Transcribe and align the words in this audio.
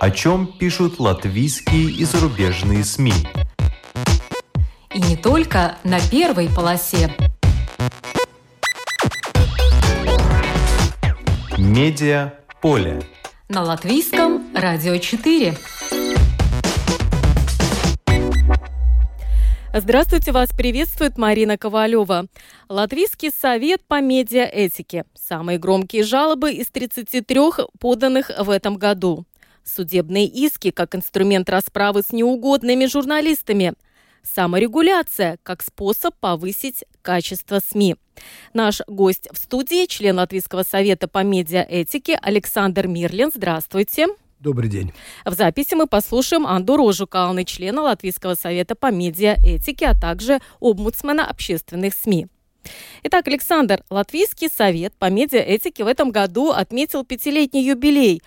О 0.00 0.10
чем 0.10 0.46
пишут 0.46 0.98
латвийские 0.98 1.90
и 1.90 2.04
зарубежные 2.04 2.84
СМИ. 2.84 3.12
И 4.94 4.98
не 4.98 5.14
только 5.14 5.76
на 5.84 6.00
первой 6.00 6.48
полосе. 6.48 7.14
Медиа 11.58 12.32
поле. 12.62 13.02
На 13.50 13.62
латвийском 13.62 14.42
радио 14.54 14.96
4. 14.96 15.54
Здравствуйте, 19.74 20.32
вас 20.32 20.48
приветствует 20.48 21.18
Марина 21.18 21.58
Ковалева. 21.58 22.24
Латвийский 22.70 23.30
совет 23.30 23.82
по 23.86 24.00
медиаэтике. 24.00 25.04
Самые 25.14 25.58
громкие 25.58 26.04
жалобы 26.04 26.52
из 26.52 26.68
33 26.68 27.66
поданных 27.78 28.30
в 28.38 28.48
этом 28.48 28.76
году. 28.76 29.26
Судебные 29.74 30.26
иски 30.26 30.70
как 30.72 30.96
инструмент 30.96 31.48
расправы 31.48 32.02
с 32.02 32.12
неугодными 32.12 32.86
журналистами. 32.86 33.74
Саморегуляция 34.22 35.38
как 35.44 35.62
способ 35.62 36.14
повысить 36.16 36.84
качество 37.02 37.60
СМИ. 37.64 37.94
Наш 38.52 38.80
гость 38.88 39.28
в 39.32 39.38
студии, 39.38 39.86
член 39.86 40.16
Латвийского 40.16 40.64
совета 40.64 41.06
по 41.06 41.22
медиаэтике 41.22 42.18
Александр 42.20 42.88
Мирлин. 42.88 43.30
Здравствуйте. 43.34 44.08
Добрый 44.40 44.68
день. 44.68 44.92
В 45.24 45.34
записи 45.34 45.74
мы 45.74 45.86
послушаем 45.86 46.46
Анду 46.46 46.76
Рожукалны, 46.76 47.44
члена 47.44 47.82
Латвийского 47.82 48.34
совета 48.34 48.74
по 48.74 48.90
медиаэтике, 48.90 49.86
а 49.86 49.94
также 49.94 50.40
омбудсмена 50.58 51.26
общественных 51.26 51.94
СМИ. 51.94 52.26
Итак, 53.04 53.28
Александр, 53.28 53.84
Латвийский 53.88 54.48
совет 54.48 54.94
по 54.98 55.08
медиаэтике 55.08 55.84
в 55.84 55.86
этом 55.86 56.10
году 56.10 56.50
отметил 56.50 57.04
пятилетний 57.04 57.64
юбилей. 57.64 58.22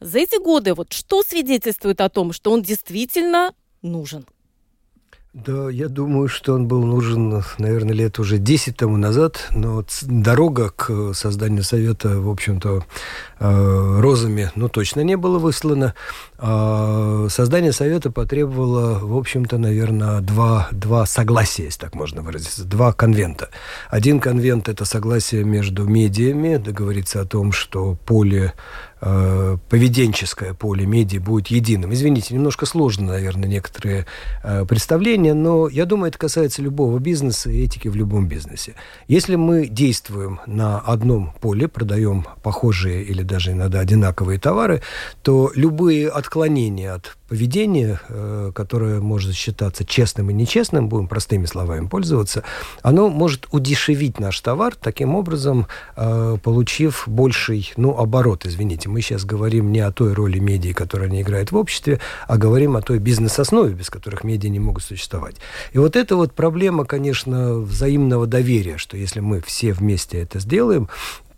За 0.00 0.18
эти 0.18 0.42
годы 0.42 0.74
вот 0.74 0.92
что 0.92 1.22
свидетельствует 1.22 2.00
о 2.00 2.08
том, 2.08 2.32
что 2.32 2.52
он 2.52 2.62
действительно 2.62 3.52
нужен? 3.82 4.24
Да, 5.32 5.70
я 5.70 5.86
думаю, 5.86 6.26
что 6.26 6.54
он 6.54 6.66
был 6.66 6.82
нужен, 6.82 7.44
наверное, 7.58 7.94
лет 7.94 8.18
уже 8.18 8.38
10 8.38 8.76
тому 8.76 8.96
назад, 8.96 9.46
но 9.54 9.84
дорога 10.02 10.70
к 10.70 11.14
созданию 11.14 11.62
совета, 11.62 12.20
в 12.20 12.28
общем-то, 12.28 12.82
э, 13.38 14.00
розами, 14.00 14.50
ну, 14.56 14.68
точно 14.68 15.02
не 15.02 15.16
было 15.16 15.38
выслана. 15.38 15.94
А 16.36 17.28
создание 17.28 17.70
совета 17.70 18.10
потребовало, 18.10 18.98
в 18.98 19.16
общем-то, 19.16 19.56
наверное, 19.58 20.20
два, 20.20 20.66
два 20.72 21.06
согласия, 21.06 21.64
если 21.64 21.78
так 21.78 21.94
можно 21.94 22.22
выразиться, 22.22 22.64
два 22.64 22.92
конвента. 22.92 23.50
Один 23.88 24.18
конвент– 24.18 24.68
это 24.70 24.84
согласие 24.84 25.44
между 25.44 25.84
медиами, 25.84 26.56
договориться 26.56 27.20
о 27.20 27.24
том, 27.24 27.52
что 27.52 27.96
поле 28.04 28.52
Э, 29.02 29.56
поведенческое 29.70 30.52
поле 30.52 30.84
медиа 30.84 31.20
будет 31.20 31.46
единым. 31.46 31.92
Извините, 31.94 32.34
немножко 32.34 32.66
сложно, 32.66 33.12
наверное, 33.12 33.48
некоторые 33.48 34.04
э, 34.42 34.66
представления, 34.66 35.32
но 35.32 35.68
я 35.68 35.86
думаю, 35.86 36.08
это 36.08 36.18
касается 36.18 36.60
любого 36.60 36.98
бизнеса 36.98 37.48
и 37.50 37.64
этики 37.64 37.88
в 37.88 37.96
любом 37.96 38.28
бизнесе. 38.28 38.74
Если 39.08 39.36
мы 39.36 39.68
действуем 39.68 40.40
на 40.46 40.78
одном 40.80 41.32
поле, 41.40 41.66
продаем 41.66 42.26
похожие 42.42 43.02
или 43.02 43.22
даже 43.22 43.52
иногда 43.52 43.80
одинаковые 43.80 44.38
товары, 44.38 44.82
то 45.22 45.50
любые 45.54 46.10
отклонения 46.10 46.92
от 46.92 47.16
поведение, 47.30 48.00
э, 48.08 48.50
которое 48.52 49.00
может 49.00 49.36
считаться 49.36 49.84
честным 49.84 50.30
и 50.30 50.32
нечестным, 50.32 50.88
будем 50.88 51.06
простыми 51.06 51.46
словами 51.46 51.86
пользоваться, 51.86 52.42
оно 52.82 53.08
может 53.08 53.46
удешевить 53.52 54.18
наш 54.18 54.40
товар, 54.40 54.74
таким 54.74 55.14
образом 55.14 55.68
э, 55.94 56.38
получив 56.42 57.04
больший, 57.06 57.72
ну, 57.76 57.96
оборот, 57.96 58.46
извините. 58.46 58.88
Мы 58.88 59.00
сейчас 59.00 59.24
говорим 59.24 59.70
не 59.70 59.78
о 59.78 59.92
той 59.92 60.12
роли 60.12 60.40
медиа, 60.40 60.74
которую 60.74 61.06
они 61.06 61.22
играют 61.22 61.52
в 61.52 61.56
обществе, 61.56 62.00
а 62.26 62.36
говорим 62.36 62.76
о 62.76 62.82
той 62.82 62.98
бизнес-основе, 62.98 63.74
без 63.74 63.90
которых 63.90 64.24
медиа 64.24 64.48
не 64.48 64.58
могут 64.58 64.82
существовать. 64.82 65.36
И 65.72 65.78
вот 65.78 65.94
эта 65.94 66.16
вот 66.16 66.32
проблема, 66.32 66.84
конечно, 66.84 67.54
взаимного 67.54 68.26
доверия, 68.26 68.76
что 68.76 68.96
если 68.96 69.20
мы 69.20 69.40
все 69.40 69.72
вместе 69.72 70.18
это 70.18 70.40
сделаем, 70.40 70.88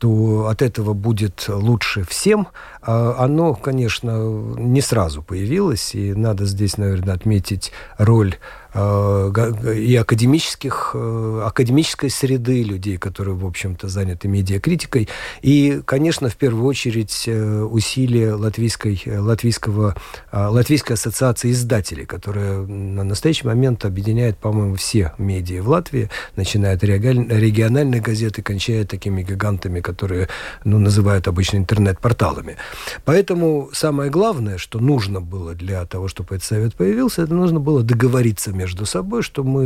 то 0.02 0.48
от 0.48 0.62
этого 0.62 0.94
будет 0.94 1.44
лучше 1.46 2.02
всем, 2.02 2.48
оно, 2.84 3.54
конечно, 3.54 4.18
не 4.58 4.80
сразу 4.80 5.22
появилось, 5.22 5.94
и 5.94 6.14
надо 6.14 6.44
здесь, 6.46 6.78
наверное, 6.78 7.14
отметить 7.14 7.72
роль 7.98 8.36
Э, 8.74 9.30
и 9.76 9.94
академических, 9.96 10.92
э, 10.94 11.42
академической 11.44 12.08
среды, 12.08 12.62
людей, 12.62 12.96
которые, 12.96 13.34
в 13.34 13.44
общем-то, 13.44 13.88
заняты 13.88 14.28
медиакритикой, 14.28 15.08
и, 15.42 15.82
конечно, 15.84 16.30
в 16.30 16.36
первую 16.36 16.64
очередь 16.64 17.24
э, 17.26 17.62
усилия 17.62 18.32
латвийской, 18.32 18.98
латвийского, 19.06 19.94
Латвийской 20.32 20.94
ассоциации 20.94 21.50
издателей, 21.50 22.06
которая 22.06 22.62
на 22.62 23.04
настоящий 23.04 23.46
момент 23.46 23.84
объединяет, 23.84 24.38
по-моему, 24.38 24.76
все 24.76 25.12
медиа 25.18 25.62
в 25.62 25.68
Латвии, 25.68 26.08
начиная 26.36 26.74
от 26.74 26.82
региональных 26.82 28.02
газет 28.02 28.38
и 28.38 28.42
кончая 28.42 28.86
такими 28.86 29.22
гигантами, 29.22 29.80
которые 29.80 30.28
ну, 30.64 30.78
называют 30.78 31.28
обычно 31.28 31.58
интернет-порталами. 31.58 32.56
Поэтому 33.04 33.70
самое 33.72 34.10
главное, 34.10 34.58
что 34.58 34.78
нужно 34.78 35.20
было 35.20 35.54
для 35.54 35.84
того, 35.86 36.08
чтобы 36.08 36.36
этот 36.36 36.44
совет 36.44 36.74
появился, 36.74 37.22
это 37.22 37.34
нужно 37.34 37.60
было 37.60 37.82
договориться 37.82 38.52
между 38.52 38.86
собой, 38.86 39.22
что 39.22 39.44
мы, 39.44 39.64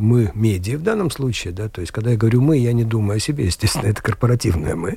мы 0.00 0.30
медиа 0.34 0.78
в 0.78 0.82
данном 0.82 1.10
случае, 1.10 1.52
да, 1.52 1.68
то 1.68 1.80
есть, 1.80 1.92
когда 1.92 2.10
я 2.10 2.16
говорю 2.16 2.40
«мы», 2.40 2.58
я 2.58 2.72
не 2.72 2.84
думаю 2.84 3.16
о 3.16 3.20
себе, 3.20 3.46
естественно, 3.46 3.86
это 3.86 4.02
корпоративное 4.02 4.74
«мы», 4.76 4.96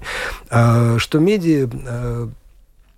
а, 0.49 0.97
что 0.99 1.19
медиа 1.19 1.69
а, 1.85 2.29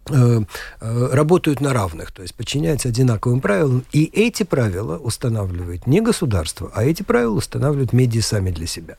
работают 0.10 1.62
на 1.62 1.74
равных, 1.74 2.12
то 2.12 2.22
есть 2.22 2.36
подчиняются 2.36 2.90
одинаковым 2.90 3.42
правилам, 3.42 3.86
и 3.92 4.06
эти 4.06 4.44
правила 4.44 4.98
устанавливает 4.98 5.88
не 5.88 6.02
государство, 6.02 6.72
а 6.76 6.84
эти 6.84 7.04
правила 7.04 7.36
устанавливают 7.36 7.94
медиа 7.94 8.22
сами 8.22 8.52
для 8.52 8.68
себя. 8.68 8.98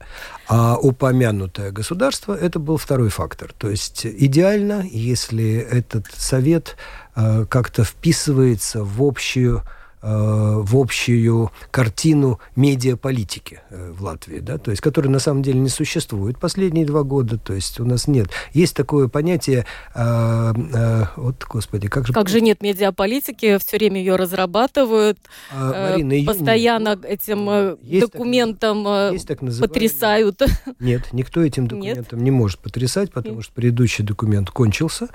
А 0.49 0.77
упомянутое 0.77 1.71
государство– 1.71 2.35
это 2.41 2.59
был 2.59 2.77
второй 2.77 3.09
фактор. 3.09 3.53
То 3.57 3.71
есть 3.71 4.05
идеально, 4.05 4.85
если 4.91 5.55
этот 5.57 6.07
совет 6.17 6.77
как-то 7.15 7.85
вписывается 7.85 8.85
в 8.85 9.03
общую 9.03 9.63
Э, 9.63 9.76
в 10.07 10.77
общую 10.77 11.51
картину 11.71 12.39
медиаполитики 12.55 13.61
э, 13.71 13.91
в 13.91 14.03
Латвии, 14.03 14.39
да, 14.39 14.59
то 14.59 14.71
есть, 14.71 14.81
которая 14.81 15.11
на 15.11 15.19
самом 15.19 15.43
деле 15.43 15.59
не 15.59 15.69
существует 15.69 16.39
последние 16.39 16.87
два 16.87 17.03
года, 17.03 17.39
то 17.39 17.55
есть 17.55 17.81
у 17.81 17.85
нас 17.85 18.07
нет. 18.07 18.29
Есть 18.53 18.77
такое 18.77 19.09
понятие, 19.09 19.67
э, 19.95 20.55
э, 20.75 21.05
вот, 21.17 21.45
господи, 21.49 21.89
как 21.89 22.07
же... 22.07 22.13
Как 22.13 22.29
же 22.29 22.41
нет 22.41 22.63
медиаполитики, 22.63 23.59
все 23.59 23.79
время 23.79 23.99
ее 23.99 24.17
разрабатывают, 24.17 25.19
а, 25.53 25.91
Марина, 25.91 26.13
э, 26.13 26.25
постоянно 26.25 26.91
ее... 26.91 27.09
этим 27.09 27.51
э, 27.51 27.77
есть 27.83 28.13
документом 28.13 28.85
так, 28.85 29.13
есть 29.13 29.27
так 29.27 29.41
потрясают. 29.41 30.41
Нет, 30.79 31.13
никто 31.13 31.43
этим 31.43 31.67
документом 31.67 32.19
нет? 32.19 32.25
не 32.25 32.31
может 32.31 32.61
потрясать, 32.61 33.13
потому 33.13 33.37
нет. 33.37 33.45
что 33.45 33.55
предыдущий 33.55 34.05
документ 34.05 34.51
кончился, 34.51 35.09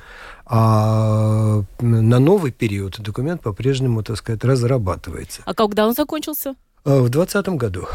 а 0.53 1.63
на 1.79 2.19
новый 2.19 2.51
период 2.51 2.99
документ 2.99 3.41
по-прежнему, 3.41 4.03
так 4.03 4.17
сказать, 4.17 4.43
разрабатывается. 4.43 5.41
А 5.45 5.53
когда 5.53 5.87
он 5.87 5.93
закончился? 5.93 6.55
Э, 6.83 6.99
в 6.99 7.09
2020 7.09 7.47
году. 7.57 7.87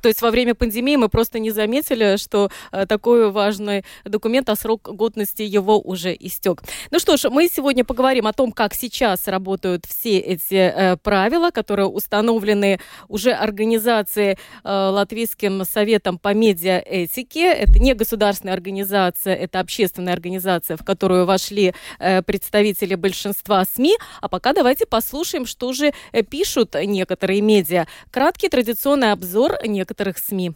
То 0.00 0.08
есть 0.08 0.22
во 0.22 0.30
время 0.30 0.54
пандемии 0.54 0.96
мы 0.96 1.08
просто 1.08 1.38
не 1.38 1.50
заметили, 1.50 2.16
что 2.16 2.50
э, 2.72 2.86
такой 2.86 3.30
важный 3.30 3.84
документ, 4.04 4.48
а 4.48 4.56
срок 4.56 4.82
годности 4.82 5.42
его 5.42 5.80
уже 5.80 6.16
истек. 6.18 6.62
Ну 6.90 6.98
что 6.98 7.16
ж, 7.16 7.28
мы 7.30 7.48
сегодня 7.48 7.84
поговорим 7.84 8.26
о 8.26 8.32
том, 8.32 8.52
как 8.52 8.74
сейчас 8.74 9.26
работают 9.26 9.86
все 9.86 10.18
эти 10.18 10.54
э, 10.54 10.96
правила, 10.96 11.50
которые 11.50 11.86
установлены 11.86 12.80
уже 13.08 13.32
организацией 13.32 14.38
э, 14.64 14.68
Латвийским 14.68 15.64
советом 15.64 16.18
по 16.18 16.34
медиаэтике. 16.34 17.52
Это 17.52 17.78
не 17.78 17.94
государственная 17.94 18.54
организация, 18.54 19.34
это 19.34 19.60
общественная 19.60 20.12
организация, 20.12 20.76
в 20.76 20.84
которую 20.84 21.26
вошли 21.26 21.74
представители 21.98 22.94
большинства 22.94 23.64
СМИ. 23.64 23.96
А 24.20 24.28
пока 24.28 24.52
давайте 24.52 24.86
послушаем, 24.86 25.46
что 25.46 25.72
же 25.72 25.92
пишут 26.30 26.74
некоторые 26.74 27.40
медиа. 27.40 27.86
Краткий 28.10 28.48
традиционный 28.48 29.12
обзор 29.12 29.56
некоторых 29.78 30.18
СМИ. 30.18 30.52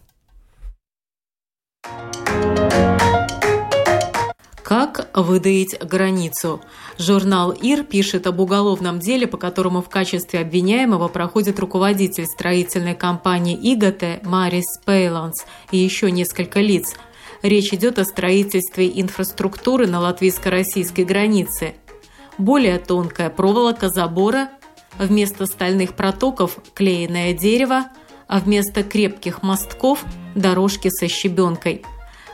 Как 4.63 5.09
выдаить 5.13 5.77
границу? 5.79 6.61
Журнал 6.97 7.51
ИР 7.51 7.83
пишет 7.83 8.27
об 8.27 8.39
уголовном 8.39 8.99
деле, 8.99 9.27
по 9.27 9.37
которому 9.37 9.81
в 9.81 9.89
качестве 9.89 10.39
обвиняемого 10.39 11.09
проходит 11.09 11.59
руководитель 11.59 12.25
строительной 12.25 12.95
компании 12.95 13.55
ИГАТЕ 13.55 14.21
Марис 14.23 14.79
Пейланс 14.85 15.45
и 15.71 15.77
еще 15.77 16.11
несколько 16.11 16.59
лиц. 16.59 16.95
Речь 17.43 17.73
идет 17.73 17.99
о 17.99 18.05
строительстве 18.05 18.89
инфраструктуры 18.99 19.85
на 19.85 19.99
латвийско-российской 19.99 21.05
границе. 21.05 21.75
Более 22.37 22.79
тонкая 22.79 23.29
проволока 23.29 23.89
забора, 23.89 24.49
вместо 24.97 25.45
стальных 25.45 25.93
протоков– 25.93 26.57
клееное 26.73 27.33
дерево– 27.33 27.85
а 28.27 28.39
вместо 28.39 28.83
крепких 28.83 29.43
мостков– 29.43 30.03
дорожки 30.35 30.89
со 30.89 31.07
щебенкой. 31.07 31.83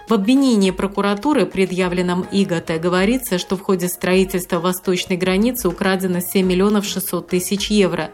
В 0.09 0.13
обвинении 0.13 0.71
прокуратуры, 0.71 1.45
предъявленном 1.45 2.25
ИГАТ, 2.31 2.81
говорится, 2.81 3.37
что 3.37 3.55
в 3.55 3.61
ходе 3.61 3.87
строительства 3.87 4.59
восточной 4.59 5.17
границы 5.17 5.67
украдено 5.67 6.19
7 6.19 6.47
миллионов 6.47 6.85
600 6.85 7.27
тысяч 7.27 7.69
евро. 7.69 8.09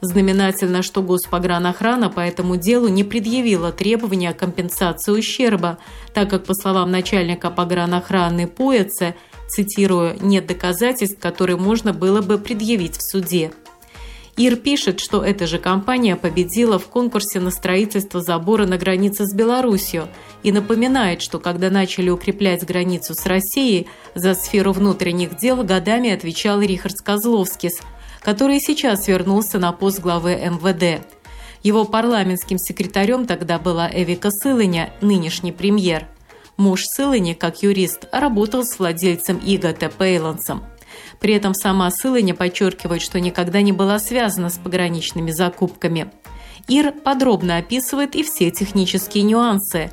Знаменательно, 0.00 0.82
что 0.82 1.02
Госпогранохрана 1.02 2.10
по 2.10 2.18
этому 2.18 2.56
делу 2.56 2.88
не 2.88 3.04
предъявила 3.04 3.70
требования 3.70 4.30
о 4.30 4.34
компенсации 4.34 5.12
ущерба, 5.12 5.78
так 6.12 6.30
как, 6.30 6.44
по 6.44 6.54
словам 6.54 6.90
начальника 6.90 7.50
погранохраны 7.50 8.48
Поэца, 8.48 9.14
цитирую, 9.48 10.16
«нет 10.20 10.46
доказательств, 10.46 11.20
которые 11.20 11.56
можно 11.56 11.92
было 11.92 12.22
бы 12.22 12.38
предъявить 12.38 12.96
в 12.96 13.02
суде». 13.02 13.52
ИР 14.36 14.56
пишет, 14.56 15.00
что 15.00 15.24
эта 15.24 15.46
же 15.46 15.58
компания 15.58 16.14
победила 16.14 16.78
в 16.78 16.88
конкурсе 16.88 17.40
на 17.40 17.50
строительство 17.50 18.20
забора 18.20 18.66
на 18.66 18.76
границе 18.76 19.24
с 19.24 19.32
Беларусью 19.32 20.08
и 20.42 20.52
напоминает, 20.52 21.22
что 21.22 21.38
когда 21.38 21.70
начали 21.70 22.10
укреплять 22.10 22.66
границу 22.66 23.14
с 23.14 23.24
Россией, 23.24 23.86
за 24.14 24.34
сферу 24.34 24.72
внутренних 24.72 25.38
дел 25.38 25.62
годами 25.64 26.10
отвечал 26.10 26.60
Рихард 26.60 27.00
Козловскис, 27.00 27.80
который 28.20 28.60
сейчас 28.60 29.08
вернулся 29.08 29.58
на 29.58 29.72
пост 29.72 30.00
главы 30.00 30.34
МВД. 30.34 31.02
Его 31.62 31.86
парламентским 31.86 32.58
секретарем 32.58 33.26
тогда 33.26 33.58
была 33.58 33.90
Эвика 33.90 34.30
Сылыня, 34.30 34.92
нынешний 35.00 35.52
премьер. 35.52 36.06
Муж 36.58 36.84
Сылыни, 36.84 37.32
как 37.32 37.62
юрист, 37.62 38.06
работал 38.12 38.64
с 38.64 38.78
владельцем 38.78 39.38
ИГАТ 39.38 39.94
Пейлансом. 39.96 40.62
При 41.20 41.34
этом 41.34 41.54
сама 41.54 41.90
Сылыня 41.90 42.34
подчеркивает, 42.34 43.02
что 43.02 43.20
никогда 43.20 43.62
не 43.62 43.72
была 43.72 43.98
связана 43.98 44.50
с 44.50 44.58
пограничными 44.58 45.30
закупками. 45.30 46.10
Ир 46.68 46.92
подробно 46.92 47.58
описывает 47.58 48.14
и 48.14 48.22
все 48.22 48.50
технические 48.50 49.24
нюансы. 49.24 49.90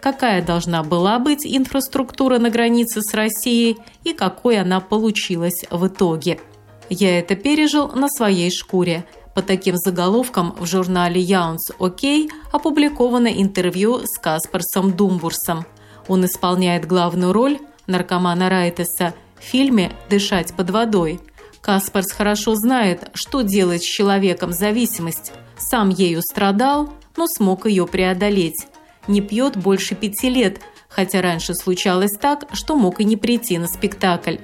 Какая 0.00 0.42
должна 0.42 0.82
была 0.82 1.18
быть 1.18 1.46
инфраструктура 1.46 2.38
на 2.38 2.50
границе 2.50 3.02
с 3.02 3.12
Россией 3.12 3.78
и 4.04 4.12
какой 4.12 4.58
она 4.58 4.80
получилась 4.80 5.64
в 5.70 5.86
итоге. 5.86 6.40
Я 6.88 7.18
это 7.18 7.36
пережил 7.36 7.88
на 7.88 8.08
своей 8.08 8.50
шкуре. 8.50 9.04
По 9.34 9.42
таким 9.42 9.76
заголовкам 9.76 10.56
в 10.58 10.66
журнале 10.66 11.20
Яунс 11.20 11.70
Окей 11.78 12.30
опубликовано 12.50 13.28
интервью 13.28 14.00
с 14.04 14.18
Каспарсом 14.18 14.92
Думбурсом. 14.92 15.64
Он 16.08 16.24
исполняет 16.24 16.86
главную 16.86 17.32
роль 17.32 17.58
наркомана 17.86 18.48
Райтеса 18.48 19.14
фильме 19.42 19.92
«Дышать 20.08 20.54
под 20.54 20.70
водой» 20.70 21.20
Каспарс 21.60 22.12
хорошо 22.12 22.54
знает, 22.54 23.10
что 23.14 23.42
делать 23.42 23.82
с 23.82 23.86
человеком 23.86 24.52
зависимость. 24.52 25.32
Сам 25.58 25.90
ею 25.90 26.22
страдал, 26.22 26.92
но 27.16 27.26
смог 27.26 27.66
ее 27.66 27.86
преодолеть. 27.86 28.66
Не 29.06 29.20
пьет 29.20 29.56
больше 29.56 29.94
пяти 29.94 30.30
лет, 30.30 30.60
хотя 30.88 31.20
раньше 31.20 31.54
случалось 31.54 32.12
так, 32.18 32.46
что 32.52 32.76
мог 32.76 33.00
и 33.00 33.04
не 33.04 33.16
прийти 33.16 33.58
на 33.58 33.68
спектакль. 33.68 34.36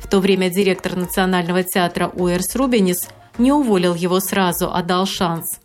В 0.00 0.08
то 0.08 0.20
время 0.20 0.50
директор 0.50 0.94
Национального 0.94 1.62
театра 1.62 2.08
Уэрс 2.08 2.54
Рубинис 2.54 3.08
не 3.38 3.52
уволил 3.52 3.94
его 3.94 4.20
сразу, 4.20 4.70
а 4.72 4.82
дал 4.82 5.06
шанс. 5.06 5.60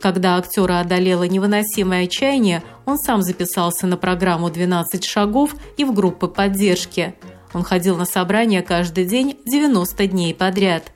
Когда 0.00 0.36
актера 0.36 0.80
одолело 0.80 1.24
невыносимое 1.24 2.04
отчаяние, 2.04 2.62
он 2.84 2.98
сам 2.98 3.22
записался 3.22 3.86
на 3.86 3.96
программу 3.96 4.48
«12 4.48 5.02
шагов» 5.02 5.54
и 5.76 5.84
в 5.84 5.92
группы 5.92 6.28
поддержки– 6.28 7.14
он 7.52 7.62
ходил 7.62 7.96
на 7.96 8.04
собрания 8.04 8.62
каждый 8.62 9.04
день 9.04 9.38
90 9.44 10.06
дней 10.06 10.34
подряд. 10.34 10.92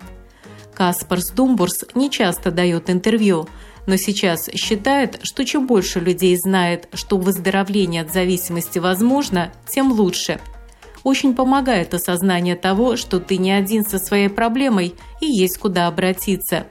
Каспарс 0.74 1.30
Думбурс 1.30 1.84
не 1.94 2.10
часто 2.10 2.50
дает 2.50 2.90
интервью, 2.90 3.48
но 3.86 3.96
сейчас 3.96 4.48
считает, 4.54 5.20
что 5.22 5.44
чем 5.44 5.66
больше 5.66 6.00
людей 6.00 6.36
знает, 6.36 6.88
что 6.94 7.18
выздоровление 7.18 8.02
от 8.02 8.12
зависимости 8.12 8.78
возможно, 8.78 9.52
тем 9.68 9.92
лучше. 9.92 10.40
Очень 11.02 11.34
помогает 11.34 11.94
осознание 11.94 12.56
того, 12.56 12.96
что 12.96 13.20
ты 13.20 13.38
не 13.38 13.52
один 13.52 13.86
со 13.86 13.98
своей 13.98 14.28
проблемой 14.28 14.94
и 15.20 15.26
есть 15.26 15.58
куда 15.58 15.86
обратиться. 15.86 16.66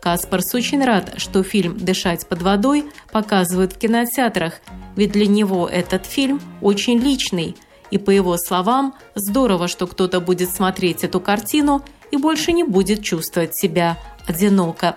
Каспарс 0.00 0.54
очень 0.54 0.84
рад, 0.84 1.14
что 1.16 1.42
фильм 1.42 1.76
«Дышать 1.78 2.26
под 2.28 2.42
водой» 2.42 2.84
показывают 3.10 3.72
в 3.72 3.78
кинотеатрах, 3.78 4.60
ведь 4.96 5.12
для 5.12 5.26
него 5.26 5.66
этот 5.66 6.06
фильм 6.06 6.40
очень 6.60 6.98
личный– 6.98 7.56
и 7.94 7.98
по 7.98 8.10
его 8.10 8.36
словам, 8.36 8.96
здорово, 9.14 9.68
что 9.68 9.86
кто-то 9.86 10.18
будет 10.18 10.50
смотреть 10.50 11.04
эту 11.04 11.20
картину 11.20 11.84
и 12.10 12.16
больше 12.16 12.50
не 12.50 12.64
будет 12.64 13.04
чувствовать 13.04 13.56
себя 13.56 13.98
одиноко. 14.26 14.96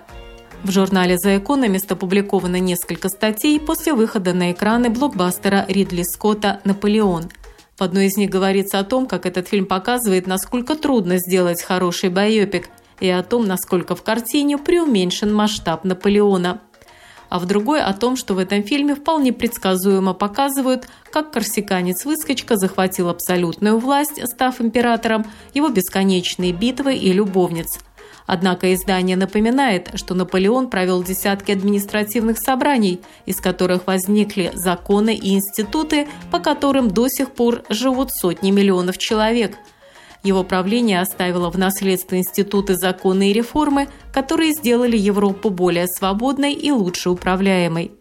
В 0.63 0.71
журнале 0.71 1.15
The 1.23 1.39
Economist 1.39 1.93
опубликовано 1.93 2.59
несколько 2.59 3.09
статей 3.09 3.59
после 3.59 3.93
выхода 3.93 4.33
на 4.33 4.51
экраны 4.51 4.89
блокбастера 4.89 5.63
Ридли 5.67 6.01
Скотта 6.01 6.59
«Наполеон». 6.63 7.29
В 7.77 7.83
одной 7.83 8.07
из 8.07 8.17
них 8.17 8.31
говорится 8.31 8.79
о 8.79 8.83
том, 8.83 9.05
как 9.05 9.27
этот 9.27 9.47
фильм 9.47 9.67
показывает, 9.67 10.25
насколько 10.25 10.75
трудно 10.75 11.19
сделать 11.19 11.61
хороший 11.61 12.09
байопик, 12.09 12.67
и 12.99 13.07
о 13.09 13.21
том, 13.21 13.45
насколько 13.45 13.95
в 13.95 14.01
картине 14.01 14.57
преуменьшен 14.57 15.31
масштаб 15.31 15.83
Наполеона 15.83 16.61
а 17.29 17.39
в 17.39 17.45
другой 17.45 17.81
о 17.81 17.93
том, 17.93 18.15
что 18.15 18.33
в 18.33 18.37
этом 18.39 18.63
фильме 18.63 18.95
вполне 18.95 19.33
предсказуемо 19.33 20.13
показывают, 20.13 20.87
как 21.11 21.31
корсиканец-выскочка 21.31 22.57
захватил 22.57 23.09
абсолютную 23.09 23.77
власть, 23.77 24.19
став 24.27 24.61
императором, 24.61 25.25
его 25.53 25.69
бесконечные 25.69 26.51
битвы 26.51 26.95
и 26.95 27.11
любовниц. 27.13 27.79
Однако 28.25 28.73
издание 28.73 29.15
напоминает, 29.15 29.91
что 29.95 30.13
Наполеон 30.13 30.69
провел 30.69 31.01
десятки 31.01 31.51
административных 31.51 32.37
собраний, 32.37 32.99
из 33.25 33.39
которых 33.39 33.87
возникли 33.87 34.51
законы 34.53 35.15
и 35.15 35.33
институты, 35.33 36.07
по 36.29 36.39
которым 36.39 36.89
до 36.89 37.07
сих 37.07 37.31
пор 37.31 37.63
живут 37.69 38.11
сотни 38.11 38.51
миллионов 38.51 38.97
человек– 38.97 39.55
его 40.23 40.43
правление 40.43 41.01
оставило 41.01 41.49
в 41.49 41.57
наследство 41.57 42.17
институты 42.17 42.75
законы 42.75 43.31
и 43.31 43.33
реформы, 43.33 43.87
которые 44.11 44.53
сделали 44.53 44.97
Европу 44.97 45.49
более 45.49 45.87
свободной 45.87 46.53
и 46.53 46.71
лучше 46.71 47.09
управляемой. 47.09 47.91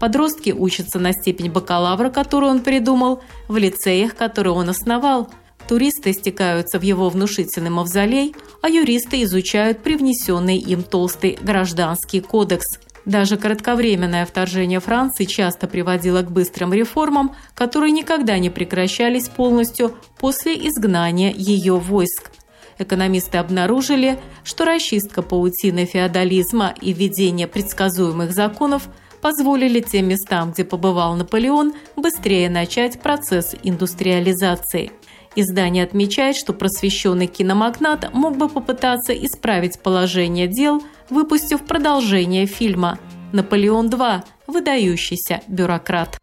Подростки 0.00 0.50
учатся 0.50 0.98
на 0.98 1.12
степень 1.12 1.50
бакалавра, 1.50 2.10
которую 2.10 2.52
он 2.52 2.60
придумал, 2.60 3.22
в 3.48 3.56
лицеях, 3.56 4.14
которые 4.14 4.52
он 4.52 4.68
основал. 4.68 5.28
Туристы 5.66 6.12
стекаются 6.12 6.78
в 6.78 6.82
его 6.82 7.10
внушительный 7.10 7.70
мавзолей, 7.70 8.34
а 8.62 8.70
юристы 8.70 9.22
изучают 9.24 9.82
привнесенный 9.82 10.56
им 10.56 10.82
толстый 10.82 11.38
гражданский 11.42 12.20
кодекс– 12.20 12.78
даже 13.08 13.38
кратковременное 13.38 14.26
вторжение 14.26 14.80
Франции 14.80 15.24
часто 15.24 15.66
приводило 15.66 16.20
к 16.20 16.30
быстрым 16.30 16.74
реформам, 16.74 17.34
которые 17.54 17.90
никогда 17.90 18.38
не 18.38 18.50
прекращались 18.50 19.28
полностью 19.28 19.96
после 20.18 20.54
изгнания 20.68 21.32
ее 21.32 21.78
войск. 21.78 22.30
Экономисты 22.78 23.38
обнаружили, 23.38 24.20
что 24.44 24.66
расчистка 24.66 25.22
паутины 25.22 25.86
феодализма 25.86 26.74
и 26.82 26.92
введение 26.92 27.48
предсказуемых 27.48 28.32
законов 28.32 28.88
позволили 29.22 29.80
тем 29.80 30.08
местам, 30.08 30.52
где 30.52 30.64
побывал 30.64 31.16
Наполеон, 31.16 31.72
быстрее 31.96 32.50
начать 32.50 33.00
процесс 33.00 33.56
индустриализации. 33.62 34.92
Издание 35.40 35.84
отмечает, 35.84 36.36
что 36.36 36.52
просвещенный 36.52 37.28
киномагнат 37.28 38.12
мог 38.12 38.36
бы 38.36 38.48
попытаться 38.48 39.12
исправить 39.12 39.80
положение 39.80 40.46
дел– 40.46 40.82
выпустив 41.10 41.64
продолжение 41.64 42.46
фильма 42.46 42.98
«Наполеон 43.32 43.88
II. 43.88 44.22
Выдающийся 44.46 45.40
бюрократ». 45.48 46.18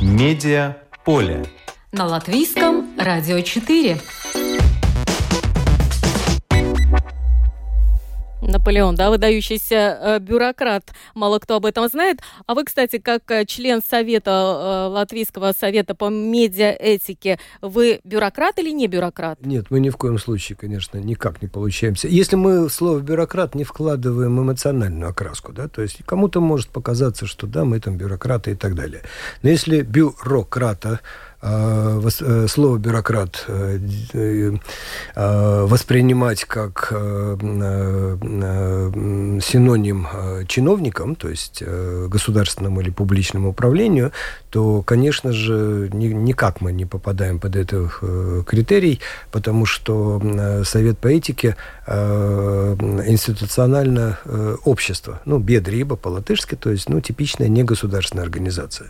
Медиа 0.00 0.76
поле. 1.04 1.44
На 1.92 2.06
латвийском 2.06 2.90
радио 2.98 3.40
4. 3.40 4.00
Наполеон, 8.60 8.94
да, 8.94 9.08
выдающийся 9.08 9.98
э, 9.98 10.18
бюрократ. 10.18 10.84
Мало 11.14 11.38
кто 11.38 11.56
об 11.56 11.64
этом 11.64 11.88
знает. 11.88 12.18
А 12.46 12.54
вы, 12.54 12.64
кстати, 12.64 12.98
как 12.98 13.22
э, 13.30 13.46
член 13.46 13.80
Совета, 13.82 14.30
э, 14.30 14.92
Латвийского 14.92 15.54
совета 15.58 15.94
по 15.94 16.10
медиаэтике, 16.10 17.38
вы 17.62 18.00
бюрократ 18.04 18.58
или 18.58 18.70
не 18.70 18.86
бюрократ? 18.86 19.38
Нет, 19.46 19.70
мы 19.70 19.80
ни 19.80 19.88
в 19.88 19.96
коем 19.96 20.18
случае, 20.18 20.56
конечно, 20.56 20.98
никак 20.98 21.40
не 21.40 21.48
получаемся. 21.48 22.06
Если 22.06 22.36
мы 22.36 22.68
в 22.68 22.70
слово 22.70 23.00
бюрократ 23.00 23.54
не 23.54 23.64
вкладываем 23.64 24.38
эмоциональную 24.38 25.08
окраску, 25.08 25.54
да, 25.54 25.66
то 25.66 25.80
есть 25.80 26.04
кому-то 26.04 26.42
может 26.42 26.68
показаться, 26.68 27.24
что 27.24 27.46
да, 27.46 27.64
мы 27.64 27.80
там 27.80 27.96
бюрократы 27.96 28.50
и 28.50 28.54
так 28.56 28.74
далее. 28.74 29.00
Но 29.40 29.48
если 29.48 29.80
бюрократа 29.80 31.00
слово 31.40 32.76
бюрократ 32.76 33.46
воспринимать 35.16 36.44
как 36.44 36.92
синоним 39.42 40.06
чиновникам, 40.46 41.14
то 41.14 41.30
есть 41.30 41.62
государственному 41.62 42.82
или 42.82 42.90
публичному 42.90 43.48
управлению, 43.50 44.12
то, 44.50 44.82
конечно 44.82 45.32
же, 45.32 45.88
никак 45.92 46.60
мы 46.60 46.72
не 46.72 46.84
попадаем 46.84 47.38
под 47.38 47.56
этот 47.56 47.90
критерий, 48.46 49.00
потому 49.32 49.64
что 49.64 50.20
Совет 50.64 50.98
по 50.98 51.08
этике 51.08 51.56
институционально 51.86 54.18
общество, 54.64 55.22
ну, 55.24 55.38
бедриба 55.38 55.96
по-латышски, 55.96 56.54
то 56.54 56.68
есть, 56.70 56.90
ну, 56.90 57.00
типичная 57.00 57.48
негосударственная 57.48 58.24
организация. 58.24 58.88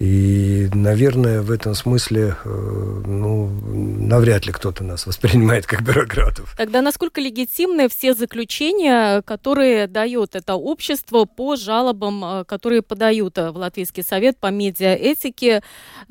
И, 0.00 0.68
наверное, 0.74 1.40
в 1.40 1.52
этом 1.52 1.74
смысле, 1.74 2.36
э, 2.44 3.02
ну, 3.06 3.48
навряд 3.48 4.44
ли 4.44 4.52
кто-то 4.52 4.82
нас 4.82 5.06
воспринимает 5.06 5.66
как 5.66 5.82
бюрократов. 5.82 6.54
Тогда 6.56 6.82
насколько 6.82 7.20
легитимны 7.20 7.88
все 7.88 8.14
заключения, 8.14 9.22
которые 9.22 9.86
дает 9.86 10.34
это 10.34 10.56
общество 10.56 11.26
по 11.26 11.54
жалобам, 11.54 12.24
э, 12.24 12.44
которые 12.44 12.82
подают 12.82 13.38
э, 13.38 13.50
в 13.52 13.56
Латвийский 13.56 14.02
совет 14.02 14.36
по 14.38 14.50
медиаэтике 14.50 15.62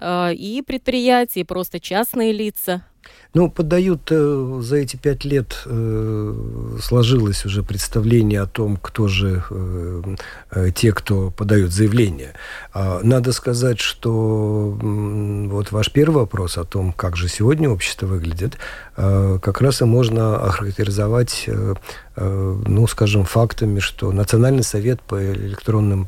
и 0.02 0.64
предприятия, 0.66 1.42
и 1.42 1.44
просто 1.44 1.80
частные 1.80 2.32
лица? 2.32 2.86
Ну, 3.34 3.50
подают 3.50 4.12
э, 4.12 4.60
за 4.62 4.76
эти 4.76 4.96
пять 4.96 5.26
лет 5.26 5.64
э, 5.66 6.78
сложилось 6.80 7.46
уже 7.46 7.64
представление 7.64 8.42
о 8.42 8.46
том, 8.46 8.78
кто 8.78 9.08
же 9.08 9.44
э, 9.50 10.16
э, 10.52 10.72
те, 10.76 10.92
кто 10.92 11.32
подают 11.32 11.72
заявление. 11.72 12.34
А, 12.74 13.00
надо 13.02 13.32
сказать, 13.32 13.80
что 13.80 14.78
э, 14.80 15.48
вот 15.48 15.72
ваш 15.72 15.92
первый 15.92 16.18
вопрос 16.18 16.60
о 16.60 16.64
том, 16.64 16.94
как 16.94 17.16
же 17.16 17.28
сегодня 17.28 17.70
общество 17.70 18.06
выглядит, 18.06 18.60
э, 18.93 18.93
как 18.96 19.62
раз 19.62 19.82
и 19.82 19.86
можно 19.86 20.38
охарактеризовать 20.38 21.46
э, 21.48 21.74
Э, 22.16 22.62
ну, 22.68 22.86
скажем, 22.86 23.24
фактами, 23.26 23.80
что 23.80 24.12
Национальный 24.12 24.64
совет 24.64 25.02
по 25.02 25.20
электронным 25.34 26.08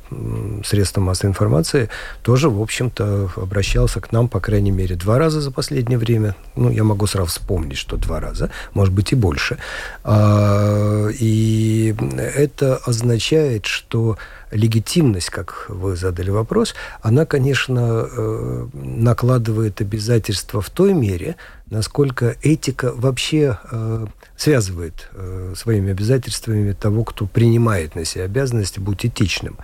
средствам 0.63 1.05
массовой 1.05 1.31
информации 1.31 1.89
тоже, 2.21 2.49
в 2.49 2.61
общем-то, 2.61 3.31
обращался 3.37 4.01
к 4.01 4.11
нам, 4.11 4.27
по 4.27 4.39
крайней 4.39 4.69
мере, 4.69 4.95
два 4.95 5.17
раза 5.17 5.41
за 5.41 5.51
последнее 5.51 5.97
время. 5.97 6.35
Ну, 6.55 6.69
я 6.69 6.83
могу 6.83 7.07
сразу 7.07 7.29
вспомнить, 7.29 7.77
что 7.77 7.97
два 7.97 8.19
раза, 8.19 8.51
может 8.73 8.93
быть, 8.93 9.13
и 9.13 9.15
больше. 9.15 9.57
А, 10.03 11.07
и 11.07 11.95
это 12.35 12.75
означает, 12.85 13.65
что 13.65 14.17
легитимность, 14.51 15.29
как 15.29 15.65
вы 15.69 15.95
задали 15.95 16.29
вопрос, 16.29 16.75
она, 17.01 17.25
конечно, 17.25 18.07
э, 18.09 18.67
накладывает 18.73 19.81
обязательства 19.81 20.61
в 20.61 20.69
той 20.69 20.93
мере, 20.93 21.35
насколько 21.69 22.35
этика 22.43 22.93
вообще 22.95 23.57
э, 23.71 24.05
связывает 24.37 25.09
э, 25.13 25.53
своими 25.55 25.91
обязательствами 25.91 26.73
того, 26.73 27.03
кто 27.03 27.25
принимает 27.25 27.95
на 27.95 28.05
себя 28.05 28.25
обязанности 28.25 28.79
быть 28.79 29.05
этичным. 29.05 29.57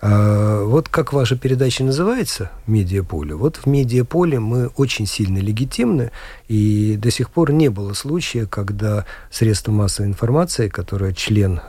Вот 0.00 0.88
как 0.88 1.12
ваша 1.12 1.36
передача 1.36 1.82
называется 1.82 2.50
«Медиаполе», 2.66 3.34
вот 3.34 3.56
в 3.56 3.66
«Медиаполе» 3.66 4.38
мы 4.38 4.68
очень 4.76 5.06
сильно 5.06 5.38
легитимны, 5.38 6.10
и 6.46 6.96
до 6.96 7.10
сих 7.10 7.30
пор 7.30 7.52
не 7.52 7.68
было 7.68 7.92
случая, 7.94 8.46
когда 8.46 9.04
средство 9.30 9.72
массовой 9.72 10.08
информации, 10.08 10.68
которое 10.68 11.12
член 11.12 11.60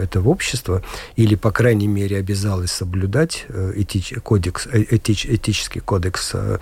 этого 0.00 0.28
общества, 0.28 0.82
или, 1.16 1.34
по 1.34 1.50
крайней 1.50 1.88
мере, 1.88 2.05
обязалось 2.14 2.70
соблюдать 2.70 3.46
э, 3.48 3.72
этич, 3.76 4.14
кодекс, 4.22 4.66
э, 4.66 4.84
этич, 4.90 5.26
этический 5.26 5.80
кодекс, 5.80 6.32
э, 6.34 6.58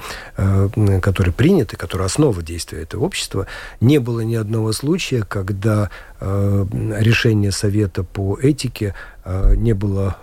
который 1.02 1.32
принят 1.32 1.72
и 1.72 1.76
который 1.76 2.06
основа 2.06 2.42
действия 2.42 2.82
этого 2.82 3.04
общества, 3.04 3.46
не 3.80 3.98
было 3.98 4.20
ни 4.20 4.34
одного 4.34 4.72
случая, 4.72 5.22
когда 5.22 5.90
решение 6.20 7.52
Совета 7.52 8.02
по 8.02 8.38
этике 8.40 8.94
не 9.26 9.74
было, 9.74 10.16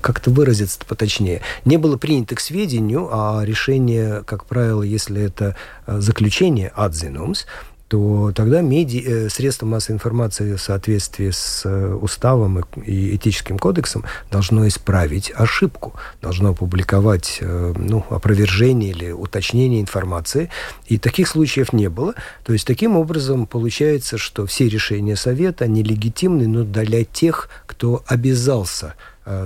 как-то 0.00 0.30
выразиться 0.30 0.78
поточнее, 0.86 1.40
не 1.64 1.76
было 1.76 1.96
принято 1.96 2.36
к 2.36 2.40
сведению, 2.40 3.08
а 3.10 3.42
решение, 3.44 4.22
как 4.24 4.44
правило, 4.44 4.82
если 4.82 5.22
это 5.22 5.56
заключение 5.86 6.68
адзинумс, 6.68 7.46
то 7.88 8.32
тогда 8.34 8.60
меди... 8.60 9.02
Э, 9.06 9.28
средства 9.28 9.66
массовой 9.66 9.96
информации 9.96 10.54
в 10.54 10.60
соответствии 10.60 11.30
с 11.30 11.62
э, 11.64 11.94
уставом 11.94 12.64
и 12.84 13.16
этическим 13.16 13.58
кодексом 13.58 14.04
должно 14.30 14.66
исправить 14.68 15.32
ошибку, 15.34 15.94
должно 16.20 16.50
опубликовать 16.50 17.38
э, 17.40 17.74
ну, 17.76 18.04
опровержение 18.10 18.90
или 18.90 19.10
уточнение 19.10 19.80
информации. 19.80 20.50
И 20.86 20.98
таких 20.98 21.28
случаев 21.28 21.72
не 21.72 21.88
было. 21.88 22.14
То 22.44 22.52
есть 22.52 22.66
таким 22.66 22.96
образом 22.96 23.46
получается, 23.46 24.18
что 24.18 24.46
все 24.46 24.68
решения 24.68 25.16
Совета, 25.16 25.64
они 25.64 25.82
легитимны, 25.82 26.46
но 26.46 26.64
для 26.64 27.04
тех, 27.04 27.48
кто 27.66 28.02
обязался 28.06 28.94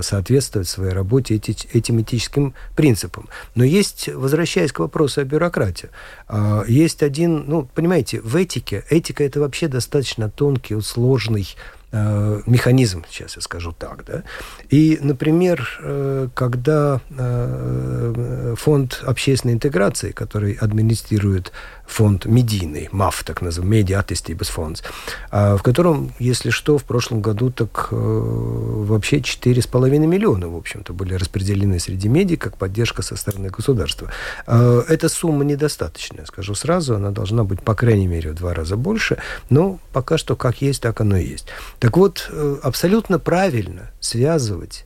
соответствовать 0.01 0.67
своей 0.67 0.93
работе 0.93 1.35
этим 1.35 2.01
этическим 2.01 2.53
принципам. 2.75 3.29
Но 3.55 3.63
есть, 3.63 4.07
возвращаясь 4.07 4.71
к 4.71 4.79
вопросу 4.79 5.21
о 5.21 5.23
бюрократии, 5.23 5.89
э, 6.29 6.63
есть 6.67 7.03
один, 7.03 7.45
ну, 7.47 7.67
понимаете, 7.73 8.21
в 8.21 8.35
этике, 8.35 8.83
этика 8.89 9.23
это 9.23 9.39
вообще 9.39 9.67
достаточно 9.67 10.29
тонкий, 10.29 10.79
сложный 10.81 11.47
Э, 11.95 12.41
механизм, 12.47 13.05
сейчас 13.07 13.35
я 13.35 13.41
скажу 13.43 13.71
так, 13.71 14.03
да. 14.05 14.23
И, 14.71 14.97
например, 14.99 15.79
э, 15.79 16.27
когда 16.33 17.01
э, 17.11 18.55
фонд 18.57 19.03
общественной 19.05 19.53
интеграции, 19.53 20.09
который 20.09 20.53
администрирует 20.53 21.51
фонд 21.85 22.25
медийный, 22.25 22.89
МАФ, 22.91 23.23
так 23.23 23.41
называемый, 23.41 23.83
Media 23.83 24.03
Attestības 24.03 24.51
фонд, 24.51 24.83
в 25.31 25.59
котором, 25.63 26.11
если 26.19 26.49
что, 26.49 26.77
в 26.77 26.83
прошлом 26.83 27.21
году 27.21 27.49
так 27.51 27.89
вообще 27.91 29.17
4,5 29.17 29.99
миллиона, 29.99 30.47
в 30.47 30.55
общем-то, 30.55 30.93
были 30.93 31.13
распределены 31.13 31.79
среди 31.79 32.07
медиа 32.07 32.37
как 32.37 32.57
поддержка 32.57 33.01
со 33.01 33.15
стороны 33.15 33.49
государства. 33.49 34.11
Эта 34.47 35.09
сумма 35.09 35.43
недостаточная, 35.43 36.25
скажу 36.25 36.55
сразу, 36.55 36.95
она 36.95 37.11
должна 37.11 37.43
быть, 37.43 37.61
по 37.61 37.75
крайней 37.75 38.07
мере, 38.07 38.31
в 38.31 38.35
два 38.35 38.53
раза 38.53 38.75
больше, 38.75 39.17
но 39.49 39.79
пока 39.91 40.17
что 40.17 40.35
как 40.35 40.61
есть, 40.61 40.81
так 40.81 41.01
оно 41.01 41.17
и 41.17 41.25
есть. 41.25 41.47
Так 41.79 41.97
вот, 41.97 42.29
э, 42.31 42.57
абсолютно 42.63 43.19
правильно 43.19 43.91
связывать 43.99 44.85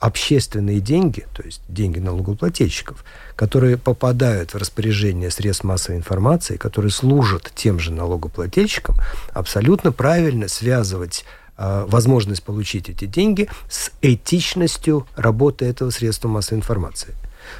общественные 0.00 0.80
деньги, 0.80 1.26
то 1.34 1.42
есть 1.42 1.60
деньги 1.68 1.98
налогоплательщиков, 1.98 3.04
которые 3.36 3.76
попадают 3.76 4.54
в 4.54 4.56
распоряжение 4.56 5.30
средств 5.30 5.62
массовой 5.62 5.98
информации, 5.98 6.56
которые 6.56 6.90
служат 6.90 7.52
тем 7.54 7.78
же 7.78 7.92
налогоплательщикам, 7.92 8.96
абсолютно 9.34 9.92
правильно 9.92 10.48
связывать 10.48 11.26
э, 11.58 11.84
возможность 11.86 12.42
получить 12.42 12.88
эти 12.88 13.04
деньги 13.04 13.48
с 13.68 13.92
этичностью 14.00 15.06
работы 15.16 15.66
этого 15.66 15.90
средства 15.90 16.28
массовой 16.28 16.58
информации. 16.58 17.14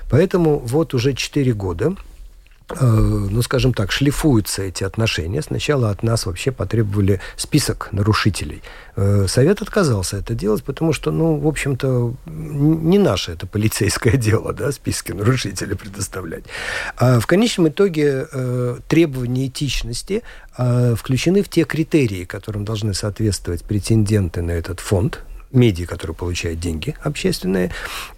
Поэтому 0.08 0.58
вот 0.58 0.94
уже 0.94 1.12
4 1.12 1.52
года 1.52 1.94
ну, 2.80 3.42
скажем 3.42 3.74
так, 3.74 3.92
шлифуются 3.92 4.62
эти 4.62 4.84
отношения. 4.84 5.42
Сначала 5.42 5.90
от 5.90 6.02
нас 6.02 6.26
вообще 6.26 6.52
потребовали 6.52 7.20
список 7.36 7.88
нарушителей. 7.92 8.62
Э, 8.96 9.26
совет 9.28 9.62
отказался 9.62 10.18
это 10.18 10.34
делать, 10.34 10.62
потому 10.62 10.92
что, 10.92 11.10
ну, 11.10 11.36
в 11.36 11.46
общем-то, 11.46 12.14
не 12.26 12.98
наше 12.98 13.32
это 13.32 13.46
полицейское 13.46 14.16
дело, 14.16 14.52
да, 14.52 14.72
списки 14.72 15.12
нарушителей 15.12 15.76
предоставлять. 15.76 16.44
А 16.96 17.20
в 17.20 17.26
конечном 17.26 17.68
итоге 17.68 18.26
э, 18.30 18.78
требования 18.88 19.46
этичности 19.46 20.22
включены 20.96 21.42
в 21.42 21.48
те 21.48 21.64
критерии, 21.64 22.24
которым 22.24 22.66
должны 22.66 22.92
соответствовать 22.92 23.64
претенденты 23.64 24.42
на 24.42 24.50
этот 24.50 24.80
фонд, 24.80 25.20
медиа, 25.52 25.86
который 25.86 26.14
получает 26.14 26.60
деньги 26.60 26.94
общественные, 27.02 27.70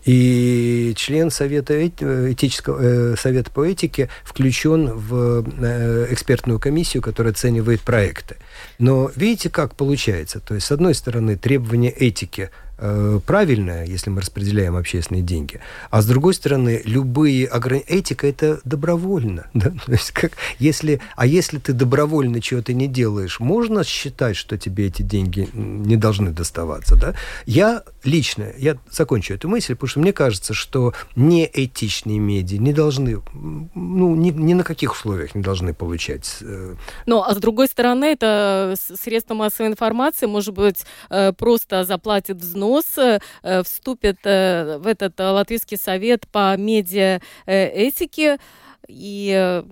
и 0.05 0.93
член 0.97 1.31
Совета, 1.31 1.87
этического, 1.87 2.79
э, 2.81 3.17
Совета 3.17 3.51
по 3.51 3.65
этике 3.65 4.09
включен 4.25 4.91
в 4.93 5.45
э, 5.59 6.07
экспертную 6.11 6.59
комиссию, 6.59 7.03
которая 7.03 7.33
оценивает 7.33 7.81
проекты. 7.81 8.37
Но 8.79 9.11
видите, 9.17 9.51
как 9.51 9.75
получается? 9.75 10.41
То 10.41 10.55
есть, 10.55 10.67
с 10.67 10.73
одной 10.73 10.95
стороны, 10.95 11.37
требования 11.37 11.91
этики 11.91 12.51
правильное, 12.77 13.87
если 13.87 14.11
мы 14.11 14.21
распределяем 14.21 14.77
общественные 14.77 15.23
деньги. 15.23 15.61
А 15.91 16.03
с 16.03 16.07
другой 16.07 16.35
стороны, 16.35 16.83
любые 16.85 17.47
ограни... 17.47 17.85
этика 17.87 18.27
это 18.27 18.61
добровольно. 18.65 19.47
Да? 19.63 19.71
То 19.87 19.93
есть 19.93 20.11
как, 20.11 20.33
если, 20.59 21.01
а 21.15 21.25
если 21.25 21.59
ты 21.59 21.73
добровольно 21.73 22.41
чего-то 22.41 22.73
не 22.73 22.89
делаешь, 22.89 23.39
можно 23.39 23.85
считать, 23.85 24.37
что 24.37 24.59
тебе 24.59 24.87
эти 24.87 25.03
деньги 25.03 25.49
не 25.53 25.97
должны 25.97 26.31
доставаться. 26.31 26.97
Да? 26.97 27.15
Я 27.47 27.85
лично, 28.03 28.49
я 28.59 28.77
закончу 28.91 29.35
эту 29.35 29.49
мысль, 29.49 29.75
потому 29.75 29.89
что 29.89 30.01
мне 30.01 30.13
кажется, 30.13 30.53
что 30.53 30.95
неэтичные 31.15 32.19
медиа 32.19 32.59
не 32.59 32.73
должны, 32.73 33.23
ну, 33.33 34.17
ни, 34.17 34.31
ни 34.31 34.55
на 34.55 34.65
каких 34.65 34.95
условиях 34.95 35.37
не 35.37 35.43
должны 35.43 35.75
получать. 35.75 36.39
Э, 36.41 36.75
ну, 37.07 37.23
а 37.23 37.33
с 37.33 37.37
другой 37.37 37.69
стороны, 37.69 38.07
это 38.07 38.75
средство 38.77 39.35
массовой 39.35 39.69
информации, 39.69 40.27
может 40.27 40.55
быть, 40.55 40.85
э, 41.11 41.33
просто 41.33 41.85
заплатит 41.85 42.39
взнос 42.39 42.62
прогноз, 42.63 42.85
вступит 43.65 44.19
в 44.25 44.83
этот 44.87 45.19
Латвийский 45.19 45.77
совет 45.77 46.27
по 46.29 46.57
медиаэтике 46.57 48.39
и 48.89 49.63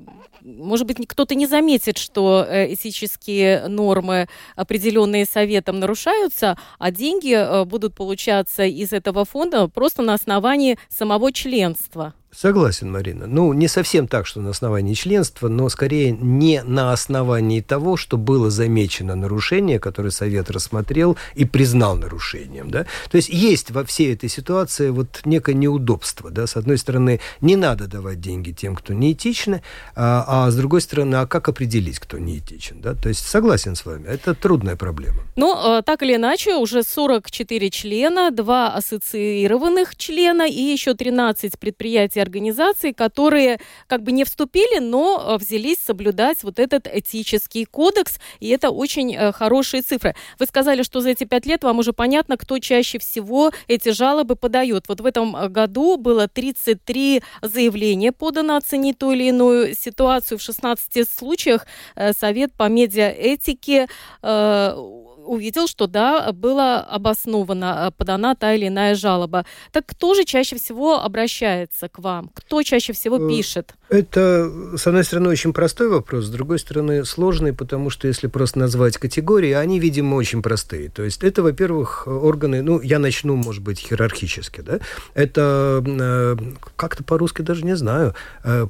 может 0.42 0.87
быть, 0.87 0.97
кто-то 1.06 1.35
не 1.35 1.47
заметит, 1.47 1.99
что 1.99 2.47
э, 2.49 2.73
этические 2.73 3.68
нормы, 3.68 4.26
определенные 4.56 5.26
советом, 5.26 5.80
нарушаются, 5.80 6.56
а 6.78 6.90
деньги 6.90 7.35
э, 7.35 7.64
будут 7.64 7.94
получаться 7.94 8.64
из 8.64 8.94
этого 8.94 9.26
фонда 9.26 9.68
просто 9.68 10.00
на 10.00 10.14
основании 10.14 10.78
самого 10.88 11.30
членства. 11.32 12.14
Согласен, 12.32 12.92
Марина. 12.92 13.26
Ну, 13.26 13.52
не 13.52 13.66
совсем 13.66 14.06
так, 14.06 14.25
что 14.25 14.40
на 14.40 14.50
основании 14.50 14.94
членства, 14.94 15.49
но 15.49 15.68
скорее 15.68 16.12
не 16.12 16.62
на 16.62 16.92
основании 16.92 17.60
того, 17.60 17.96
что 17.96 18.16
было 18.16 18.50
замечено 18.50 19.16
нарушение, 19.16 19.80
которое 19.80 20.10
Совет 20.10 20.49
рассмотрел 20.49 21.16
и 21.34 21.44
признал 21.44 21.96
нарушением. 21.96 22.70
Да? 22.70 22.87
То 23.10 23.16
есть 23.16 23.30
есть 23.30 23.72
во 23.72 23.84
всей 23.84 24.14
этой 24.14 24.28
ситуации 24.28 24.90
вот 24.90 25.22
некое 25.25 25.54
неудобство. 25.54 26.30
Да? 26.30 26.46
С 26.46 26.56
одной 26.56 26.78
стороны, 26.78 27.20
не 27.40 27.56
надо 27.56 27.88
давать 27.88 28.20
деньги 28.20 28.52
тем, 28.52 28.76
кто 28.76 28.94
неэтичны, 28.94 29.62
а, 29.96 30.46
а 30.46 30.50
с 30.52 30.56
другой 30.56 30.82
стороны, 30.82 31.16
а 31.16 31.26
как 31.26 31.49
определить, 31.49 31.99
кто 31.99 32.18
неэтичен? 32.18 32.80
Да? 32.80 32.94
То 32.94 33.08
есть 33.08 33.26
согласен 33.26 33.75
с 33.75 33.84
вами, 33.84 34.06
это 34.06 34.34
трудная 34.34 34.76
проблема. 34.76 35.25
Ну, 35.34 35.78
э, 35.78 35.82
так 35.82 36.02
или 36.02 36.14
иначе, 36.14 36.54
уже 36.54 36.84
44 36.84 37.70
члена, 37.70 38.30
два 38.30 38.68
ассоциированных 38.68 39.96
члена 39.96 40.49
и 40.49 40.60
еще 40.60 40.94
13 40.94 41.58
предприятий 41.58 42.20
и 42.21 42.23
организаций, 42.23 42.93
которые 42.93 43.59
как 43.87 44.03
бы 44.03 44.12
не 44.12 44.25
вступили, 44.25 44.79
но 44.79 45.21
э, 45.21 45.37
взялись 45.39 45.79
соблюдать 45.79 46.43
вот 46.43 46.59
этот 46.59 46.87
этический 46.87 47.65
кодекс, 47.65 48.19
и 48.41 48.49
это 48.49 48.71
очень 48.71 49.15
э, 49.15 49.33
хорошие 49.33 49.83
цифры. 49.83 50.15
Вы 50.39 50.47
сказали, 50.47 50.83
что 50.83 51.00
за 51.00 51.11
эти 51.11 51.25
пять 51.25 51.47
лет 51.47 51.65
вам 51.65 51.79
уже 51.79 51.93
понятно, 51.93 52.37
кто 52.37 52.59
чаще 52.59 52.99
всего 52.99 53.50
эти 53.69 53.91
жалобы 53.91 54.37
подает. 54.37 54.89
Вот 54.89 55.00
в 55.00 55.07
этом 55.07 55.37
э, 55.37 55.49
году 55.49 55.97
было 55.97 56.29
33 56.29 57.23
заявления 57.43 58.12
подано 58.12 58.57
оценить 58.57 58.99
ту 58.99 59.12
или 59.12 59.25
иную 59.25 59.75
ситуацию. 59.75 60.39
В 60.39 60.43
16 60.43 61.09
случаях 61.09 61.67
Совет 62.19 62.53
по 62.53 62.69
медиаэтике 62.69 63.89
увидел, 65.31 65.69
что 65.69 65.87
да, 65.87 66.33
была 66.33 66.81
обоснована, 66.81 67.93
подана 67.97 68.35
та 68.35 68.55
или 68.55 68.69
иная 68.69 68.95
жалоба. 68.95 69.45
Так 69.73 69.87
кто 69.87 70.15
же 70.15 70.25
чаще 70.25 70.57
всего 70.57 71.00
обращается 71.00 71.89
к 71.89 71.99
вам? 71.99 72.10
Кто 72.35 72.62
чаще 72.62 72.93
всего 72.93 73.17
э, 73.17 73.29
пишет? 73.29 73.75
Это, 73.88 74.50
с 74.76 74.87
одной 74.87 75.05
стороны, 75.05 75.29
очень 75.29 75.52
простой 75.52 75.88
вопрос, 75.88 76.26
с 76.26 76.29
другой 76.31 76.59
стороны, 76.59 77.05
сложный, 77.05 77.52
потому 77.52 77.90
что 77.90 78.09
если 78.09 78.29
просто 78.29 78.59
назвать 78.59 78.99
категории, 78.99 79.52
они, 79.52 79.81
видимо, 79.81 80.14
очень 80.14 80.43
простые. 80.43 80.88
То 80.88 81.02
есть 81.02 81.25
это, 81.25 81.43
во-первых, 81.43 82.07
органы, 82.07 82.62
ну, 82.62 82.81
я 82.81 82.99
начну, 82.99 83.37
может 83.37 83.62
быть, 83.62 83.85
иерархически, 83.90 84.61
да, 84.61 84.79
это 85.14 85.83
э, 85.85 86.37
как-то 86.76 87.05
по-русски 87.05 87.43
даже 87.43 87.64
не 87.64 87.76
знаю, 87.76 88.14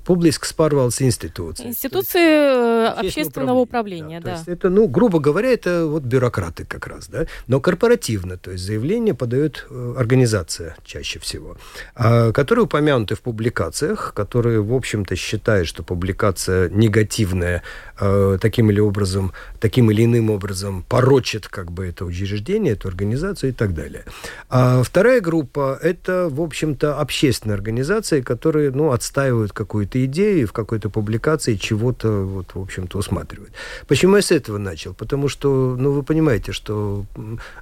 публиск 0.05 0.45
спарвалс 0.45 1.03
институции. 1.03 1.67
Институции 1.67 2.87
общественного 2.99 3.59
управления, 3.59 4.21
да. 4.21 4.25
да. 4.25 4.31
То 4.33 4.37
есть 4.39 4.49
это, 4.49 4.71
ну, 4.71 4.89
грубо 4.89 5.19
говоря, 5.19 5.53
это 5.53 5.87
вот 5.87 6.03
бюрократ 6.03 6.31
бюрократы 6.31 6.65
как 6.65 6.87
раз, 6.87 7.09
да, 7.09 7.27
но 7.47 7.61
корпоративно, 7.61 8.37
то 8.37 8.51
есть 8.51 8.65
заявление 8.65 9.15
подает 9.15 9.67
э, 9.71 9.95
организация 9.97 10.77
чаще 10.85 11.19
всего, 11.19 11.57
а, 11.95 12.33
которые 12.33 12.65
упомянуты 12.65 13.15
в 13.15 13.21
публикациях, 13.31 14.13
которые, 14.13 14.61
в 14.61 14.75
общем-то, 14.75 15.15
считают, 15.15 15.69
что 15.69 15.85
публикация 15.85 16.69
негативная 16.69 17.63
э, 18.01 18.39
таким 18.41 18.71
или 18.71 18.81
образом, 18.81 19.33
таким 19.61 19.91
или 19.91 20.05
иным 20.05 20.31
образом 20.31 20.85
порочит 20.89 21.47
как 21.47 21.71
бы 21.71 21.87
это 21.87 22.05
учреждение, 22.05 22.73
эту 22.73 22.89
организацию 22.89 23.51
и 23.51 23.53
так 23.53 23.73
далее. 23.73 24.05
А 24.49 24.83
вторая 24.83 25.21
группа– 25.21 25.79
это, 25.83 26.29
в 26.29 26.41
общем-то, 26.41 26.99
общественные 26.99 27.55
организации, 27.55 28.21
которые, 28.21 28.73
ну, 28.73 28.91
отстаивают 28.91 29.53
какую-то 29.53 30.05
идею 30.07 30.49
в 30.49 30.53
какой-то 30.53 30.91
публикации 30.91 31.55
чего-то, 31.55 32.09
вот, 32.25 32.55
в 32.55 32.61
общем-то, 32.61 32.99
усматривают. 32.99 33.53
Почему 33.87 34.17
я 34.17 34.23
с 34.23 34.33
этого 34.33 34.59
начал? 34.59 34.93
Потому 34.95 35.29
что, 35.29 35.77
ну, 35.79 35.93
вы 35.93 36.03
понимаете, 36.03 36.51
что 36.51 37.05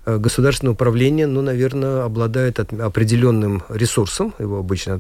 э, 0.07 0.17
государственное 0.17 0.73
управление, 0.73 1.27
ну, 1.27 1.43
наверное, 1.43 2.05
обладает 2.05 2.59
определенным 2.59 3.63
ресурсом, 3.69 4.33
его 4.39 4.59
обычно 4.59 4.95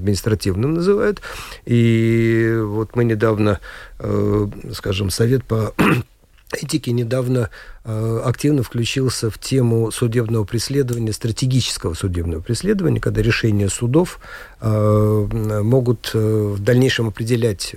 административным 0.58 0.74
называют. 0.74 1.22
И 1.64 2.58
вот 2.62 2.96
мы 2.96 3.04
недавно, 3.04 3.60
э, 3.98 4.46
скажем, 4.72 5.10
совет 5.10 5.44
по 5.44 5.74
этики 6.52 6.90
недавно 6.90 7.50
активно 7.88 8.62
включился 8.62 9.30
в 9.30 9.38
тему 9.38 9.90
судебного 9.90 10.45
преследования, 10.45 11.12
стратегического 11.12 11.95
судебного 11.95 12.42
преследования, 12.42 13.00
когда 13.00 13.23
решения 13.23 13.68
судов 13.68 14.21
э, 14.61 15.28
могут 15.62 16.11
э, 16.12 16.18
в 16.18 16.61
дальнейшем 16.61 17.09
определять 17.09 17.74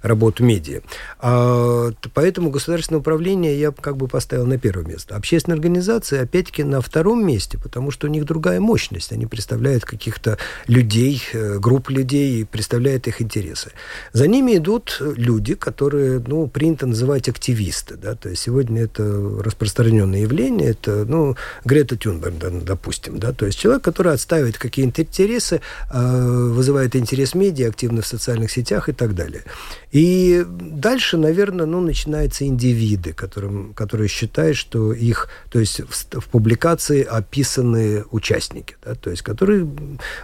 работу 0.00 0.44
медиа. 0.44 0.80
А, 1.18 1.90
поэтому 2.14 2.50
государственное 2.50 3.00
управление 3.00 3.58
я 3.58 3.72
как 3.72 3.96
бы 3.96 4.08
поставил 4.08 4.46
на 4.46 4.58
первое 4.58 4.86
место. 4.86 5.16
Общественные 5.16 5.56
организации, 5.56 6.18
опять-таки, 6.18 6.64
на 6.64 6.80
втором 6.80 7.26
месте, 7.26 7.58
потому 7.58 7.90
что 7.90 8.06
у 8.06 8.10
них 8.10 8.24
другая 8.24 8.60
мощность. 8.60 9.12
Они 9.12 9.26
представляют 9.26 9.84
каких-то 9.84 10.38
людей, 10.66 11.22
групп 11.32 11.90
людей 11.90 12.40
и 12.40 12.44
представляют 12.44 13.06
их 13.08 13.20
интересы. 13.20 13.72
За 14.12 14.26
ними 14.26 14.56
идут 14.56 14.98
люди, 15.00 15.54
которые, 15.54 16.22
ну, 16.26 16.46
принято 16.46 16.86
называть 16.86 17.28
активисты. 17.28 17.96
Да? 17.96 18.14
То 18.14 18.30
есть 18.30 18.42
сегодня 18.42 18.82
это 18.84 19.41
распространенное 19.42 20.20
явление, 20.20 20.70
это, 20.70 21.04
ну, 21.04 21.36
Грета 21.64 21.96
Тюнберг, 21.96 22.64
допустим, 22.64 23.18
да, 23.18 23.32
то 23.32 23.46
есть 23.46 23.58
человек, 23.58 23.82
который 23.82 24.12
отстаивает 24.12 24.58
какие-то 24.58 25.02
интересы, 25.02 25.60
э, 25.92 26.48
вызывает 26.52 26.96
интерес 26.96 27.34
медиа, 27.34 27.68
активно 27.68 28.02
в 28.02 28.06
социальных 28.06 28.50
сетях 28.50 28.88
и 28.88 28.92
так 28.92 29.14
далее. 29.14 29.42
И 29.90 30.44
дальше, 30.48 31.16
наверное, 31.16 31.66
ну, 31.66 31.80
начинаются 31.80 32.46
индивиды, 32.46 33.12
которым, 33.12 33.74
которые 33.74 34.08
считают, 34.08 34.56
что 34.56 34.92
их, 34.92 35.28
то 35.50 35.60
есть 35.60 35.80
в, 35.80 36.20
в 36.20 36.28
публикации 36.28 37.02
описаны 37.02 38.04
участники, 38.10 38.76
да, 38.84 38.94
то 38.94 39.10
есть 39.10 39.22
которые, 39.22 39.68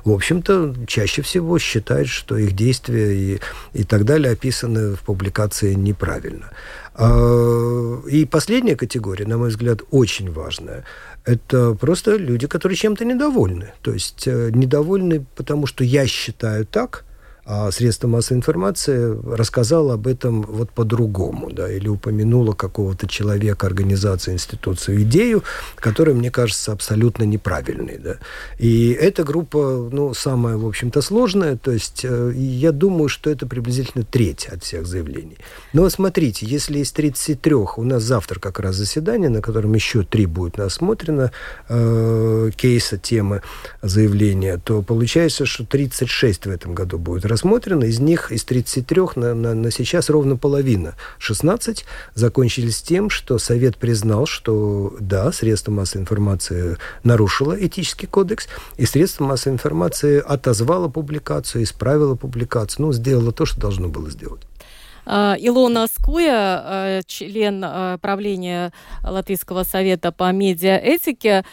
в 0.05 0.11
общем-то, 0.11 0.75
чаще 0.87 1.23
всего 1.23 1.59
считают, 1.59 2.09
что 2.09 2.37
их 2.37 2.53
действия 2.53 3.15
и, 3.15 3.41
и 3.73 3.85
так 3.85 4.05
далее 4.05 4.33
описаны 4.33 4.95
в 4.97 5.01
публикации 5.01 5.75
неправильно. 5.75 6.51
А, 6.99 8.03
и 8.07 8.25
последняя 8.25 8.77
категория, 8.77 9.27
на 9.27 9.39
мой 9.39 9.49
взгляд, 9.49 9.83
очень 9.91 10.33
важная. 10.33 10.85
Это 11.25 11.75
просто 11.75 12.17
люди, 12.17 12.47
которые 12.47 12.77
чем-то 12.77 13.05
недовольны. 13.05 13.73
То 13.83 13.93
есть 13.93 14.27
э, 14.27 14.51
недовольны, 14.53 15.25
потому 15.37 15.67
что 15.67 15.85
я 15.85 16.07
считаю 16.07 16.67
так– 16.67 17.05
а 17.51 17.71
средство 17.71 18.09
массовой 18.09 18.37
информации 18.37 19.17
рассказало 19.35 19.95
об 19.95 20.07
этом 20.07 20.43
вот 20.43 20.71
по-другому, 20.71 21.51
да, 21.51 21.73
или 21.73 21.89
упомянуло 21.89 22.53
какого-то 22.53 23.09
человека, 23.09 23.67
организацию, 23.67 24.35
институцию, 24.35 25.01
идею, 25.05 25.43
которая, 25.77 26.15
мне 26.15 26.31
кажется, 26.31 26.73
абсолютно 26.73 27.23
неправильной, 27.23 27.97
да. 27.97 28.17
И 28.59 28.91
эта 28.91 29.25
группа, 29.25 29.89
ну, 29.91 30.13
самая, 30.13 30.59
в 30.59 30.67
общем-то, 30.67 31.01
сложная, 31.01 31.57
то 31.57 31.71
есть 31.71 32.05
э, 32.05 32.33
я 32.37 32.71
думаю, 32.71 33.09
что 33.09 33.31
это 33.31 33.47
приблизительно 33.47 34.05
треть 34.05 34.47
от 34.49 34.63
всех 34.63 34.87
заявлений. 34.87 35.39
Но 35.73 35.89
смотрите, 35.89 36.45
если 36.45 36.81
из 36.81 36.93
33 36.93 37.55
у 37.55 37.83
нас 37.83 38.03
завтра 38.03 38.41
как 38.41 38.61
раз 38.61 38.77
заседание, 38.77 39.31
на 39.31 39.41
котором 39.41 39.73
еще 39.73 40.03
три 40.03 40.27
будет 40.27 40.59
насмотрено 40.59 41.33
э, 41.71 42.51
кейса, 42.55 42.99
темы 42.99 43.41
заявления, 43.81 44.61
то 44.63 44.83
получается, 44.83 45.47
что 45.47 45.65
36 45.65 46.45
в 46.45 46.51
этом 46.51 46.75
году 46.75 46.99
будет 46.99 47.25
рассмотрено. 47.39 47.85
Из 47.85 48.01
них, 48.01 48.33
из 48.33 48.45
33 48.45 49.03
на, 49.15 49.35
на, 49.35 49.55
на 49.55 49.71
сейчас 49.71 50.11
ровно 50.11 50.37
половина, 50.37 50.95
16, 51.19 51.85
закончились 52.15 52.83
тем, 52.83 53.11
что 53.11 53.39
Совет 53.39 53.77
признал, 53.77 54.27
что 54.27 54.97
да, 54.99 55.31
средство 55.31 55.71
массовой 55.71 56.03
информации 56.03 56.79
нарушило 57.05 57.55
этический 57.55 58.09
кодекс, 58.09 58.49
и 58.77 58.87
средство 58.87 59.25
массовой 59.25 59.55
информации 59.55 60.21
отозвало 60.27 60.89
публикацию, 60.89 61.63
исправило 61.63 62.17
публикацию, 62.17 62.87
ну, 62.87 62.93
сделало 62.93 63.31
то, 63.31 63.47
что 63.47 63.61
должно 63.61 63.89
было 63.89 64.11
сделать. 64.11 64.43
А, 65.11 65.37
Илона 65.41 65.87
Скуя, 65.87 66.33
а, 66.35 67.01
член 67.07 67.65
а, 67.65 67.97
правления 67.97 68.75
Латвийского 69.03 69.63
совета 69.63 70.13
по 70.13 70.31
медиаэтике, 70.33 71.45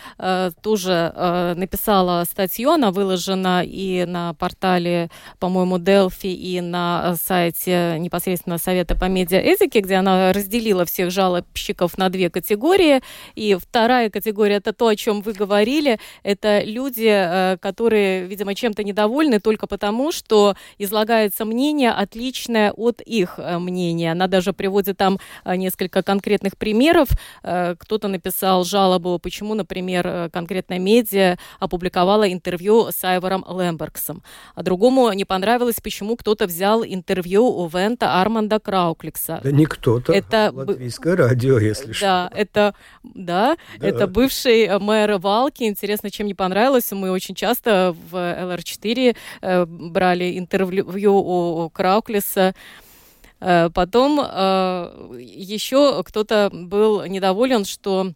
тоже 0.61 1.13
написала 1.55 2.23
статью, 2.29 2.71
она 2.71 2.91
выложена 2.91 3.63
и 3.63 4.05
на 4.05 4.33
портале, 4.33 5.09
по-моему, 5.39 5.77
Delphi, 5.77 6.33
и 6.33 6.59
на 6.61 7.15
сайте 7.15 7.95
непосредственно 7.99 8.57
Совета 8.57 8.95
по 8.95 9.05
медиаэтике, 9.05 9.79
где 9.79 9.95
она 9.95 10.33
разделила 10.33 10.85
всех 10.85 11.11
жалобщиков 11.11 11.97
на 11.97 12.09
две 12.09 12.29
категории. 12.29 13.01
И 13.35 13.55
вторая 13.55 14.09
категория– 14.09 14.55
это 14.57 14.73
то, 14.73 14.87
о 14.87 14.95
чем 14.95 15.21
вы 15.21 15.33
говорили. 15.33 15.99
Это 16.23 16.61
люди, 16.63 17.57
которые, 17.61 18.25
видимо, 18.25 18.55
чем-то 18.55 18.83
недовольны 18.83 19.39
только 19.39 19.67
потому, 19.67 20.11
что 20.11 20.55
излагается 20.77 21.45
мнение, 21.45 21.91
отличное 21.91 22.71
от 22.71 23.01
их 23.01 23.39
мнение. 23.59 24.11
Она 24.11 24.27
даже 24.27 24.53
приводит 24.53 24.97
там 24.97 25.19
несколько 25.45 26.03
конкретных 26.03 26.57
примеров. 26.57 27.09
Кто-то 27.41 28.07
написал 28.07 28.63
жалобу, 28.63 29.19
почему, 29.19 29.53
например, 29.53 30.29
конкретная 30.31 30.79
медиа 30.79 31.37
опубликовала 31.59 32.31
интервью 32.31 32.87
с 32.91 33.03
Айвором 33.03 33.45
Лембергсом. 33.47 34.23
А 34.55 34.63
другому 34.63 35.11
не 35.13 35.25
понравилось, 35.25 35.79
почему 35.81 36.15
кто-то 36.15 36.45
взял 36.45 36.83
интервью 36.83 37.45
у 37.45 37.67
Вента 37.67 38.21
Арманда 38.21 38.59
Краукликса. 38.59 39.39
Да 39.43 39.51
не 39.51 39.65
кто-то, 39.65 40.13
это 40.13 40.51
латвийское 40.53 41.15
радио, 41.15 41.59
если 41.59 41.87
да, 41.87 41.93
что. 41.93 42.31
Это, 42.33 42.75
да, 43.03 43.57
да, 43.79 43.87
это 43.87 44.07
бывший 44.07 44.79
мэр 44.79 45.17
Валки. 45.17 45.63
Интересно, 45.63 46.09
чем 46.09 46.27
не 46.27 46.33
понравилось. 46.33 46.91
Мы 46.91 47.11
очень 47.11 47.35
часто 47.35 47.95
в 48.09 48.15
ЛР4 48.15 49.15
э, 49.41 49.65
брали 49.65 50.37
интервью 50.37 51.15
у 51.15 51.69
Крауклиса. 51.69 52.53
Э, 53.39 53.69
потом 53.73 54.19
э, 54.21 55.19
еще 55.19 56.03
кто-то 56.03 56.49
был 56.51 57.05
недоволен, 57.05 57.65
что 57.65 58.11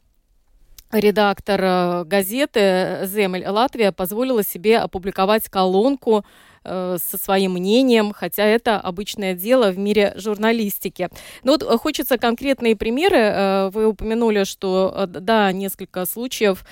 редактор 0.92 1.62
э, 1.62 2.04
газеты 2.06 3.02
«Земель 3.04 3.48
Латвия» 3.48 3.92
позволила 3.92 4.44
себе 4.44 4.80
опубликовать 4.80 5.50
колонку 5.50 6.26
Э, 6.66 6.98
со 7.02 7.18
своим 7.18 7.54
мнением, 7.54 8.12
хотя 8.12 8.44
это 8.44 8.80
обычное 8.80 9.34
дело 9.34 9.72
в 9.72 9.78
мире 9.78 10.14
журналистики. 10.18 11.10
Но 11.44 11.54
вот 11.54 11.64
хочется 11.80 12.18
конкретные 12.18 12.76
примеры. 12.76 13.18
Э, 13.18 13.70
вы 13.70 13.88
упомянули, 13.88 14.44
что 14.44 14.94
э, 14.94 15.08
да, 15.08 15.52
несколько 15.54 16.06
случаев 16.06 16.66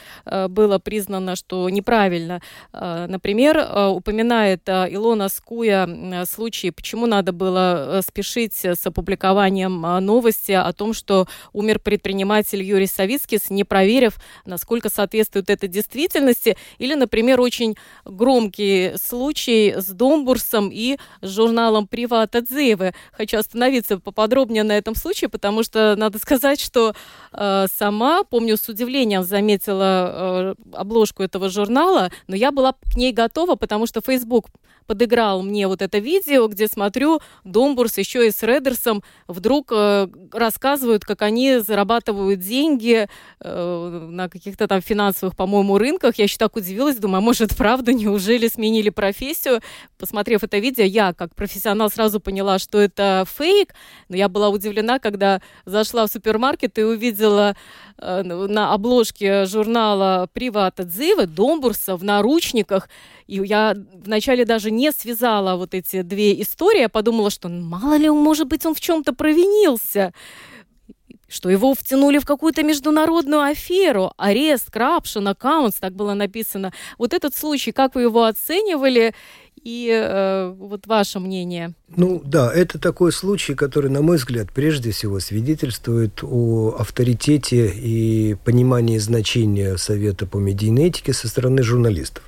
было 0.50 0.80
признано, 0.80 1.36
что 1.36 1.69
неправильно. 1.69 2.41
Например, 2.73 3.58
упоминает 3.91 4.67
Илона 4.67 5.30
Скуя 5.30 6.26
случай, 6.26 6.71
почему 6.71 7.06
надо 7.06 7.32
было 7.32 8.02
спешить 8.06 8.65
с 8.65 8.86
опубликованием 8.86 9.82
новости 9.82 10.52
о 10.52 10.71
том, 10.73 10.93
что 10.93 11.28
умер 11.54 11.80
предприниматель 11.80 12.62
Юрий 12.62 12.88
Савицкис, 12.88 13.50
не 13.50 13.63
проверив, 13.63 14.17
насколько 14.45 14.89
соответствует 14.89 15.50
это 15.50 15.67
действительности. 15.67 16.58
Или, 16.78 16.95
например, 16.95 17.39
очень 17.41 17.76
громкий 18.06 18.93
случай 18.97 19.76
с 19.81 19.87
Домбурсом 19.87 20.69
и 20.71 20.97
с 21.21 21.29
журналом 21.29 21.87
«Приват 21.87 22.35
отзывы». 22.35 22.93
Хочу 23.11 23.37
остановиться 23.37 23.99
поподробнее 23.99 24.63
на 24.63 24.77
этом 24.77 24.95
случае, 24.95 25.29
потому 25.29 25.63
что 25.63 25.95
надо 25.97 26.19
сказать, 26.19 26.59
что 26.59 26.93
э, 27.33 27.65
сама, 27.73 28.23
помню, 28.23 28.57
с 28.57 28.67
удивлением 28.69 29.23
заметила 29.23 30.55
э, 30.55 30.55
обложку 30.73 31.23
этого 31.23 31.49
журнала, 31.49 32.11
но 32.27 32.35
я 32.35 32.51
была 32.51 32.73
к 32.73 32.95
ней 32.95 33.11
готова, 33.11 33.55
потому 33.55 33.87
что 33.87 34.01
Facebook 34.01 34.47
подыграл 34.87 35.43
мне 35.43 35.67
вот 35.67 35.81
это 35.81 35.99
видео, 35.99 36.47
где 36.47 36.67
смотрю, 36.67 37.19
Домбурс 37.43 37.97
еще 37.97 38.27
и 38.27 38.31
с 38.31 38.41
Редерсом 38.41 39.03
вдруг 39.27 39.71
э, 39.71 40.07
рассказывают, 40.31 41.03
как 41.05 41.21
они 41.21 41.59
зарабатывают 41.59 42.39
деньги 42.39 43.07
э, 43.41 44.07
на 44.09 44.29
каких-то 44.29 44.67
там 44.67 44.81
финансовых, 44.81 45.35
по-моему, 45.35 45.77
рынках. 45.77 46.15
Я 46.17 46.23
еще 46.23 46.37
так 46.37 46.55
удивилась, 46.55 46.95
думаю, 46.97 47.17
а 47.17 47.21
может, 47.21 47.55
правда, 47.55 47.93
неужели 47.93 48.47
сменили 48.47 48.89
профессию? 48.89 49.61
Посмотрев 49.97 50.43
это 50.43 50.58
видео, 50.60 50.84
я, 50.84 51.13
как 51.13 51.36
профессионал, 51.36 51.89
сразу 51.89 52.19
поняла, 52.19 52.60
что 52.60 52.80
это 52.80 53.25
фейк, 53.27 53.73
но 54.10 54.15
я 54.15 54.30
была 54.30 54.49
удивлена, 54.49 54.99
когда 54.99 55.41
зашла 55.65 56.06
в 56.06 56.12
супермаркет 56.12 56.77
и 56.77 56.84
увидела 56.84 57.56
э, 57.97 58.23
на 58.23 58.73
обложке 58.73 59.45
журнала 59.45 60.30
«Приват 60.34 60.80
отзывы» 60.80 61.25
Домбурса 61.25 61.95
в 61.95 62.03
наручниках, 62.03 62.89
и 63.25 63.36
я 63.36 63.75
вначале 63.93 64.45
даже 64.45 64.71
не 64.71 64.91
связала 64.91 65.56
вот 65.56 65.73
эти 65.73 66.01
две 66.01 66.39
истории, 66.41 66.82
я 66.82 66.89
подумала, 66.89 67.30
что 67.30 67.49
мало 67.49 67.97
ли, 67.97 68.10
может 68.10 68.47
быть, 68.47 68.65
он 68.65 68.73
в 68.75 68.80
чем-то 68.80 69.13
провинился 69.13 70.13
что 71.27 71.49
его 71.49 71.73
втянули 71.73 72.19
в 72.19 72.25
какую-то 72.25 72.63
международную 72.63 73.41
аферу, 73.41 74.11
арест, 74.17 74.71
крапшен, 74.71 75.27
аккаунт, 75.27 75.75
так 75.79 75.93
было 75.93 76.13
написано. 76.13 76.71
Вот 76.97 77.13
этот 77.13 77.35
случай, 77.35 77.71
как 77.71 77.95
вы 77.95 78.03
его 78.03 78.23
оценивали, 78.25 79.13
и 79.63 79.89
э, 79.91 80.53
вот 80.57 80.87
ваше 80.87 81.19
мнение? 81.19 81.73
Ну 81.89 82.21
да, 82.23 82.53
это 82.53 82.79
такой 82.79 83.11
случай, 83.11 83.53
который, 83.53 83.91
на 83.91 84.01
мой 84.01 84.15
взгляд, 84.17 84.51
прежде 84.53 84.91
всего 84.91 85.19
свидетельствует 85.19 86.23
о 86.23 86.75
авторитете 86.79 87.69
и 87.75 88.35
понимании 88.45 88.97
значения 88.97 89.75
Совета 89.77 90.25
по 90.25 90.37
медийной 90.37 90.87
этике 90.87 91.11
со 91.11 91.27
стороны 91.27 91.63
журналистов. 91.63 92.23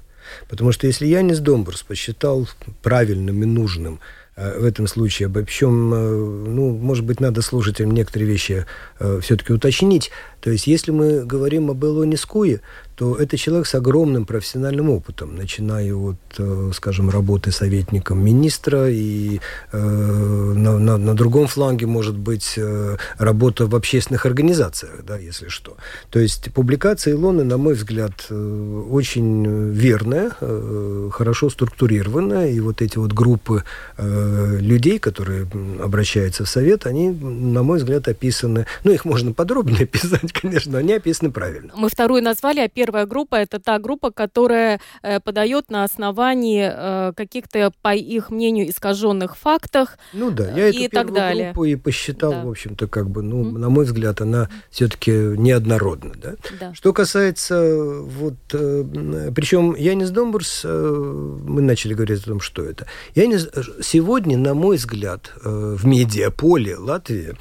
Потому 0.50 0.72
что 0.72 0.88
если 0.88 1.08
Янис 1.08 1.40
Домбурс 1.40 1.84
посчитал 1.84 2.48
правильным 2.84 3.42
и 3.42 3.46
нужным 3.46 4.00
в 4.40 4.64
этом 4.64 4.88
случае 4.88 5.28
обобщем, 5.28 5.94
э, 5.94 5.98
ну, 5.98 6.78
может 6.78 7.06
быть, 7.06 7.20
надо 7.20 7.42
слушателям 7.42 7.92
некоторые 7.92 8.30
вещи 8.30 8.66
э, 9.00 9.20
все-таки 9.22 9.54
уточнить. 9.54 10.12
То 10.42 10.52
есть, 10.52 10.68
если 10.68 10.92
мы 10.92 11.26
говорим 11.26 11.70
об 11.70 11.84
Элоне 11.84 12.18
Скуе, 12.18 12.62
то 13.00 13.16
это 13.16 13.38
человек 13.38 13.66
с 13.66 13.76
огромным 13.76 14.26
профессиональным 14.26 14.90
опытом, 14.90 15.34
начиная 15.34 15.94
от, 15.96 16.18
э, 16.38 16.72
скажем, 16.74 17.10
работы 17.10 17.50
советником 17.50 18.22
министра 18.22 18.90
и 18.90 19.40
э, 19.72 19.78
на, 19.80 20.78
на, 20.78 20.98
на 20.98 21.16
другом 21.16 21.48
фланге, 21.48 21.86
может 21.86 22.18
быть, 22.18 22.56
э, 22.58 22.98
работа 23.18 23.68
в 23.68 23.76
общественных 23.76 24.26
организациях, 24.26 25.06
да, 25.08 25.18
если 25.18 25.48
что. 25.48 25.78
То 26.10 26.20
есть 26.20 26.54
публикация 26.54 27.14
Илоны, 27.14 27.46
на 27.46 27.58
мой 27.58 27.74
взгляд, 27.74 28.12
э, 28.30 28.84
очень 28.90 29.72
верная, 29.72 30.32
э, 30.42 31.10
хорошо 31.14 31.50
структурированная, 31.50 32.50
и 32.50 32.60
вот 32.60 32.82
эти 32.82 32.98
вот 32.98 33.14
группы 33.14 33.64
э, 33.96 34.58
людей, 34.60 35.00
которые 35.00 35.48
обращаются 35.82 36.44
в 36.44 36.50
совет, 36.50 36.86
они, 36.86 37.12
на 37.12 37.64
мой 37.64 37.78
взгляд, 37.78 38.10
описаны, 38.10 38.66
ну, 38.84 38.92
их 38.92 39.06
можно 39.06 39.32
подробнее 39.32 39.84
описать, 39.84 40.29
конечно, 40.42 40.78
они 40.78 40.94
описаны 40.94 41.32
правильно. 41.32 41.74
Мы 41.76 41.90
вторую 41.90 42.24
назвали, 42.24 42.60
а 42.60 42.68
первая 42.68 43.06
группа– 43.06 43.36
это 43.36 43.60
та 43.60 43.80
группа, 43.80 44.12
которая 44.12 44.80
э, 45.02 45.20
подает 45.20 45.72
на 45.72 45.84
основании 45.84 46.70
э, 46.72 47.14
каких-то, 47.16 47.72
по 47.82 47.94
их 47.94 48.30
мнению, 48.30 48.70
искаженных 48.70 49.38
фактах 49.38 49.98
Ну 50.14 50.32
да, 50.32 50.52
я 50.52 50.70
эту 50.70 50.80
и 50.80 50.88
так 50.88 51.14
далее. 51.14 51.46
группу 51.48 51.66
и 51.66 51.76
посчитал, 51.76 52.32
да. 52.32 52.44
в 52.44 52.50
общем-то, 52.50 52.88
как 52.88 53.10
бы, 53.10 53.22
ну, 53.22 53.44
mm-hmm. 53.44 53.58
на 53.58 53.70
мой 53.70 53.86
взгляд, 53.86 54.22
она 54.22 54.50
все-таки 54.70 55.12
неоднородна. 55.12 56.14
Да? 56.16 56.36
Да. 56.60 56.74
Что 56.74 56.94
касается 56.94 58.00
вот, 58.02 58.36
э, 58.54 59.32
причем 59.36 59.76
Янис 59.76 60.10
Домбурс, 60.12 60.62
э, 60.64 61.38
мы 61.46 61.62
начали 61.62 61.94
говорить 61.94 62.22
о 62.22 62.26
том, 62.26 62.40
что 62.40 62.64
это. 62.64 62.86
Янис 63.16 63.50
сегодня, 63.82 64.38
на 64.38 64.54
мой 64.54 64.78
взгляд, 64.78 65.32
э, 65.44 65.76
в 65.78 65.86
медиаполе 65.86 66.76
Латвии 66.78 67.36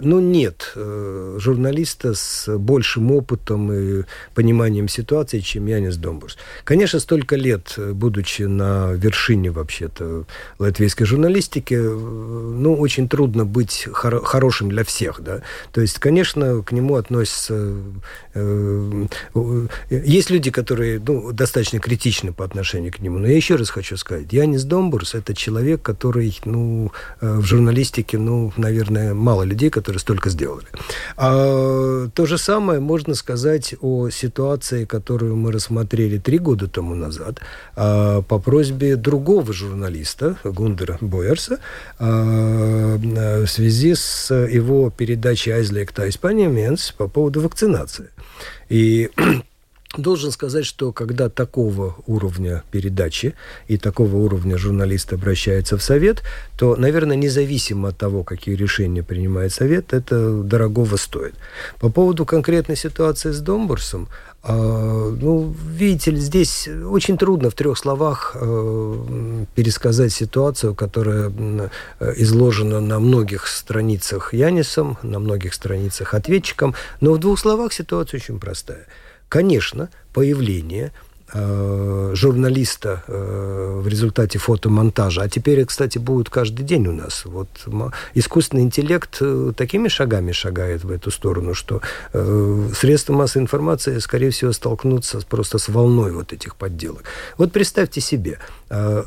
ну, 0.00 0.20
нет 0.20 0.72
э, 0.74 1.36
журналиста 1.38 2.14
с 2.14 2.56
большим 2.56 3.10
опытом 3.12 3.70
и 3.72 4.04
пониманием 4.34 4.88
ситуации, 4.88 5.40
чем 5.40 5.66
Янис 5.66 5.96
Домбурс. 5.96 6.38
Конечно, 6.64 6.98
столько 6.98 7.36
лет, 7.36 7.74
будучи 7.76 8.42
на 8.42 8.92
вершине 8.92 9.50
вообще-то 9.50 10.24
латвийской 10.58 11.04
журналистики, 11.04 11.74
э, 11.74 11.78
ну, 11.82 12.74
очень 12.74 13.08
трудно 13.08 13.44
быть 13.44 13.86
хор- 13.92 14.24
хорошим 14.24 14.70
для 14.70 14.84
всех, 14.84 15.20
да. 15.20 15.42
То 15.72 15.82
есть, 15.82 15.98
конечно, 15.98 16.62
к 16.62 16.72
нему 16.72 16.94
относятся... 16.94 17.74
Э, 18.34 19.06
есть 19.90 20.30
люди, 20.30 20.50
которые, 20.50 21.02
ну, 21.06 21.32
достаточно 21.32 21.80
критичны 21.80 22.32
по 22.32 22.44
отношению 22.44 22.92
к 22.92 23.00
нему, 23.00 23.18
но 23.18 23.26
я 23.26 23.36
еще 23.36 23.56
раз 23.56 23.68
хочу 23.68 23.96
сказать, 23.96 24.32
Янис 24.32 24.64
Домбурс– 24.64 25.14
это 25.16 25.34
человек, 25.34 25.82
который, 25.82 26.38
ну, 26.44 26.92
в 27.20 27.42
журналистике, 27.42 28.16
ну, 28.16 28.52
наверное, 28.56 29.12
мало 29.12 29.49
людей, 29.50 29.70
которые 29.70 30.00
столько 30.00 30.30
сделали. 30.30 30.66
А, 31.16 32.08
то 32.14 32.26
же 32.26 32.38
самое 32.38 32.80
можно 32.80 33.14
сказать 33.14 33.74
о 33.80 34.08
ситуации, 34.10 34.84
которую 34.84 35.36
мы 35.36 35.52
рассмотрели 35.52 36.18
три 36.18 36.38
года 36.38 36.68
тому 36.68 36.94
назад 36.94 37.40
а, 37.76 38.22
по 38.22 38.38
просьбе 38.38 38.96
другого 38.96 39.52
журналиста, 39.52 40.36
Гундера 40.44 40.96
Бойерса, 41.00 41.58
а, 41.98 42.96
в 42.96 43.46
связи 43.46 43.94
с 43.94 44.32
его 44.34 44.90
передачей 44.90 45.50
«Айзлек 45.50 45.98
Испания 45.98 46.48
Менс» 46.48 46.92
по 46.96 47.08
поводу 47.08 47.40
вакцинации. 47.40 48.10
И 48.68 49.10
Должен 49.96 50.30
сказать, 50.30 50.64
что 50.64 50.92
когда 50.92 51.28
такого 51.28 51.96
уровня 52.06 52.62
передачи 52.70 53.34
и 53.66 53.76
такого 53.76 54.18
уровня 54.18 54.56
журналист 54.56 55.12
обращается 55.12 55.76
в 55.76 55.82
совет, 55.82 56.22
то, 56.56 56.76
наверное, 56.76 57.16
независимо 57.16 57.88
от 57.88 57.98
того, 57.98 58.22
какие 58.22 58.54
решения 58.54 59.02
принимает 59.02 59.52
совет, 59.52 59.92
это 59.92 60.42
дорогого 60.44 60.94
стоит. 60.94 61.34
По 61.80 61.90
поводу 61.90 62.24
конкретной 62.24 62.76
ситуации 62.76 63.32
с 63.32 63.40
Домбурсом, 63.40 64.08
э, 64.44 64.52
ну, 64.52 65.52
видите 65.66 66.12
ли, 66.12 66.18
здесь 66.18 66.68
очень 66.68 67.18
трудно 67.18 67.50
в 67.50 67.54
трех 67.54 67.76
словах 67.76 68.36
э, 68.40 69.44
пересказать 69.56 70.12
ситуацию, 70.12 70.76
которая 70.76 71.32
э, 71.98 72.14
изложена 72.18 72.78
на 72.78 73.00
многих 73.00 73.48
страницах 73.48 74.34
Янисом, 74.34 74.98
на 75.02 75.18
многих 75.18 75.52
страницах 75.52 76.14
ответчиком, 76.14 76.76
но 77.00 77.12
в 77.12 77.18
двух 77.18 77.40
словах 77.40 77.72
ситуация 77.72 78.18
очень 78.18 78.38
простая– 78.38 78.86
Конечно, 79.30 79.88
появление 80.12 80.90
э, 81.32 82.10
журналиста 82.14 83.04
э, 83.06 83.80
в 83.80 83.86
результате 83.86 84.40
фотомонтажа, 84.40 85.22
а 85.22 85.28
теперь, 85.28 85.64
кстати, 85.64 85.98
будет 85.98 86.28
каждый 86.28 86.64
день 86.64 86.88
у 86.88 86.92
нас. 86.92 87.24
Вот 87.26 87.48
искусственный 88.14 88.64
интеллект 88.64 89.18
э, 89.20 89.52
такими 89.56 89.86
шагами 89.86 90.32
шагает 90.32 90.82
в 90.82 90.90
эту 90.90 91.12
сторону, 91.12 91.54
что 91.54 91.80
средства 92.12 93.12
массовой 93.12 93.44
информации, 93.44 93.98
скорее 94.00 94.30
всего, 94.30 94.50
столкнутся 94.50 95.20
просто 95.20 95.58
с 95.58 95.68
волной 95.68 96.10
вот 96.10 96.32
этих 96.32 96.56
подделок. 96.56 97.04
Вот 97.38 97.52
представьте 97.52 98.00
себе, 98.00 98.40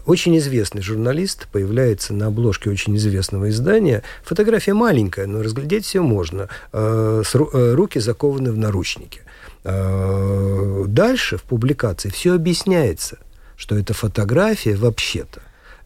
очень 0.05 0.37
известный 0.37 0.81
журналист 0.81 1.49
появляется 1.51 2.13
на 2.13 2.27
обложке 2.27 2.69
очень 2.69 2.95
известного 2.95 3.49
издания. 3.49 4.03
Фотография 4.23 4.73
маленькая, 4.73 5.27
но 5.27 5.43
разглядеть 5.43 5.83
все 5.85 6.01
можно. 6.01 6.47
Руки 6.71 7.99
закованы 7.99 8.53
в 8.53 8.57
наручники. 8.57 9.19
Э, 9.63 10.83
дальше 10.87 11.37
в 11.37 11.43
публикации 11.43 12.09
все 12.09 12.33
объясняется, 12.33 13.17
что 13.55 13.77
эта 13.77 13.93
фотография 13.93 14.75
вообще-то 14.75 15.41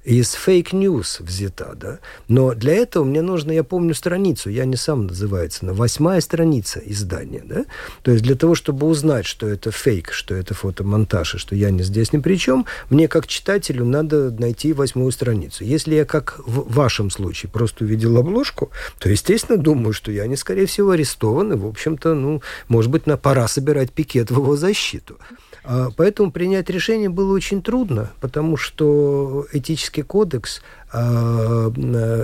из 0.07 0.31
fake 0.35 0.77
news 0.77 1.19
взята, 1.19 1.73
да. 1.75 1.99
Но 2.29 2.53
для 2.53 2.75
этого 2.75 3.03
мне 3.03 3.21
нужно, 3.21 3.51
я 3.51 3.65
помню 3.65 3.93
страницу, 3.93 4.49
я 4.49 4.63
не 4.63 4.77
сам 4.77 5.07
называется, 5.07 5.65
но 5.65 5.73
восьмая 5.73 6.21
страница 6.21 6.81
издания, 6.85 7.43
да. 7.43 7.65
То 8.03 8.11
есть 8.11 8.23
для 8.23 8.35
того, 8.35 8.55
чтобы 8.55 8.87
узнать, 8.87 9.25
что 9.25 9.49
это 9.49 9.69
фейк, 9.69 10.13
что 10.13 10.33
это 10.33 10.53
фотомонтаж, 10.53 11.35
и 11.35 11.37
что 11.37 11.55
я 11.55 11.71
не 11.71 11.83
здесь 11.83 12.13
ни 12.13 12.19
при 12.19 12.37
чем, 12.37 12.65
мне 12.89 13.09
как 13.09 13.27
читателю 13.27 13.83
надо 13.83 14.31
найти 14.31 14.71
восьмую 14.71 15.11
страницу. 15.11 15.65
Если 15.65 15.95
я, 15.95 16.05
как 16.05 16.39
в 16.45 16.73
вашем 16.73 17.09
случае, 17.09 17.49
просто 17.51 17.83
увидел 17.83 18.15
обложку, 18.15 18.71
то, 18.99 19.09
естественно, 19.09 19.57
думаю, 19.57 19.91
что 19.91 20.09
я 20.09 20.25
не, 20.27 20.37
скорее 20.37 20.67
всего, 20.67 20.91
арестован, 20.91 21.51
и, 21.51 21.57
в 21.57 21.65
общем-то, 21.65 22.13
ну, 22.13 22.41
может 22.69 22.91
быть, 22.91 23.07
на 23.07 23.17
пора 23.17 23.49
собирать 23.49 23.91
пикет 23.91 24.31
в 24.31 24.37
его 24.37 24.55
защиту. 24.55 25.17
А, 25.63 25.89
поэтому 25.95 26.31
принять 26.31 26.69
решение 26.69 27.09
было 27.09 27.33
очень 27.33 27.61
трудно, 27.61 28.11
потому 28.21 28.57
что 28.57 29.45
этический 29.51 30.03
кодекс, 30.03 30.61
а, 30.91 31.71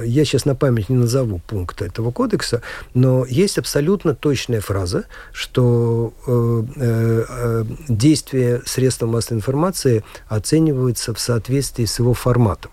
я 0.04 0.26
сейчас 0.26 0.46
на 0.46 0.56
память 0.56 0.90
не 0.90 0.96
назову 0.96 1.40
пункта 1.46 1.86
этого 1.86 2.12
кодекса, 2.12 2.62
но 2.94 3.26
есть 3.26 3.58
абсолютно 3.58 4.16
точная 4.16 4.62
фраза, 4.62 5.06
что 5.32 6.14
э, 6.26 6.64
э, 6.78 7.26
э, 7.28 7.66
действия 7.90 8.62
средств 8.66 9.04
массовой 9.04 9.40
информации 9.40 10.04
оцениваются 10.28 11.14
в 11.14 11.20
соответствии 11.20 11.86
с 11.86 12.00
его 12.00 12.14
форматом. 12.14 12.72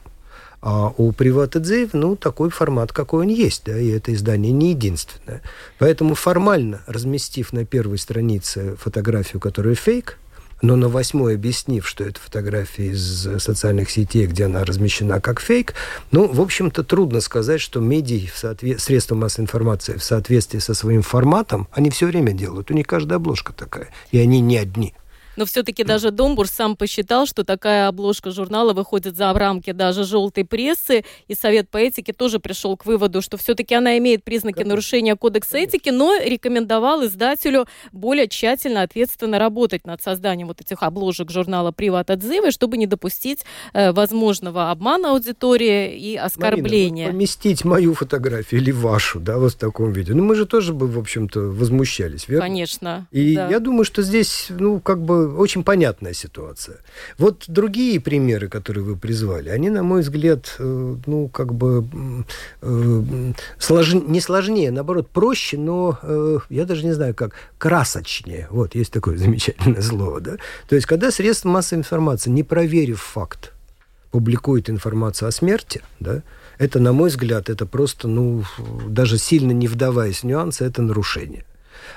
А 0.63 0.93
у 0.97 1.13
Приватадзеев, 1.13 1.95
ну, 1.95 2.17
такой 2.17 2.51
формат, 2.51 2.93
какой 2.93 3.25
он 3.25 3.29
есть, 3.29 3.63
да, 3.65 3.79
и 3.79 3.89
это 3.89 4.13
издание 4.13 4.53
не 4.53 4.71
единственное. 4.71 5.41
Поэтому 5.79 6.15
формально, 6.15 6.83
разместив 6.87 7.55
на 7.55 7.65
первой 7.65 7.97
странице 7.97 8.77
фотографию, 8.77 9.41
которая 9.41 9.75
фейк, 9.75 10.19
но 10.63 10.77
на 10.77 10.89
восьмой 10.89 11.35
объяснив, 11.35 11.87
что 11.87 12.05
это 12.05 12.21
фотография 12.21 12.89
из 12.89 13.29
социальных 13.43 13.91
сетей, 13.91 14.27
где 14.27 14.45
она 14.45 14.65
размещена 14.65 15.21
как 15.21 15.41
фейк, 15.41 15.75
ну, 16.11 16.27
в 16.27 16.41
общем-то, 16.41 16.85
трудно 16.85 17.21
сказать, 17.21 17.61
что 17.61 17.81
медиа, 17.81 18.29
в 18.33 18.39
соответ... 18.39 18.81
средства 18.81 19.15
массовой 19.15 19.45
информации 19.45 19.97
в 19.97 20.05
соответствии 20.05 20.59
со 20.59 20.75
своим 20.75 21.03
форматом, 21.03 21.69
они 21.73 21.91
все 21.91 22.07
время 22.07 22.33
делают. 22.33 22.71
У 22.71 22.75
них 22.75 22.87
каждая 22.87 23.17
обложка 23.17 23.53
такая, 23.53 23.89
и 24.11 24.19
они 24.19 24.41
не 24.41 24.59
одни. 24.59 24.95
Но 25.37 25.45
все-таки 25.45 25.85
даже 25.85 26.11
Домбур 26.11 26.49
сам 26.49 26.77
посчитал, 26.77 27.27
что 27.27 27.45
такая 27.45 27.89
обложка 27.89 28.31
журнала 28.31 28.73
выходит 28.73 29.17
за 29.17 29.33
рамки 29.33 29.73
даже 29.73 30.05
желтой 30.05 30.45
прессы, 30.45 31.05
и 31.29 31.35
Совет 31.35 31.69
по 31.71 31.79
этике 31.79 32.13
тоже 32.13 32.39
пришел 32.39 32.77
к 32.77 32.87
выводу, 32.87 33.23
что 33.23 33.37
все-таки 33.37 33.75
она 33.75 33.99
имеет 33.99 34.25
признаки 34.25 34.57
Конечно. 34.57 34.71
нарушения 34.71 35.17
кодекса 35.17 35.59
этики, 35.59 35.91
но 35.91 36.17
рекомендовал 36.19 37.05
издателю 37.05 37.67
более 37.93 38.29
тщательно, 38.29 38.83
ответственно 38.83 39.39
работать 39.39 39.87
над 39.87 40.03
созданием 40.03 40.49
вот 40.49 40.61
этих 40.61 40.83
обложек 40.83 41.31
журнала 41.31 41.73
«Приват 41.73 42.11
отзывы», 42.11 42.51
чтобы 42.51 42.77
не 42.77 42.87
допустить 42.87 43.45
э, 43.73 43.93
возможного 43.93 44.71
обмана 44.71 45.13
аудитории 45.13 45.97
и 45.97 46.17
оскорбления. 46.17 47.07
Марина, 47.07 47.13
поместить 47.13 47.65
мою 47.65 47.95
фотографию 47.95 48.61
или 48.61 48.71
вашу, 48.71 49.21
да, 49.21 49.39
вот 49.39 49.53
в 49.53 49.57
таком 49.57 49.93
виде. 49.93 50.15
Ну, 50.15 50.25
мы 50.25 50.35
же 50.35 50.47
тоже 50.47 50.75
бы, 50.75 50.87
в 50.87 50.99
общем-то, 50.99 51.41
возмущались, 51.41 52.29
верно? 52.29 52.47
Конечно. 52.47 53.09
И 53.11 53.37
да. 53.37 53.49
я 53.49 53.61
думаю, 53.61 53.85
что 53.85 54.03
здесь, 54.03 54.47
ну, 54.51 54.81
как 54.81 55.03
бы 55.03 55.30
очень 55.37 55.65
понятная 55.65 56.13
ситуация. 56.13 56.79
Вот 57.19 57.45
другие 57.49 58.01
примеры, 58.01 58.49
которые 58.49 58.85
вы 58.85 58.97
призвали, 58.97 59.49
они, 59.49 59.71
на 59.71 59.83
мой 59.83 60.03
взгляд, 60.03 60.57
э, 60.59 60.97
ну, 61.07 61.29
как 61.29 61.55
бы 61.55 61.87
э, 62.63 63.33
слож... 63.59 63.95
не 63.95 64.21
сложнее, 64.21 64.71
наоборот, 64.71 65.09
проще, 65.09 65.59
но 65.59 65.99
э, 66.03 66.39
я 66.49 66.65
даже 66.65 66.85
не 66.85 66.93
знаю 66.93 67.15
как, 67.15 67.35
красочнее. 67.59 68.49
Вот, 68.51 68.75
есть 68.75 68.93
такое 68.93 69.17
замечательное 69.19 69.83
слово, 69.83 70.21
да? 70.21 70.37
То 70.69 70.75
есть, 70.75 70.87
когда 70.87 71.11
средства 71.11 71.49
массовой 71.49 71.81
информации, 71.81 72.31
не 72.31 72.43
проверив 72.43 73.01
факт, 73.01 73.53
публикует 74.11 74.69
информацию 74.69 75.29
о 75.29 75.33
смерти, 75.33 75.83
да, 76.01 76.23
это, 76.59 76.79
на 76.79 76.93
мой 76.93 77.09
взгляд, 77.09 77.49
это 77.49 77.65
просто, 77.65 78.07
ну, 78.07 78.45
даже 78.87 79.19
сильно 79.19 79.53
не 79.53 79.67
вдаваясь 79.67 80.23
в 80.23 80.25
нюансы, 80.25 80.65
это 80.65 80.83
нарушение. 80.83 81.45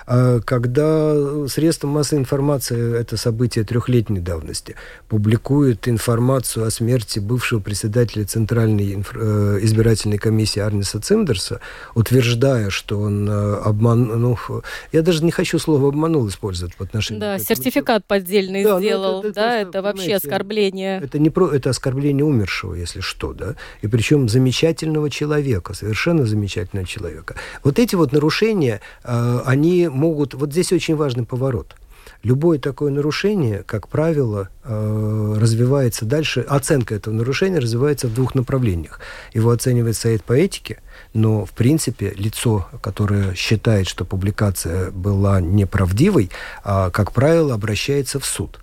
А 0.06 0.40
когда 0.42 1.48
средства 1.48 1.88
массовой 1.88 2.22
информации, 2.22 3.00
это 3.00 3.18
событие 3.18 3.64
трехлетней 3.64 4.20
давности, 4.20 4.76
публикуют 5.08 5.88
информацию 5.88 6.66
о 6.66 6.72
смерти 6.72 7.20
бывшего 7.20 7.60
председателя 7.60 8.26
Центральной 8.26 9.04
э, 9.14 9.60
избирательной 9.62 10.18
комиссии 10.18 10.60
Арниса 10.60 11.00
Циндерса, 11.00 11.60
утверждая, 11.96 12.70
что 12.70 13.00
он 13.00 13.30
э, 13.30 13.56
обман... 13.64 14.04
Ну, 14.22 14.38
я 14.92 15.02
даже 15.02 15.24
не 15.24 15.32
хочу 15.32 15.60
слово 15.60 15.90
«обманул» 15.90 16.28
использовать 16.28 16.76
по 16.76 16.84
отношению 16.84 17.22
да, 17.22 17.38
к 17.38 17.42
этому. 17.42 17.56
сертификат 17.56 18.06
поддельный 18.06 18.64
да, 18.64 18.74
ну, 18.76 18.80
сделал, 18.80 19.20
это, 19.20 19.28
это, 19.30 19.36
да, 19.36 19.62
это 19.62 19.82
вообще 19.82 20.16
оскорбление. 20.16 21.02
Это 21.02 21.20
не 21.20 21.30
про... 21.30 21.50
Это 21.50 21.70
оскорбление 21.70 22.26
умершего, 22.26 22.74
если 22.74 23.00
что, 23.00 23.34
да, 23.34 23.56
и 23.82 23.88
причем 23.88 24.30
замечательного 24.30 25.10
человека, 25.10 25.74
совершенно 25.74 26.26
замечательного 26.26 26.88
человека. 26.88 27.36
Вот 27.64 27.80
эти 27.80 27.96
вот 27.96 28.12
нарушения, 28.12 28.82
э, 29.04 29.40
они 29.46 29.90
могут... 29.94 30.34
Вот 30.34 30.52
здесь 30.52 30.72
очень 30.72 30.96
важный 30.96 31.26
поворот. 31.26 31.76
Любое 32.24 32.58
такое 32.58 32.92
нарушение, 32.92 33.64
как 33.66 33.88
правило, 33.90 34.50
э, 34.64 35.36
развивается 35.40 36.06
дальше. 36.06 36.42
Оценка 36.42 36.96
этого 36.96 37.14
нарушения 37.14 37.60
развивается 37.60 38.08
в 38.08 38.14
двух 38.14 38.34
направлениях. 38.34 39.00
Его 39.34 39.52
оценивает 39.52 39.98
Совет 39.98 40.24
по 40.24 40.34
этике, 40.34 40.82
но, 41.14 41.46
в 41.46 41.52
принципе, 41.52 42.14
лицо, 42.16 42.68
которое 42.82 43.34
считает, 43.36 43.88
что 43.88 44.06
публикация 44.06 44.92
была 44.92 45.42
неправдивой, 45.42 46.32
а, 46.64 46.90
как 46.92 47.12
правило, 47.12 47.54
обращается 47.54 48.20
в 48.20 48.26
суд. 48.26 48.63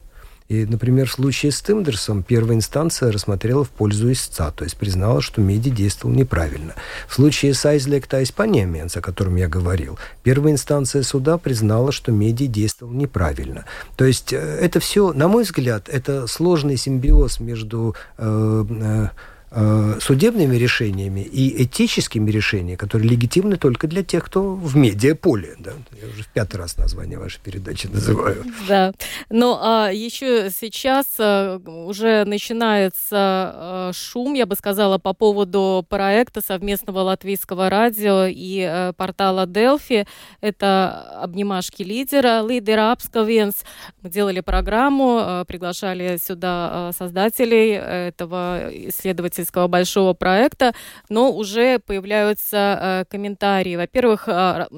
И, 0.51 0.67
например, 0.67 1.09
в 1.09 1.13
случае 1.13 1.53
с 1.53 1.63
Тимдерсом 1.63 2.25
первая 2.25 2.57
инстанция 2.57 3.13
рассмотрела 3.13 3.63
в 3.63 3.71
пользу 3.71 4.11
истца, 4.11 4.51
то 4.51 4.65
есть 4.65 4.77
признала, 4.77 5.21
что 5.21 5.41
Меди 5.41 5.71
действовал 5.71 6.13
неправильно. 6.13 6.75
В 7.07 7.15
случае 7.15 7.55
с 7.55 7.65
Айзлекта 7.65 8.21
Испаниаменс, 8.23 8.97
о 8.97 9.01
котором 9.01 9.37
я 9.37 9.47
говорил, 9.47 9.97
первая 10.25 10.53
инстанция 10.53 11.05
суда 11.05 11.39
признала, 11.39 11.93
что 11.93 12.11
Меди 12.11 12.47
действовал 12.47 12.93
неправильно. 12.93 13.65
То 13.97 14.05
есть 14.05 14.33
э, 14.33 14.37
это 14.37 14.81
все, 14.81 15.13
на 15.13 15.29
мой 15.29 15.45
взгляд, 15.45 15.89
это 15.89 16.27
сложный 16.27 16.77
симбиоз 16.77 17.39
между 17.39 17.95
э, 18.19 18.65
Э, 18.91 19.09
судебными 19.53 20.55
решениями 20.55 21.21
и 21.21 21.65
этическими 21.65 22.31
решениями, 22.31 22.77
которые 22.77 23.11
легитимны 23.11 23.57
только 23.57 23.89
для 23.89 24.05
тех, 24.05 24.25
кто 24.25 24.55
в 24.55 24.77
медиаполе. 24.77 25.57
Да? 25.59 25.73
Я 26.01 26.09
уже 26.09 26.23
в 26.23 26.29
пятый 26.29 26.57
раз 26.57 26.77
название 26.77 27.19
вашей 27.19 27.41
передачи 27.41 27.89
называю. 27.89 28.45
Да. 28.69 28.93
Но 29.29 29.59
а, 29.61 29.91
еще 29.91 30.51
сейчас 30.51 31.07
а, 31.19 31.59
уже 31.59 32.25
начинается 32.27 33.17
а, 33.17 33.91
шум, 33.93 34.35
я 34.35 34.47
бы 34.47 34.55
сказала, 34.55 34.99
по 34.99 35.15
поводу 35.15 35.85
проекта 35.89 36.41
совместного 36.41 37.01
латвийского 37.01 37.69
радио 37.71 38.27
и 38.29 38.93
портала 38.97 39.47
Delphi. 39.47 40.07
Это 40.41 41.19
обнимашки 41.23 41.83
лидера, 41.83 42.47
лидера 42.47 42.93
Апсковенс. 42.93 43.65
Мы 44.03 44.11
делали 44.11 44.41
программу, 44.41 45.45
приглашали 45.49 46.19
сюда 46.23 46.93
создателей 46.97 47.73
этого 47.73 48.71
исследователя 48.73 49.40
исследовательского 49.41 49.69
большого 49.69 50.15
проекта, 50.15 50.73
но 51.09 51.33
уже 51.33 51.79
появляются 51.79 52.57
э, 52.57 53.05
комментарии. 53.11 53.77
Во-первых, 53.77 54.29
э, 54.29 54.33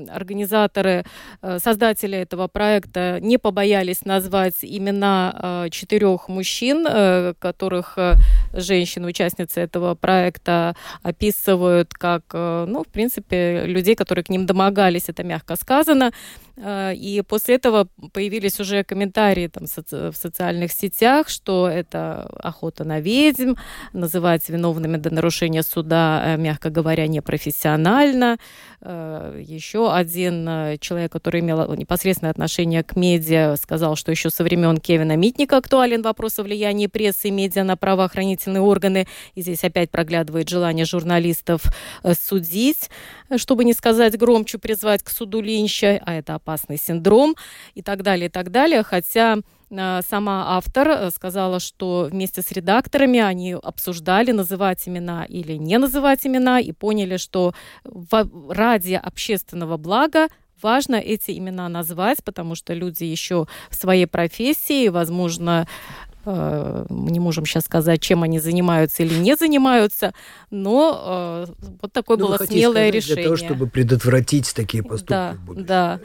организаторы, 0.08 1.04
э, 1.42 1.58
создатели 1.58 2.18
этого 2.18 2.48
проекта 2.48 3.18
не 3.20 3.38
побоялись 3.38 4.04
назвать 4.04 4.58
имена 4.62 5.68
четырех 5.70 6.28
мужчин, 6.28 6.84
которых 7.38 7.98
женщин, 8.52 9.04
участницы 9.04 9.60
этого 9.60 9.94
проекта, 9.94 10.74
описывают 11.02 11.94
как, 11.94 12.22
ну, 12.32 12.82
в 12.82 12.92
принципе, 12.92 13.64
людей, 13.66 13.94
которые 13.94 14.24
к 14.24 14.28
ним 14.28 14.46
домогались, 14.46 15.08
это 15.08 15.24
мягко 15.24 15.56
сказано. 15.56 16.12
Э, 16.56 16.94
и 16.94 17.22
после 17.22 17.56
этого 17.56 17.88
появились 18.12 18.60
уже 18.60 18.84
комментарии 18.84 19.48
там, 19.48 19.66
в 19.66 20.16
социальных 20.16 20.72
сетях, 20.72 21.28
что 21.28 21.68
это 21.68 22.22
охота 22.42 22.84
на 22.84 23.00
ведьм, 23.00 23.54
называть 23.92 24.48
виновными 24.48 24.96
до 24.96 25.12
нарушения 25.12 25.62
суда, 25.62 26.22
э, 26.24 26.36
мягко 26.36 26.70
говоря, 26.70 27.06
непрофессионально. 27.06 28.38
Э, 28.80 29.40
еще 29.42 29.92
один 29.92 30.78
человек, 30.78 31.12
который 31.12 31.40
имел 31.40 31.74
непосредственное 31.74 32.30
отношение 32.30 32.82
к 32.82 32.96
медиа, 32.96 33.56
сказал, 33.56 33.96
что 33.96 34.10
еще 34.10 34.30
со 34.30 34.44
времен 34.44 34.78
Кевина 34.78 35.16
Митника 35.16 35.56
актуален 35.56 36.02
вопрос 36.02 36.38
о 36.38 36.42
влиянии 36.42 36.86
прессы 36.86 37.28
и 37.28 37.30
медиа 37.30 37.64
на 37.64 37.76
правоохранительные 37.76 38.60
органы. 38.60 39.06
И 39.34 39.42
здесь 39.42 39.64
опять 39.64 39.90
проглядывает 39.90 40.48
желание 40.48 40.84
журналистов 40.84 41.62
судить, 42.20 42.90
чтобы 43.36 43.64
не 43.64 43.72
сказать 43.72 44.18
громче, 44.18 44.58
призвать 44.58 45.02
к 45.02 45.10
суду 45.10 45.40
Линча, 45.40 46.00
а 46.04 46.14
это 46.14 46.34
опасный 46.42 46.76
синдром 46.76 47.34
и 47.74 47.82
так 47.82 48.02
далее, 48.02 48.26
и 48.26 48.30
так 48.30 48.50
далее. 48.50 48.82
Хотя 48.82 49.38
э, 49.70 50.00
сама 50.08 50.56
автор 50.56 50.88
э, 50.88 51.10
сказала, 51.10 51.60
что 51.60 52.08
вместе 52.10 52.42
с 52.42 52.52
редакторами 52.52 53.20
они 53.20 53.54
обсуждали, 53.54 54.32
называть 54.32 54.88
имена 54.88 55.24
или 55.24 55.54
не 55.54 55.78
называть 55.78 56.26
имена, 56.26 56.60
и 56.60 56.72
поняли, 56.72 57.16
что 57.16 57.54
ради 57.84 58.94
общественного 58.94 59.76
блага 59.76 60.28
важно 60.62 60.96
эти 60.96 61.36
имена 61.36 61.68
назвать, 61.68 62.22
потому 62.24 62.54
что 62.54 62.74
люди 62.74 63.04
еще 63.04 63.46
в 63.70 63.74
своей 63.74 64.06
профессии, 64.06 64.88
возможно, 64.88 65.66
мы 66.24 67.10
не 67.10 67.20
можем 67.20 67.46
сейчас 67.46 67.64
сказать, 67.64 68.00
чем 68.00 68.22
они 68.22 68.38
занимаются 68.38 69.02
или 69.02 69.14
не 69.14 69.36
занимаются, 69.36 70.12
но 70.50 71.46
вот 71.80 71.92
такое 71.92 72.16
ну, 72.16 72.28
было 72.28 72.36
смелое 72.38 72.88
сказать, 72.88 72.94
решение. 72.94 73.14
Для 73.16 73.24
того, 73.24 73.36
чтобы 73.36 73.66
предотвратить 73.66 74.54
такие 74.54 74.82
поступки 74.82 75.10
да. 75.10 75.36
Да. 75.56 76.00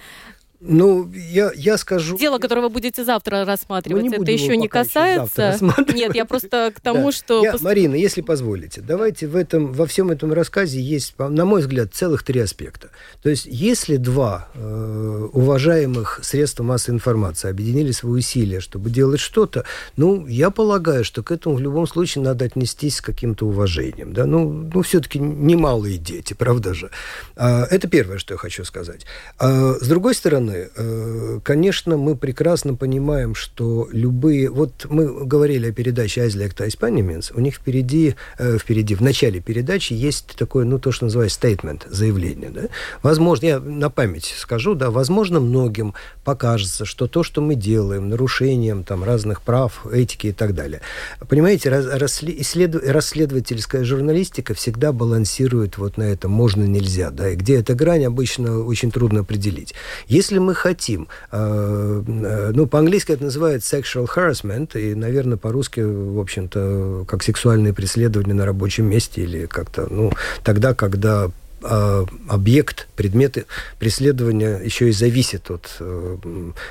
Ну, 0.60 1.12
я, 1.14 1.52
я 1.56 1.78
скажу... 1.78 2.18
Дело, 2.18 2.40
которое 2.40 2.62
вы 2.62 2.70
будете 2.70 3.04
завтра 3.04 3.46
рассматривать, 3.46 4.04
не 4.04 4.10
это 4.10 4.32
еще 4.32 4.58
не 4.58 4.68
касается... 4.68 5.50
Еще 5.50 5.94
Нет, 5.94 6.16
я 6.16 6.26
просто 6.26 6.74
к 6.76 6.80
тому, 6.82 7.06
да. 7.06 7.12
что... 7.12 7.44
Я, 7.44 7.56
Марина, 7.62 7.94
если 7.94 8.22
позволите, 8.22 8.82
давайте 8.82 9.28
в 9.28 9.36
этом, 9.36 9.72
во 9.72 9.86
всем 9.86 10.10
этом 10.10 10.34
рассказе 10.34 10.82
есть, 10.82 11.14
на 11.20 11.46
мой 11.46 11.62
взгляд, 11.62 11.94
целых 11.94 12.24
три 12.24 12.40
аспекта. 12.40 12.90
То 13.22 13.30
есть, 13.30 13.46
если 13.46 13.98
два 13.98 14.50
э, 14.56 15.28
уважаемых 15.32 16.22
средства 16.24 16.64
массовой 16.64 16.96
информации 16.96 17.50
объединили 17.50 17.92
свои 17.92 18.14
усилия, 18.14 18.60
чтобы 18.60 18.90
делать 18.90 19.20
что-то, 19.20 19.64
ну, 19.96 20.26
я 20.26 20.50
полагаю, 20.50 21.04
что 21.04 21.22
к 21.22 21.32
этому 21.32 21.56
в 21.56 21.60
любом 21.60 21.86
случае 21.88 22.24
надо 22.24 22.46
отнестись 22.46 22.98
с 22.98 23.02
каким-то 23.02 23.46
уважением. 23.46 24.12
Да? 24.12 24.26
Ну, 24.26 24.50
ну 24.74 24.82
все-таки 24.82 25.20
немалые 25.20 25.98
дети, 26.00 26.34
правда 26.34 26.74
же? 26.74 26.90
А, 27.36 27.66
это 27.70 27.88
первое, 27.88 28.18
что 28.18 28.34
я 28.34 28.38
хочу 28.40 28.64
сказать. 28.64 29.06
А, 29.38 29.76
с 29.80 29.88
другой 29.88 30.16
стороны, 30.16 30.47
стороны, 30.48 30.70
э, 30.76 31.40
конечно, 31.44 31.98
мы 31.98 32.16
прекрасно 32.16 32.76
понимаем, 32.76 33.36
что 33.36 33.88
любые... 33.92 34.50
Вот 34.50 34.86
мы 34.90 35.26
говорили 35.26 35.70
о 35.70 35.72
передаче 35.72 36.22
«Айзлек 36.22 36.60
Испанименс», 36.60 37.32
у 37.32 37.40
них 37.40 37.56
впереди, 37.56 38.16
э, 38.40 38.58
впереди, 38.58 38.96
в 38.96 39.02
начале 39.02 39.40
передачи 39.40 39.94
есть 39.94 40.36
такое, 40.38 40.66
ну, 40.66 40.80
то, 40.80 40.92
что 40.92 41.06
называется 41.06 41.40
statement, 41.42 41.84
заявление, 41.90 42.50
да? 42.50 42.62
Возможно, 43.04 43.46
я 43.46 43.60
на 43.60 43.90
память 43.90 44.34
скажу, 44.38 44.76
да, 44.76 44.90
возможно, 44.92 45.40
многим 45.40 45.94
покажется, 46.24 46.86
что 46.86 47.08
то, 47.08 47.24
что 47.24 47.42
мы 47.42 47.56
делаем, 47.56 48.10
нарушением 48.10 48.84
там 48.84 49.04
разных 49.04 49.42
прав, 49.42 49.86
этики 49.92 50.28
и 50.28 50.32
так 50.32 50.54
далее. 50.54 50.82
Понимаете, 51.28 51.70
расследов... 51.70 52.84
расследовательская 52.84 53.84
журналистика 53.84 54.54
всегда 54.54 54.92
балансирует 54.92 55.78
вот 55.78 55.98
на 55.98 56.04
этом 56.04 56.32
можно-нельзя, 56.32 57.12
да, 57.12 57.30
и 57.30 57.36
где 57.36 57.58
эта 57.58 57.74
грань 57.76 58.06
обычно 58.06 58.64
очень 58.64 58.92
трудно 58.92 59.22
определить. 59.22 59.74
Если 60.08 60.37
если 60.38 60.40
мы 60.40 60.56
хотим, 60.56 61.08
э, 61.32 62.04
э, 62.08 62.52
ну, 62.54 62.68
по-английски 62.68 63.14
это 63.14 63.24
называется 63.24 63.78
sexual 63.78 64.08
harassment, 64.08 64.80
и, 64.80 64.96
наверное, 64.96 65.38
по-русски, 65.38 65.82
в 65.82 66.20
общем-то, 66.20 67.06
как 67.08 67.24
сексуальное 67.24 67.74
преследование 67.74 68.36
на 68.36 68.46
рабочем 68.46 68.86
месте 68.86 69.22
или 69.22 69.48
как-то, 69.48 69.88
ну, 69.90 70.12
тогда, 70.44 70.74
когда 70.74 71.30
э, 71.64 72.06
объект, 72.30 72.88
предметы 72.96 73.46
преследования 73.80 74.60
еще 74.64 74.90
и 74.90 74.92
зависит 74.92 75.50
от 75.50 75.82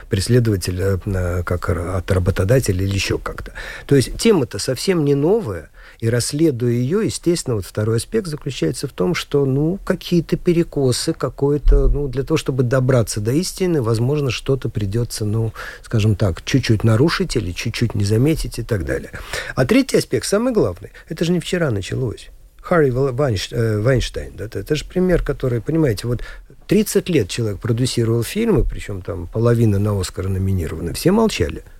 преследователя, 0.09 0.99
как 1.45 1.69
от 1.69 2.11
работодателя 2.11 2.85
или 2.85 2.95
еще 2.95 3.19
как-то. 3.19 3.53
То 3.87 3.97
есть 3.97 4.17
тема-то 4.17 4.59
совсем 4.59 5.05
не 5.05 5.15
новая, 5.15 5.71
и 6.01 6.09
расследуя 6.09 6.73
ее, 6.73 7.05
естественно, 7.05 7.57
вот 7.57 7.65
второй 7.65 7.97
аспект 7.97 8.27
заключается 8.27 8.87
в 8.89 8.93
том, 8.93 9.15
что, 9.15 9.45
ну, 9.45 9.79
какие-то 9.85 10.37
перекосы, 10.37 11.13
какое-то, 11.13 11.89
ну, 11.89 12.09
для 12.09 12.23
того, 12.23 12.39
чтобы 12.39 12.63
добраться 12.63 13.21
до 13.21 13.33
истины, 13.33 13.83
возможно, 13.83 14.31
что-то 14.31 14.69
придется, 14.69 15.25
ну, 15.25 15.53
скажем 15.83 16.17
так, 16.17 16.45
чуть-чуть 16.45 16.85
нарушить 16.85 17.37
или 17.37 17.53
чуть-чуть 17.53 17.95
не 17.95 18.05
заметить 18.05 18.59
и 18.59 18.63
так 18.63 18.85
далее. 18.85 19.11
А 19.55 19.65
третий 19.65 19.99
аспект, 19.99 20.27
самый 20.27 20.53
главный, 20.53 20.91
это 21.09 21.25
же 21.25 21.33
не 21.33 21.41
вчера 21.41 21.71
началось. 21.71 22.29
Харри 22.61 22.91
э, 22.91 23.81
Вайнштейн, 23.81 24.33
да, 24.37 24.47
это, 24.47 24.75
же 24.75 24.85
пример, 24.85 25.23
который, 25.23 25.61
понимаете, 25.61 26.09
вот 26.09 26.23
30 26.67 27.09
лет 27.09 27.29
человек 27.29 27.61
продюсировал 27.61 28.25
фильмы, 28.25 28.65
причем 28.65 29.03
там 29.03 29.29
половина 29.29 29.79
на 29.79 30.01
Оскар 30.01 30.29
номинированы, 30.29 30.93
все 30.93 31.13
молчали– 31.13 31.63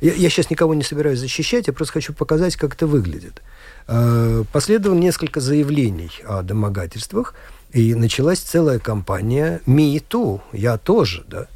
я, 0.00 0.12
я 0.12 0.30
сейчас 0.30 0.50
никого 0.50 0.74
не 0.74 0.84
собираюсь 0.84 1.18
защищать, 1.18 1.66
я 1.66 1.72
просто 1.72 1.94
хочу 1.94 2.12
показать, 2.12 2.56
как 2.56 2.74
это 2.74 2.86
выглядит. 2.86 3.42
Э, 3.86 4.44
последовало 4.52 4.98
несколько 4.98 5.40
заявлений 5.40 6.10
о 6.24 6.42
домогательствах, 6.42 7.34
и 7.72 7.94
началась 7.94 8.38
целая 8.38 8.78
кампания 8.78 9.60
«Me 9.66 10.02
too», 10.02 10.40
«Я 10.52 10.78
тоже», 10.78 11.24
да. 11.26 11.48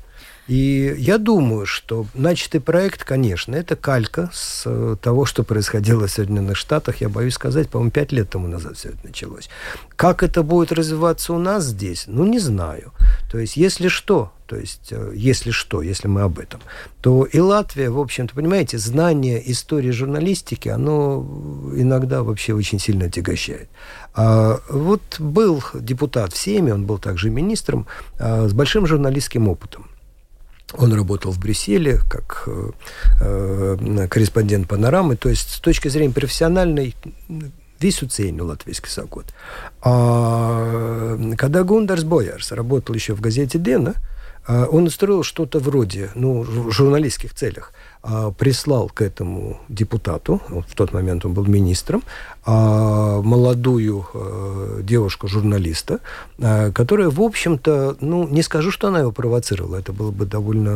И 0.49 0.95
я 0.99 1.19
думаю, 1.19 1.67
что 1.67 2.07
начатый 2.15 2.61
проект, 2.61 3.05
конечно, 3.05 3.55
это 3.55 3.77
калька 3.77 4.29
с 4.33 4.65
э, 4.67 4.97
того, 5.01 5.25
что 5.25 5.45
происходило 5.45 6.09
в 6.09 6.11
Соединенных 6.11 6.57
Штатах. 6.57 7.01
Я 7.01 7.09
боюсь 7.09 7.35
сказать, 7.35 7.69
по-моему, 7.69 7.93
пять 7.93 8.11
лет 8.11 8.31
тому 8.31 8.49
назад 8.49 8.77
все 8.77 8.89
это 8.89 8.99
началось. 9.05 9.49
Как 9.95 10.25
это 10.25 10.43
будет 10.43 10.73
развиваться 10.73 11.33
у 11.33 11.39
нас 11.39 11.65
здесь, 11.65 12.05
ну, 12.09 12.25
не 12.27 12.41
знаю. 12.41 12.93
То 13.31 13.39
есть, 13.39 13.57
если 13.57 13.87
что, 13.87 14.33
то 14.47 14.57
есть, 14.57 14.89
э, 14.91 15.13
если 15.15 15.53
что, 15.53 15.81
если 15.81 16.09
мы 16.09 16.23
об 16.23 16.41
этом, 16.41 16.61
то 17.01 17.25
и 17.25 17.39
Латвия, 17.39 17.89
в 17.89 18.01
общем-то, 18.01 18.35
понимаете, 18.35 18.79
знание 18.79 19.51
истории 19.51 19.93
журналистики, 19.93 20.69
оно 20.69 21.25
иногда 21.77 22.25
вообще 22.25 22.53
очень 22.53 22.81
сильно 22.81 23.07
отягощает. 23.07 23.69
А 24.13 24.61
вот 24.69 25.21
был 25.21 25.63
депутат 25.73 26.33
в 26.33 26.37
Сейме, 26.37 26.75
он 26.75 26.85
был 26.85 26.99
также 26.99 27.31
министром, 27.31 27.87
а, 28.19 28.49
с 28.49 28.53
большим 28.53 28.87
журналистским 28.87 29.47
опытом. 29.47 29.87
Он 30.75 30.93
работал 30.95 31.33
в 31.33 31.39
Брюсселе 31.39 32.01
как 32.09 32.45
э, 32.47 32.71
э, 33.21 34.07
корреспондент 34.09 34.69
панорамы. 34.69 35.17
То 35.17 35.29
есть 35.29 35.51
с 35.51 35.61
точки 35.61 35.89
зрения 35.89 36.15
профессиональной 36.15 36.95
весь 37.79 37.99
ценю 37.99 38.47
латвийский 38.47 38.91
сагод. 38.91 39.27
А 39.83 41.19
когда 41.37 41.65
Гундарс 41.65 42.05
Боярс 42.05 42.53
работал 42.53 42.95
еще 42.95 43.15
в 43.15 43.21
газете 43.21 43.59
«Дена», 43.59 43.95
а, 44.45 44.67
он 44.67 44.87
устроил 44.87 45.23
что-то 45.23 45.61
вроде, 45.61 46.11
ну, 46.15 46.43
в 46.43 46.71
журналистских 46.73 47.35
целях, 47.35 47.73
а, 48.03 48.33
прислал 48.33 48.89
к 48.89 49.03
этому 49.03 49.61
депутату, 49.69 50.41
в 50.49 50.75
тот 50.75 50.93
момент 50.93 51.25
он 51.25 51.33
был 51.33 51.45
министром, 51.45 52.03
молодую 52.45 54.05
э, 54.15 54.81
девушку-журналиста, 54.83 56.01
э, 56.39 56.73
которая, 56.73 57.09
в 57.09 57.21
общем-то, 57.21 57.97
ну, 58.01 58.27
не 58.27 58.43
скажу, 58.43 58.73
что 58.73 58.89
она 58.89 59.01
его 59.01 59.13
провоцировала, 59.13 59.77
это 59.77 59.93
было 59.93 60.11
бы 60.11 60.27
довольно 60.27 60.73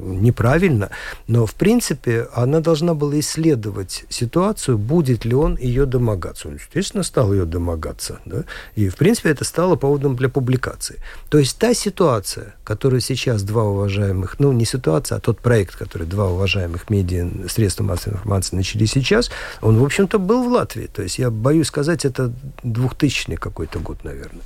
неправильно, 0.00 0.88
но, 1.26 1.44
в 1.44 1.54
принципе, 1.54 2.28
она 2.34 2.60
должна 2.60 2.94
была 2.94 3.18
исследовать 3.20 4.04
ситуацию, 4.08 4.78
будет 4.78 5.26
ли 5.26 5.34
он 5.34 5.58
ее 5.58 5.84
домогаться. 5.84 6.48
Он, 6.48 6.54
естественно, 6.54 7.02
стал 7.02 7.32
ее 7.32 7.44
домогаться, 7.44 8.20
да? 8.24 8.44
и, 8.74 8.88
в 8.88 8.96
принципе, 8.96 9.30
это 9.30 9.44
стало 9.44 9.76
поводом 9.76 10.16
для 10.16 10.30
публикации. 10.30 10.96
То 11.28 11.38
есть 11.38 11.58
та 11.58 11.74
ситуация, 11.74 12.54
которую 12.64 13.00
сейчас 13.00 13.42
два 13.42 13.64
уважаемых, 13.64 14.36
ну, 14.38 14.50
не 14.52 14.64
ситуация, 14.64 15.18
а 15.18 15.20
тот 15.20 15.40
проект, 15.40 15.76
который 15.76 16.06
два 16.06 16.30
уважаемых 16.30 16.88
медиа, 16.88 17.28
средства 17.48 17.84
массовой 17.84 18.14
информации 18.14 18.56
начали 18.56 18.86
сейчас, 18.86 19.30
он, 19.60 19.78
в 19.78 19.84
общем-то, 19.84 20.18
был 20.18 20.42
в 20.42 20.48
Латвии. 20.48 20.85
То 20.86 21.02
есть 21.02 21.18
я 21.18 21.30
боюсь 21.30 21.68
сказать, 21.68 22.04
это 22.04 22.32
2000 22.62 23.36
какой-то 23.36 23.78
год, 23.78 24.04
наверное. 24.04 24.42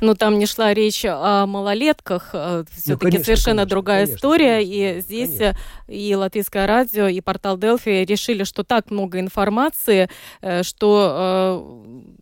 Ну, 0.00 0.14
там 0.14 0.38
не 0.38 0.46
шла 0.46 0.74
речь 0.74 1.04
о 1.06 1.46
малолетках, 1.46 2.34
все-таки 2.72 3.18
ну, 3.18 3.24
совершенно 3.24 3.62
конечно, 3.62 3.66
другая 3.66 4.00
конечно, 4.00 4.16
история. 4.16 4.56
Конечно, 4.56 4.72
и 4.72 5.00
здесь 5.00 5.38
конечно. 5.38 5.58
и 5.88 6.14
Латвийское 6.14 6.66
радио, 6.66 7.06
и 7.06 7.20
портал 7.20 7.56
Делфи 7.56 8.04
решили, 8.04 8.44
что 8.44 8.64
так 8.64 8.90
много 8.90 9.20
информации, 9.20 10.10
э, 10.42 10.62
что 10.62 11.62
э, 11.62 12.13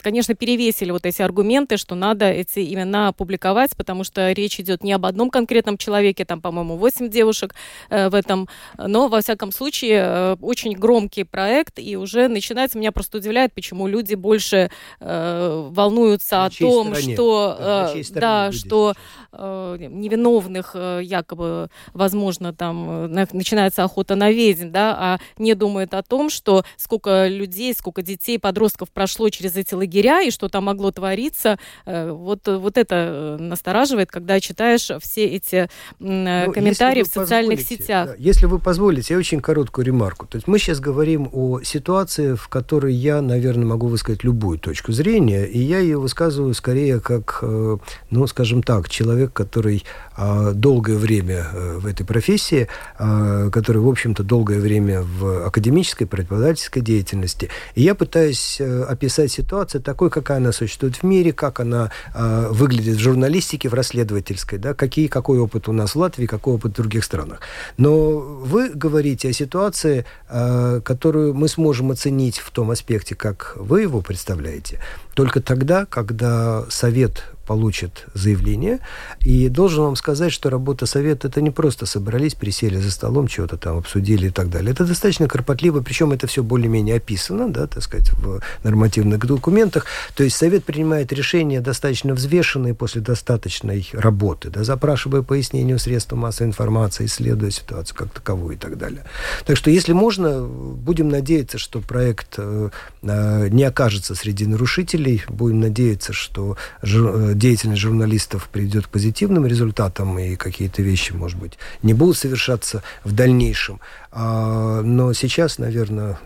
конечно, 0.00 0.34
перевесили 0.34 0.90
вот 0.90 1.06
эти 1.06 1.22
аргументы, 1.22 1.76
что 1.76 1.94
надо 1.94 2.30
эти 2.30 2.72
имена 2.72 3.12
публиковать, 3.12 3.76
потому 3.76 4.04
что 4.04 4.32
речь 4.32 4.60
идет 4.60 4.84
не 4.84 4.92
об 4.92 5.06
одном 5.06 5.30
конкретном 5.30 5.78
человеке, 5.78 6.24
там, 6.24 6.40
по-моему, 6.40 6.76
8 6.76 7.08
девушек 7.08 7.54
в 7.90 8.14
этом, 8.14 8.48
но, 8.76 9.08
во 9.08 9.20
всяком 9.20 9.52
случае, 9.52 10.36
очень 10.40 10.72
громкий 10.72 11.24
проект, 11.24 11.78
и 11.78 11.96
уже 11.96 12.28
начинается, 12.28 12.78
меня 12.78 12.92
просто 12.92 13.18
удивляет, 13.18 13.52
почему 13.54 13.86
люди 13.86 14.14
больше 14.14 14.70
волнуются 15.00 16.36
на 16.36 16.44
о 16.46 16.50
том, 16.50 16.94
стороне? 16.94 17.14
что, 17.14 17.56
да, 17.58 17.90
да 18.20 18.52
что 18.52 18.94
невиновных 19.32 20.74
якобы, 21.02 21.70
возможно, 21.92 22.52
там 22.52 23.12
начинается 23.12 23.84
охота 23.84 24.14
на 24.14 24.30
ведьм, 24.30 24.70
да, 24.70 24.96
а 24.98 25.18
не 25.38 25.54
думают 25.54 25.94
о 25.94 26.02
том, 26.02 26.30
что 26.30 26.64
сколько 26.76 27.26
людей, 27.28 27.74
сколько 27.74 28.02
детей, 28.02 28.38
подростков 28.38 28.90
прошло 28.90 29.28
через 29.28 29.56
эти 29.56 29.74
лагеря 29.78 30.22
и 30.22 30.30
что 30.30 30.48
там 30.48 30.64
могло 30.64 30.90
твориться. 30.90 31.58
Э, 31.86 32.10
вот, 32.10 32.46
вот 32.46 32.76
это 32.76 33.36
э, 33.38 33.42
настораживает, 33.42 34.10
когда 34.10 34.40
читаешь 34.40 34.90
все 35.00 35.24
эти 35.24 35.68
ну, 35.98 36.52
комментарии 36.52 37.02
в 37.02 37.06
социальных 37.06 37.60
сетях. 37.60 38.08
Да, 38.08 38.14
если 38.18 38.46
вы 38.46 38.58
позволите, 38.58 39.14
я 39.14 39.18
очень 39.18 39.40
короткую 39.40 39.86
ремарку. 39.86 40.26
То 40.26 40.36
есть 40.36 40.46
мы 40.46 40.58
сейчас 40.58 40.80
говорим 40.80 41.28
о 41.32 41.62
ситуации, 41.62 42.34
в 42.34 42.48
которой 42.48 42.94
я, 42.94 43.20
наверное, 43.22 43.66
могу 43.66 43.86
высказать 43.86 44.24
любую 44.24 44.58
точку 44.58 44.92
зрения, 44.92 45.44
и 45.44 45.58
я 45.58 45.78
ее 45.78 45.98
высказываю 45.98 46.54
скорее 46.54 47.00
как, 47.00 47.38
э, 47.42 47.78
ну, 48.10 48.26
скажем 48.26 48.62
так, 48.62 48.88
человек, 48.88 49.32
который 49.32 49.84
а, 50.20 50.52
долгое 50.52 50.96
время 50.96 51.46
в 51.52 51.86
этой 51.86 52.04
профессии, 52.04 52.66
а, 52.98 53.50
который, 53.50 53.78
в 53.78 53.88
общем-то, 53.88 54.24
долгое 54.24 54.58
время 54.58 55.02
в 55.02 55.46
академической, 55.46 56.06
преподавательской 56.06 56.82
деятельности. 56.82 57.50
И 57.76 57.82
я 57.82 57.94
пытаюсь 57.94 58.60
э, 58.60 58.82
описать 58.82 59.30
ситуацию 59.30 59.67
такой, 59.68 60.10
какая 60.10 60.38
она 60.38 60.52
существует 60.52 60.96
в 60.96 61.02
мире, 61.02 61.32
как 61.32 61.60
она 61.60 61.90
а, 62.14 62.48
выглядит 62.50 62.96
в 62.96 63.00
журналистике, 63.00 63.68
в 63.68 63.74
расследовательской, 63.74 64.58
да, 64.58 64.74
какие, 64.74 65.06
какой 65.08 65.38
опыт 65.38 65.68
у 65.68 65.72
нас 65.72 65.94
в 65.94 65.98
Латвии, 65.98 66.26
какой 66.26 66.54
опыт 66.54 66.72
в 66.72 66.74
других 66.76 67.04
странах. 67.04 67.40
Но 67.76 68.18
вы 68.18 68.70
говорите 68.70 69.28
о 69.28 69.32
ситуации, 69.32 70.04
которую 70.28 71.34
мы 71.34 71.48
сможем 71.48 71.90
оценить 71.90 72.38
в 72.38 72.50
том 72.50 72.70
аспекте, 72.70 73.14
как 73.14 73.54
вы 73.56 73.82
его 73.82 74.00
представляете, 74.00 74.80
только 75.14 75.40
тогда, 75.40 75.84
когда 75.84 76.64
Совет 76.70 77.24
получит 77.48 78.04
заявление. 78.12 78.78
И 79.20 79.48
должен 79.48 79.84
вам 79.84 79.96
сказать, 79.96 80.32
что 80.32 80.50
работа 80.50 80.84
совета 80.84 81.28
это 81.28 81.40
не 81.40 81.50
просто 81.50 81.86
собрались, 81.86 82.34
присели 82.34 82.76
за 82.76 82.90
столом, 82.90 83.26
чего-то 83.26 83.56
там 83.56 83.78
обсудили 83.78 84.26
и 84.26 84.30
так 84.30 84.50
далее. 84.50 84.72
Это 84.72 84.84
достаточно 84.84 85.26
кропотливо, 85.26 85.80
причем 85.80 86.12
это 86.12 86.26
все 86.26 86.42
более-менее 86.42 86.96
описано, 86.96 87.48
да, 87.48 87.66
так 87.66 87.82
сказать, 87.82 88.10
в 88.12 88.42
нормативных 88.64 89.24
документах. 89.26 89.86
То 90.14 90.24
есть 90.24 90.36
совет 90.36 90.64
принимает 90.64 91.10
решения 91.10 91.62
достаточно 91.62 92.12
взвешенные 92.12 92.74
после 92.74 93.00
достаточной 93.00 93.88
работы, 93.92 94.50
да, 94.50 94.62
запрашивая 94.62 95.22
пояснение 95.22 95.76
у 95.76 95.78
средств 95.78 96.12
массовой 96.12 96.48
информации, 96.48 97.06
исследуя 97.06 97.50
ситуацию 97.50 97.96
как 97.96 98.10
таковую 98.10 98.56
и 98.56 98.58
так 98.58 98.76
далее. 98.76 99.04
Так 99.46 99.56
что, 99.56 99.70
если 99.70 99.94
можно, 99.94 100.42
будем 100.42 101.08
надеяться, 101.08 101.56
что 101.56 101.80
проект 101.80 102.34
э, 102.36 102.68
э 103.02 103.48
не 103.48 103.64
окажется 103.64 104.14
среди 104.14 104.46
нарушителей, 104.46 105.22
будем 105.28 105.60
надеяться, 105.60 106.12
что 106.12 106.58
э, 106.82 107.32
деятельность 107.38 107.80
журналистов 107.80 108.48
приведет 108.52 108.86
к 108.86 108.90
позитивным 108.90 109.46
результатам, 109.46 110.18
и 110.18 110.36
какие-то 110.36 110.82
вещи, 110.82 111.12
может 111.12 111.38
быть, 111.38 111.58
не 111.82 111.94
будут 111.94 112.18
совершаться 112.18 112.82
в 113.04 113.12
дальнейшем. 113.12 113.80
А, 114.10 114.82
но 114.82 115.12
сейчас, 115.12 115.58
наверное, 115.58 116.18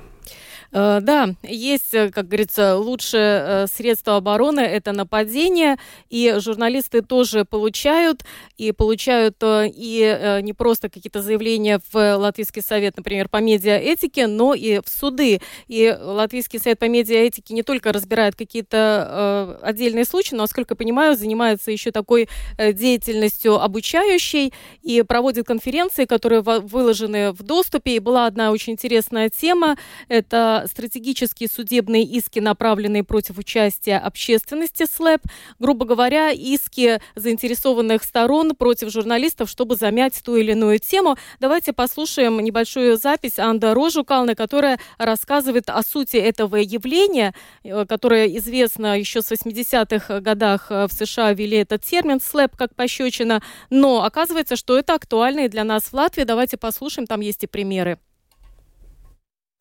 да, 0.72 1.34
есть, 1.42 1.92
э, 1.92 2.10
как 2.10 2.28
говорится, 2.28 2.78
лучшее 2.78 3.42
э, 3.44 3.66
средство 3.66 4.16
обороны– 4.16 4.60
это 4.60 4.92
нападение, 4.92 5.76
и 6.08 6.34
журналисты 6.38 7.02
тоже 7.02 7.44
получают, 7.44 8.22
и 8.56 8.72
получают 8.72 9.36
и 9.42 10.40
не 10.42 10.52
просто 10.52 10.88
какие-то 10.88 11.20
заявления 11.20 11.80
в 11.92 12.16
Латвийский 12.16 12.62
совет, 12.62 12.96
например, 12.96 13.28
по 13.28 13.38
медиаэтике, 13.38 14.26
но 14.26 14.54
и 14.54 14.80
в 14.80 14.88
суды. 14.88 15.40
И 15.68 15.94
Латвийский 16.00 16.58
совет 16.58 16.78
по 16.78 16.88
медиаэтике 16.88 17.54
не 17.54 17.62
только 17.62 17.92
разбирает 17.92 18.34
какие-то 18.36 19.58
отдельные 19.62 20.04
случаи, 20.04 20.34
но, 20.34 20.42
насколько 20.42 20.74
понимаю, 20.74 21.16
занимается 21.16 21.70
еще 21.70 21.90
такой 21.90 22.28
деятельностью 22.58 23.60
обучающей 23.60 24.52
и 24.82 25.02
проводит 25.02 25.46
конференции, 25.46 26.04
которые 26.04 26.40
выложены 26.42 27.32
в 27.32 27.42
доступе. 27.42 27.96
И 27.96 27.98
была 27.98 28.26
одна 28.26 28.52
очень 28.52 28.74
интересная 28.74 29.28
тема– 29.28 29.76
это 30.08 30.61
стратегические 30.66 31.48
судебные 31.48 32.04
иски, 32.04 32.38
направленные 32.38 33.04
против 33.04 33.38
участия 33.38 33.98
общественности 33.98 34.86
СЛЭП, 34.90 35.22
грубо 35.58 35.84
говоря, 35.84 36.30
иски 36.30 37.00
заинтересованных 37.14 38.02
сторон 38.04 38.54
против 38.54 38.90
журналистов, 38.90 39.50
чтобы 39.50 39.76
замять 39.76 40.20
ту 40.24 40.36
или 40.36 40.52
иную 40.52 40.78
тему. 40.78 41.16
Давайте 41.40 41.72
послушаем 41.72 42.40
небольшую 42.40 42.96
запись 42.96 43.38
Анда 43.38 43.74
Рожукалны, 43.74 44.34
которая 44.34 44.78
рассказывает 44.98 45.68
о 45.68 45.82
сути 45.82 46.16
этого 46.16 46.56
явления, 46.56 47.34
э, 47.64 47.86
которое 47.86 48.26
известно 48.38 48.98
еще 48.98 49.22
с 49.22 49.30
80-х 49.30 50.20
годах 50.20 50.66
э, 50.70 50.86
в 50.86 50.92
США 50.92 51.32
ввели 51.32 51.58
этот 51.58 51.82
термин 51.82 52.20
«слэп» 52.20 52.56
как 52.56 52.74
пощечина, 52.74 53.42
но 53.70 54.04
оказывается, 54.04 54.56
что 54.56 54.78
это 54.78 54.94
актуально 54.94 55.40
и 55.40 55.48
для 55.48 55.64
нас 55.64 55.84
в 55.84 55.92
Латвии. 55.94 56.24
Давайте 56.24 56.56
послушаем, 56.56 57.06
там 57.06 57.20
есть 57.20 57.44
и 57.44 57.46
примеры. 57.46 57.98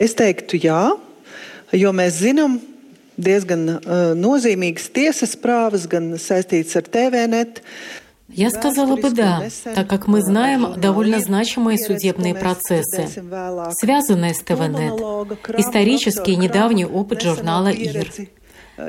Es 0.02 0.16
teiktu, 0.18 0.58
jā, 0.58 0.82
jo 1.78 1.90
mēs 1.94 2.18
zinām 2.24 2.58
diezgan 3.22 3.68
uh, 3.76 4.12
nozīmīgas 4.18 4.88
tiesas 4.90 5.36
prāvas, 5.38 5.86
gan 5.86 6.16
saistītas 6.18 6.80
ar 6.80 6.88
TVNet. 6.90 7.62
Я 8.34 8.48
сказала 8.50 8.96
бы 8.96 9.10
да, 9.10 9.42
так 9.62 9.86
как 9.88 10.06
мы 10.06 10.22
знаем 10.22 10.80
довольно 10.80 11.20
значимые 11.20 11.76
судебные 11.76 12.34
процессы, 12.34 13.06
связанные 13.78 14.32
с 14.32 14.38
ТВНет, 14.38 14.98
исторический 15.58 16.36
недавний 16.36 16.86
опыт 16.86 17.20
журнала 17.20 17.68
ИР, 17.68 18.10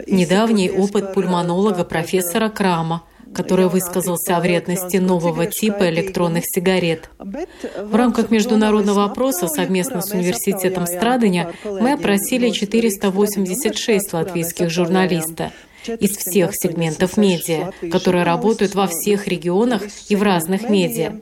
недавний 0.07 0.71
опыт 0.71 1.13
пульмонолога 1.13 1.83
профессора 1.83 2.47
Крама, 2.47 3.03
который 3.33 3.67
высказался 3.67 4.37
о 4.37 4.39
вредности 4.39 4.97
нового 4.97 5.45
типа 5.45 5.89
электронных 5.89 6.43
сигарет. 6.45 7.09
В 7.19 7.95
рамках 7.95 8.31
международного 8.31 9.05
опроса 9.05 9.47
совместно 9.47 10.01
с 10.01 10.11
Университетом 10.11 10.85
Страдания 10.85 11.53
мы 11.63 11.93
опросили 11.93 12.49
486 12.49 14.13
латвийских 14.13 14.69
журналистов 14.69 15.51
из 15.99 16.17
всех 16.17 16.55
сегментов 16.55 17.17
медиа, 17.17 17.71
которые 17.91 18.23
работают 18.23 18.75
во 18.75 18.87
всех 18.87 19.27
регионах 19.27 19.83
и 20.09 20.15
в 20.15 20.23
разных 20.23 20.69
медиа. 20.69 21.19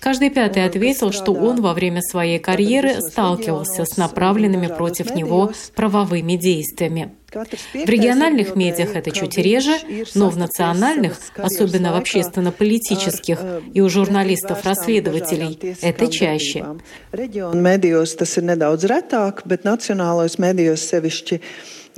Каждый 0.00 0.30
пятый 0.30 0.64
ответил, 0.64 1.12
что 1.12 1.32
он 1.32 1.60
во 1.60 1.74
время 1.74 2.00
своей 2.02 2.40
карьеры 2.40 3.00
сталкивался 3.00 3.84
с 3.84 3.96
направленными 3.96 4.66
против 4.66 5.14
него 5.14 5.52
правовыми 5.76 6.34
действиями. 6.34 7.14
В 7.32 7.88
региональных 7.88 8.56
медиах 8.56 8.94
это 8.94 9.10
чуть 9.10 9.38
реже, 9.38 9.76
но 10.14 10.28
в 10.28 10.36
национальных, 10.36 11.18
особенно 11.36 11.92
в 11.92 11.96
общественно-политических 11.96 13.38
и 13.72 13.80
у 13.80 13.88
журналистов-расследователей, 13.88 15.58
это 15.80 16.08
чаще. 16.08 16.64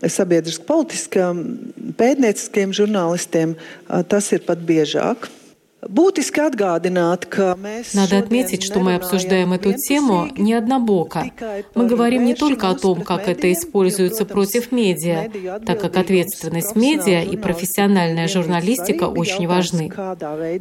Sabiedriski-politiskiem 0.02 1.40
pētnieciskiem 1.94 2.74
žurnālistiem 2.74 3.54
tas 4.10 4.32
ir 4.34 4.42
pat 4.42 4.58
biežāk. 4.66 5.30
Надо 7.94 8.18
отметить, 8.18 8.62
что 8.62 8.80
мы 8.80 8.94
обсуждаем 8.94 9.52
эту 9.52 9.74
тему 9.74 10.28
не 10.36 10.54
однобоко. 10.54 11.30
Мы 11.74 11.86
говорим 11.86 12.24
не 12.24 12.34
только 12.34 12.70
о 12.70 12.74
том, 12.74 13.02
как 13.02 13.28
это 13.28 13.52
используется 13.52 14.24
против 14.24 14.72
медиа, 14.72 15.30
так 15.64 15.80
как 15.80 15.96
ответственность 15.96 16.76
медиа 16.76 17.22
и 17.22 17.36
профессиональная 17.36 18.28
журналистика 18.28 19.04
очень 19.04 19.46
важны. 19.46 19.90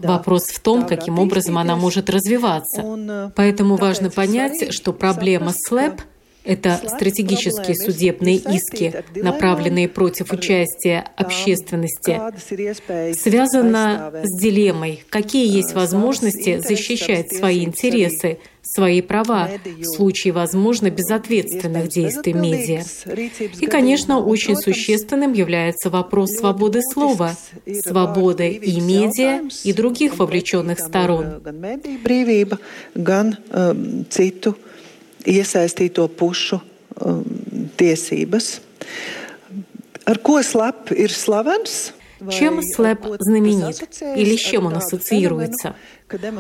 Вопрос 0.03 0.45
в 0.45 0.59
том, 0.59 0.85
каким 0.85 1.19
образом 1.19 1.57
она 1.57 1.75
может 1.75 2.09
развиваться. 2.09 3.31
Поэтому 3.35 3.75
важно 3.75 4.09
понять, 4.09 4.73
что 4.73 4.93
проблема 4.93 5.53
СЛЭП— 5.53 6.01
это 6.43 6.79
стратегические 6.87 7.75
судебные 7.75 8.37
иски, 8.37 9.03
направленные 9.15 9.87
против 9.87 10.31
участия 10.31 11.05
общественности, 11.15 12.19
связано 13.13 14.11
с 14.23 14.41
дилеммой, 14.41 15.03
какие 15.09 15.47
есть 15.47 15.73
возможности 15.73 16.59
защищать 16.59 17.33
свои 17.33 17.63
интересы, 17.63 18.39
свои 18.61 19.01
права 19.01 19.49
в 19.65 19.83
случае, 19.83 20.33
возможно, 20.33 20.89
безответственных 20.89 21.89
действий 21.89 22.33
медиа. 22.33 22.83
И, 23.59 23.67
конечно, 23.67 24.19
очень 24.19 24.55
существенным 24.55 25.33
является 25.33 25.89
вопрос 25.89 26.31
свободы 26.31 26.81
слова, 26.81 27.35
свободы 27.83 28.51
и 28.51 28.79
медиа, 28.79 29.41
и 29.63 29.73
других 29.73 30.17
вовлеченных 30.17 30.79
сторон 30.79 31.41
iesaistīto 35.25 36.07
pušu 36.07 36.59
um, 36.99 37.23
tiesības. 37.77 38.59
Ar 40.03 40.19
ko 40.19 40.41
slap 40.43 40.91
ir 40.91 41.11
slavens? 41.11 41.93
Чем 42.31 42.61
СЛЭП 42.61 43.05
знаменит 43.19 43.83
или 44.15 44.35
с 44.35 44.39
чем 44.39 44.67
он 44.67 44.75
ассоциируется? 44.75 45.75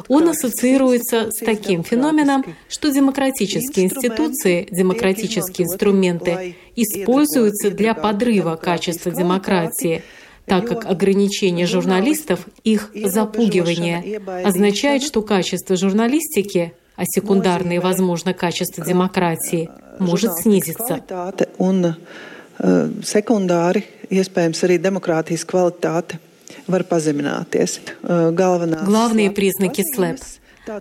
Он 0.07 0.29
ассоциируется 0.29 1.29
с 1.31 1.39
таким 1.39 1.83
феноменом, 1.83 2.45
что 2.69 2.91
демократические 2.91 3.87
институции, 3.87 4.67
демократические 4.71 5.67
инструменты 5.67 6.55
используются 6.75 7.71
для 7.71 7.93
подрыва 7.93 8.55
качества 8.55 9.11
демократии, 9.11 10.03
так 10.45 10.67
как 10.67 10.85
ограничение 10.85 11.65
журналистов, 11.65 12.47
их 12.63 12.91
запугивание, 12.93 14.21
означает, 14.45 15.03
что 15.03 15.21
качество 15.21 15.75
журналистики 15.75 16.73
а 16.95 17.05
секундарное, 17.05 17.81
возможно, 17.81 18.33
качество 18.33 18.83
демократии 18.85 19.69
может 19.99 20.37
снизиться. 20.37 21.01
Sekundāri, 23.03 23.81
iespējams, 24.13 24.59
arī 24.63 24.77
demokrātijas 24.77 25.41
kvalitāte 25.49 26.19
var 26.69 26.83
pazemināties. 26.85 27.79
Главные 28.03 29.31
признаки 29.31 29.81
СЛЭП 29.81 30.19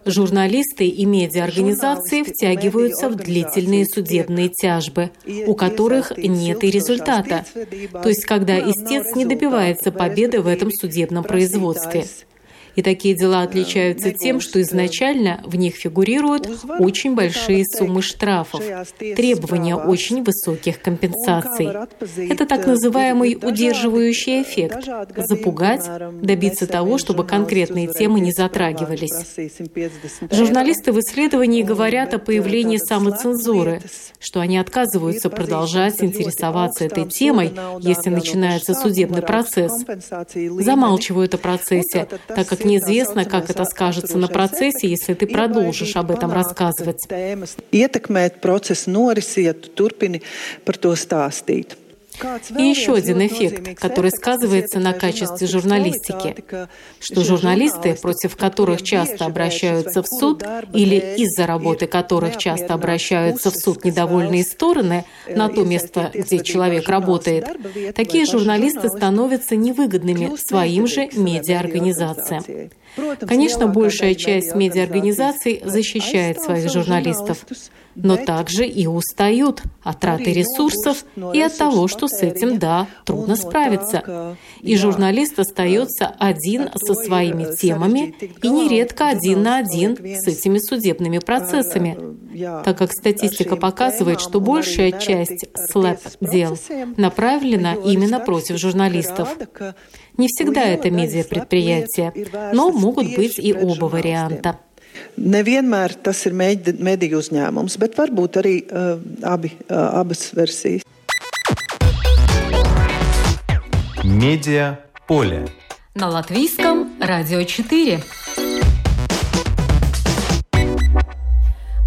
Журналисты 0.04 0.86
и 0.86 1.04
медиаорганизации 1.06 2.22
втягиваются 2.22 3.08
в 3.08 3.16
длительные 3.16 3.84
судебные 3.84 4.48
тяжбы, 4.48 5.10
у 5.46 5.54
которых 5.54 6.12
нет 6.16 6.62
и 6.62 6.70
результата, 6.70 7.44
то 7.90 8.08
есть 8.08 8.24
когда 8.24 8.60
истец 8.60 9.16
не 9.16 9.24
добивается 9.24 9.90
победы 9.90 10.40
в 10.40 10.46
этом 10.46 10.70
судебном 10.70 11.24
производстве. 11.24 12.04
И 12.74 12.82
такие 12.82 13.14
дела 13.14 13.42
отличаются 13.42 14.12
тем, 14.12 14.40
что 14.40 14.60
изначально 14.62 15.40
в 15.44 15.56
них 15.56 15.74
фигурируют 15.74 16.48
очень 16.78 17.14
большие 17.14 17.64
суммы 17.66 18.02
штрафов, 18.02 18.62
требования 18.98 19.76
очень 19.76 20.22
высоких 20.22 20.80
компенсаций. 20.80 21.68
Это 22.30 22.46
так 22.46 22.66
называемый 22.66 23.38
удерживающий 23.40 24.42
эффект– 24.42 24.88
запугать, 25.16 25.88
добиться 26.22 26.66
того, 26.66 26.98
чтобы 26.98 27.24
конкретные 27.24 27.88
темы 27.88 28.20
не 28.20 28.32
затрагивались. 28.32 29.36
Журналисты 30.30 30.92
в 30.92 31.00
исследовании 31.00 31.62
говорят 31.62 32.14
о 32.14 32.18
появлении 32.18 32.78
самоцензуры, 32.78 33.82
что 34.18 34.40
они 34.40 34.56
отказываются 34.58 35.28
продолжать 35.30 36.02
интересоваться 36.02 36.84
этой 36.84 37.08
темой, 37.08 37.52
если 37.80 38.10
начинается 38.10 38.74
судебный 38.74 39.22
процесс. 39.22 39.72
Замалчивают 40.34 41.34
о 41.34 41.38
процессе, 41.38 42.08
так 42.28 42.46
как 42.46 42.61
неизвестно, 42.64 43.24
как 43.24 43.50
это 43.50 43.64
скажется 43.64 44.18
на 44.18 44.28
процессе, 44.28 44.88
если 44.88 45.14
ты 45.14 45.26
продолжишь 45.26 45.96
об 45.96 46.10
этом 46.10 46.32
рассказывать. 46.32 47.06
Ietekmēt 47.72 48.40
procesa 48.40 48.90
norisi, 48.90 49.46
ja 49.48 49.54
tu 49.54 49.68
turpini 49.68 50.22
par. 50.64 50.76
И 52.56 52.62
еще 52.62 52.94
один 52.94 53.26
эффект, 53.26 53.78
который 53.78 54.10
сказывается 54.10 54.78
на 54.78 54.92
качестве 54.92 55.46
журналистики, 55.46 56.34
что 57.00 57.24
журналисты, 57.24 57.94
против 57.94 58.36
которых 58.36 58.82
часто 58.82 59.26
обращаются 59.26 60.02
в 60.02 60.06
суд, 60.06 60.42
или 60.72 61.16
из-за 61.18 61.46
работы 61.46 61.86
которых 61.86 62.36
часто 62.36 62.74
обращаются 62.74 63.50
в 63.50 63.56
суд 63.56 63.84
недовольные 63.84 64.44
стороны 64.44 65.04
на 65.28 65.48
то 65.48 65.64
место, 65.64 66.10
где 66.14 66.42
человек 66.42 66.88
работает, 66.88 67.46
такие 67.94 68.26
журналисты 68.26 68.88
становятся 68.88 69.56
невыгодными 69.56 70.36
своим 70.36 70.86
же 70.86 71.08
медиаорганизациям. 71.12 72.70
Конечно, 73.26 73.66
большая 73.68 74.14
часть 74.14 74.54
медиаорганизаций 74.54 75.62
защищает 75.64 76.40
своих 76.40 76.70
журналистов, 76.70 77.44
но 77.94 78.16
также 78.16 78.66
и 78.66 78.86
устают 78.86 79.62
от 79.82 80.00
траты 80.00 80.32
ресурсов 80.32 81.04
и 81.32 81.40
от 81.40 81.56
того, 81.56 81.88
что 81.88 82.08
с 82.08 82.22
этим, 82.22 82.58
да, 82.58 82.86
трудно 83.04 83.36
справиться. 83.36 84.36
И 84.60 84.76
журналист 84.76 85.38
остается 85.38 86.06
один 86.18 86.70
со 86.74 86.94
своими 86.94 87.54
темами 87.56 88.14
и 88.42 88.48
нередко 88.48 89.08
один 89.08 89.42
на 89.42 89.58
один 89.58 89.96
с 89.96 90.26
этими 90.26 90.58
судебными 90.58 91.18
процессами, 91.18 91.98
так 92.64 92.78
как 92.78 92.92
статистика 92.92 93.56
показывает, 93.56 94.20
что 94.20 94.40
большая 94.40 94.92
часть 94.92 95.46
слэп-дел 95.70 96.58
направлена 96.96 97.74
именно 97.74 98.20
против 98.20 98.58
журналистов. 98.58 99.36
Не 100.16 100.28
всегда 100.28 100.64
это 100.64 100.90
медиапредприятия, 100.90 102.12
но 102.52 102.70
могут 102.70 103.14
быть 103.16 103.38
и 103.38 103.52
оба 103.52 103.86
варианта. 103.86 104.58
Nevienmēr 105.17 105.95
tas 106.05 106.23
ir 106.29 106.33
mediju 106.37 107.21
uzņēmums, 107.21 107.77
bet 107.81 107.97
varbūt 107.97 108.39
arī 108.41 108.55
uh, 108.65 108.97
abi, 109.25 109.53
uh, 109.67 109.99
abas 110.01 110.29
versijas. 110.37 110.85
Медиа 114.03 114.77
поле. 115.07 115.47
На 115.95 116.09
латвийском 116.09 116.93
радио 117.01 117.43
4. 117.43 118.01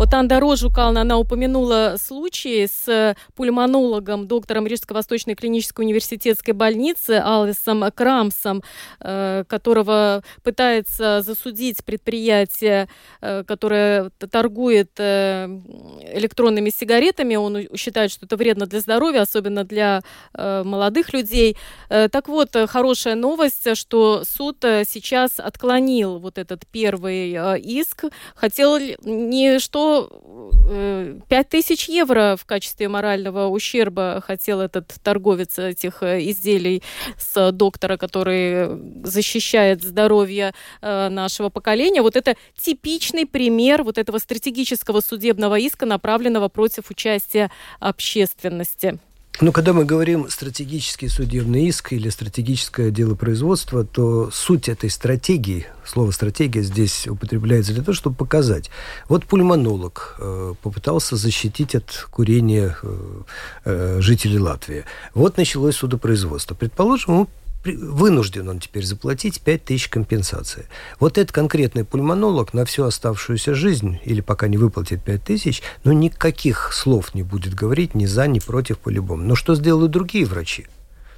Вот 0.05 0.13
Анда 0.13 0.39
Рожукална, 0.39 1.01
она 1.01 1.17
упомянула 1.17 1.95
случай 1.97 2.67
с 2.67 2.87
э, 2.87 3.15
пульмонологом, 3.33 4.27
доктором 4.27 4.67
Рижско-Восточной 4.67 5.33
клинической 5.33 5.83
университетской 5.83 6.53
больницы 6.53 7.19
Алвисом 7.25 7.83
Крамсом, 7.91 8.61
э, 8.99 9.45
которого 9.47 10.21
пытается 10.43 11.23
засудить 11.23 11.83
предприятие, 11.83 12.87
э, 13.21 13.43
которое 13.47 14.11
торгует 14.29 14.91
электронными 14.99 16.69
сигаретами. 16.69 17.35
Он 17.35 17.75
считает, 17.75 18.11
что 18.11 18.27
это 18.27 18.37
вредно 18.37 18.67
для 18.67 18.81
здоровья, 18.81 19.21
особенно 19.21 19.63
для 19.63 20.01
молодых 20.35 21.13
людей. 21.13 21.57
Так 21.89 22.27
вот, 22.27 22.55
хорошая 22.67 23.15
новость, 23.15 23.75
что 23.75 24.23
суд 24.23 24.57
сейчас 24.61 25.39
отклонил 25.39 26.19
вот 26.19 26.37
этот 26.37 26.67
первый 26.71 27.31
иск. 27.59 28.05
Хотел 28.35 28.77
не 29.03 29.59
что 29.59 29.94
5 30.03 31.29
э, 31.29 31.43
тысяч 31.49 31.89
евро 31.89 32.35
в 32.39 32.45
качестве 32.45 32.87
морального 32.87 33.47
ущерба 33.47 34.21
хотел 34.25 34.61
этот 34.61 34.93
торговец 35.03 35.57
этих 35.59 36.03
э, 36.03 36.29
изделий 36.29 36.83
с 37.17 37.51
доктора, 37.51 37.97
который 37.97 39.03
защищает 39.03 39.83
здоровье 39.83 40.53
э, 40.81 41.09
нашего 41.09 41.49
поколения. 41.49 42.01
Вот 42.01 42.15
это 42.15 42.35
типичный 42.57 43.25
пример 43.25 43.83
вот 43.83 43.97
этого 43.97 44.17
стратегического 44.17 45.01
судебного 45.01 45.59
иска, 45.59 45.85
направленного 45.85 46.49
против 46.49 46.89
участия 46.89 47.51
общественности. 47.79 48.99
Ну, 49.41 49.51
когда 49.51 49.73
мы 49.73 49.83
говорим 49.83 50.29
стратегический 50.29 51.09
судебный 51.09 51.65
иск 51.65 51.91
или 51.91 52.07
стратегическое 52.07 52.89
дело 52.89 53.15
производства, 53.15 53.83
то 53.83 54.31
суть 54.31 54.69
этой 54.69 54.89
стратегии, 54.89 55.65
слово 55.83 56.11
стратегия 56.11 56.61
здесь 56.61 57.05
употребляется 57.05 57.73
для 57.73 57.83
того, 57.83 57.93
чтобы 57.93 58.15
показать. 58.15 58.69
Вот 59.09 59.25
пульмонолог 59.25 60.15
э, 60.19 60.53
попытался 60.61 61.17
защитить 61.17 61.75
от 61.75 62.07
курения 62.11 62.77
э, 62.81 63.21
э, 63.65 63.97
жителей 63.99 64.39
Латвии. 64.39 64.85
Вот 65.13 65.35
началось 65.35 65.75
судопроизводство. 65.75 66.55
Предположим, 66.55 67.27
вынужден 67.65 68.49
он 68.49 68.59
теперь 68.59 68.83
заплатить 68.83 69.41
5 69.41 69.65
тысяч 69.65 69.89
компенсации. 69.89 70.67
Вот 70.99 71.17
этот 71.17 71.31
конкретный 71.31 71.83
пульмонолог 71.83 72.53
на 72.53 72.65
всю 72.65 72.83
оставшуюся 72.83 73.53
жизнь, 73.53 73.99
или 74.05 74.21
пока 74.21 74.47
не 74.47 74.57
выплатит 74.57 75.03
5 75.03 75.23
тысяч, 75.23 75.61
ну, 75.83 75.91
никаких 75.91 76.71
слов 76.73 77.13
не 77.15 77.23
будет 77.23 77.53
говорить 77.53 77.95
ни 77.95 78.05
за, 78.05 78.27
ни 78.27 78.39
против 78.39 78.79
по-любому. 78.79 79.23
Но 79.23 79.35
что 79.35 79.55
сделают 79.55 79.91
другие 79.91 80.25
врачи? 80.25 80.67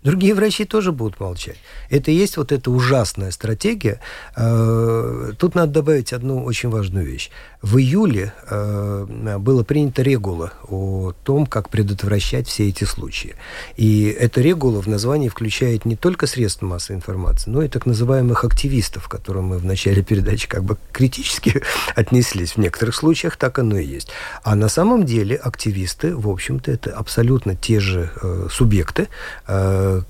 Другие 0.04 0.34
врачи 0.34 0.66
тоже 0.66 0.92
будут 0.92 1.20
молчать. 1.20 1.58
Это 1.90 2.12
и 2.12 2.16
есть 2.16 2.38
вот 2.38 2.52
эта 2.52 2.72
ужасная 2.72 3.32
стратегия. 3.32 4.00
Э, 4.36 5.32
тут 5.38 5.56
надо 5.56 5.74
добавить 5.74 6.14
одну 6.14 6.44
очень 6.44 6.70
важную 6.70 7.06
вещь. 7.06 7.30
В 7.62 7.78
июле 7.78 8.34
э, 8.50 9.38
было 9.40 9.64
принято 9.64 10.02
регула 10.02 10.54
о 10.68 11.14
том, 11.24 11.46
как 11.46 11.70
предотвращать 11.70 12.48
все 12.48 12.70
эти 12.70 12.84
случаи. 12.84 13.36
И 13.76 14.06
эта 14.08 14.42
регула 14.42 14.82
в 14.82 14.88
названии 14.88 15.30
включает 15.30 15.86
не 15.86 15.96
только 15.96 16.28
средства 16.28 16.66
массовой 16.66 16.98
информации, 16.98 17.50
но 17.50 17.64
и 17.64 17.68
так 17.68 17.86
называемых 17.86 18.44
активистов, 18.44 19.08
к 19.08 19.12
которым 19.12 19.46
мы 19.46 19.58
в 19.58 19.66
начале 19.66 20.04
передачи 20.04 20.48
как 20.48 20.64
бы 20.64 20.78
критически 20.92 21.62
отнеслись. 21.96 22.54
В 22.54 22.58
некоторых 22.58 22.96
случаях 22.96 23.38
так 23.38 23.60
оно 23.60 23.78
и 23.78 23.86
есть. 23.86 24.10
А 24.44 24.56
на 24.56 24.70
самом 24.70 25.06
деле 25.06 25.36
активисты, 25.36 26.16
в 26.16 26.30
общем-то, 26.30 26.72
это 26.72 26.92
абсолютно 26.92 27.56
те 27.56 27.80
же 27.80 28.12
э, 28.22 28.48
субъекты, 28.52 29.08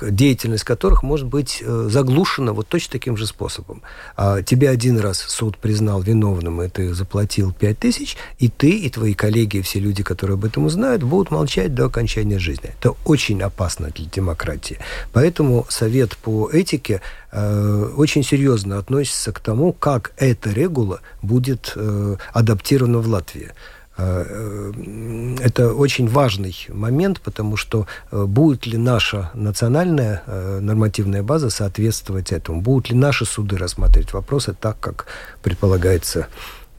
деятельность 0.02 0.64
которых 0.64 1.04
может 1.04 1.28
быть 1.28 1.62
э, 1.62 1.88
заглушена 1.90 2.54
вот 2.54 2.68
точно 2.68 2.92
таким 2.92 3.18
же 3.18 3.26
способом. 3.26 3.82
А 4.16 4.42
тебя 4.42 4.70
один 4.70 5.00
раз 5.00 5.20
суд 5.20 5.58
признал 5.58 6.02
виновным, 6.02 6.62
и 6.62 6.70
ты 6.70 6.94
заплатил 6.94 7.18
заплатил 7.18 7.54
5 7.54 7.80
тысяч, 7.80 8.18
и 8.40 8.50
ты, 8.50 8.70
и 8.70 8.90
твои 8.90 9.14
коллеги, 9.14 9.58
и 9.58 9.62
все 9.62 9.80
люди, 9.80 10.04
которые 10.04 10.36
об 10.36 10.46
этом 10.46 10.66
узнают, 10.66 11.04
будут 11.04 11.32
молчать 11.32 11.74
до 11.74 11.86
окончания 11.86 12.40
жизни. 12.40 12.72
Это 12.80 12.96
очень 13.06 13.42
опасно 13.42 13.90
для 13.90 14.06
демократии. 14.06 14.78
Поэтому 15.14 15.66
Совет 15.70 16.18
по 16.18 16.50
этике 16.52 17.02
э, 17.32 17.92
очень 17.98 18.24
серьезно 18.24 18.78
относится 18.78 19.32
к 19.32 19.40
тому, 19.40 19.74
как 19.74 20.12
эта 20.18 20.52
регула 20.52 21.00
будет 21.22 21.74
э, 21.76 22.18
адаптирована 22.34 23.00
в 23.00 23.08
Латвии. 23.08 23.52
Это 23.98 25.74
очень 25.74 26.08
важный 26.08 26.56
момент, 26.70 27.20
потому 27.22 27.58
что 27.58 27.88
будет 28.12 28.68
ли 28.68 28.78
наша 28.78 29.32
национальная 29.34 30.22
нормативная 30.62 31.24
база 31.24 31.50
соответствовать 31.50 32.32
этому? 32.32 32.62
Будут 32.62 32.90
ли 32.90 32.96
наши 32.96 33.26
суды 33.26 33.58
рассматривать 33.58 34.14
вопросы 34.14 34.56
так, 34.60 34.80
как 34.80 35.08
предполагается 35.42 36.28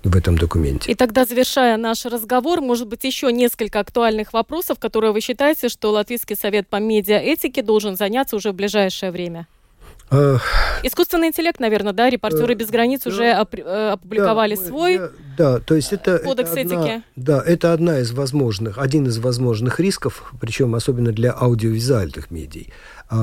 в 0.04 0.16
этом 0.16 0.38
документе. 0.38 0.90
И 0.90 0.94
тогда, 0.94 1.24
завершая 1.24 1.76
наш 1.76 2.04
разговор, 2.04 2.60
может 2.60 2.86
быть, 2.86 3.02
еще 3.04 3.32
несколько 3.32 3.80
актуальных 3.80 4.32
вопросов, 4.32 4.78
которые 4.78 5.12
вы 5.12 5.20
считаете, 5.20 5.68
что 5.68 5.90
Латвийский 5.90 6.36
совет 6.36 6.68
по 6.68 6.76
медиаэтике 6.76 7.62
должен 7.62 7.96
заняться 7.96 8.36
уже 8.36 8.52
в 8.52 8.54
ближайшее 8.54 9.10
время? 9.10 9.48
Искусственный 10.82 11.28
интеллект, 11.28 11.60
наверное, 11.60 11.92
да, 11.92 12.08
репортеры 12.08 12.54
uh, 12.54 12.56
без 12.56 12.68
границ 12.68 13.06
уже 13.06 13.24
э, 13.24 13.90
опубликовали 13.92 14.56
да, 14.56 14.62
свой 14.62 14.94
я, 14.94 15.10
да, 15.36 15.60
то 15.60 15.74
есть 15.74 15.92
это, 15.92 16.18
кодекс 16.18 16.50
это 16.52 16.60
одна, 16.62 16.84
этики. 16.84 17.02
Да, 17.16 17.42
это 17.44 17.72
одна 17.72 18.00
из 18.00 18.12
возможных, 18.12 18.78
один 18.78 19.06
из 19.06 19.18
возможных 19.18 19.80
рисков, 19.80 20.32
причем 20.40 20.74
особенно 20.74 21.12
для 21.12 21.32
аудиовизуальных 21.32 22.30
медий. 22.30 22.72
А, 23.10 23.16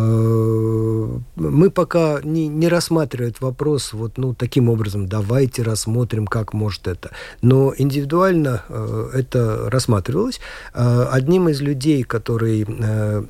мы 1.35 1.69
пока 1.69 2.19
не, 2.23 2.47
не 2.47 2.67
рассматриваем 2.67 3.33
вопрос 3.39 3.93
вот, 3.93 4.17
ну, 4.17 4.33
таким 4.33 4.69
образом, 4.69 5.07
давайте 5.07 5.63
рассмотрим, 5.63 6.27
как 6.27 6.53
может 6.53 6.87
это. 6.87 7.11
Но 7.41 7.73
индивидуально 7.77 8.63
э, 8.69 9.09
это 9.13 9.69
рассматривалось. 9.69 10.39
Э, 10.73 11.07
одним 11.11 11.49
из 11.49 11.61
людей, 11.61 12.03
который 12.03 12.65
э, 12.67 13.05
Э, 13.15 13.23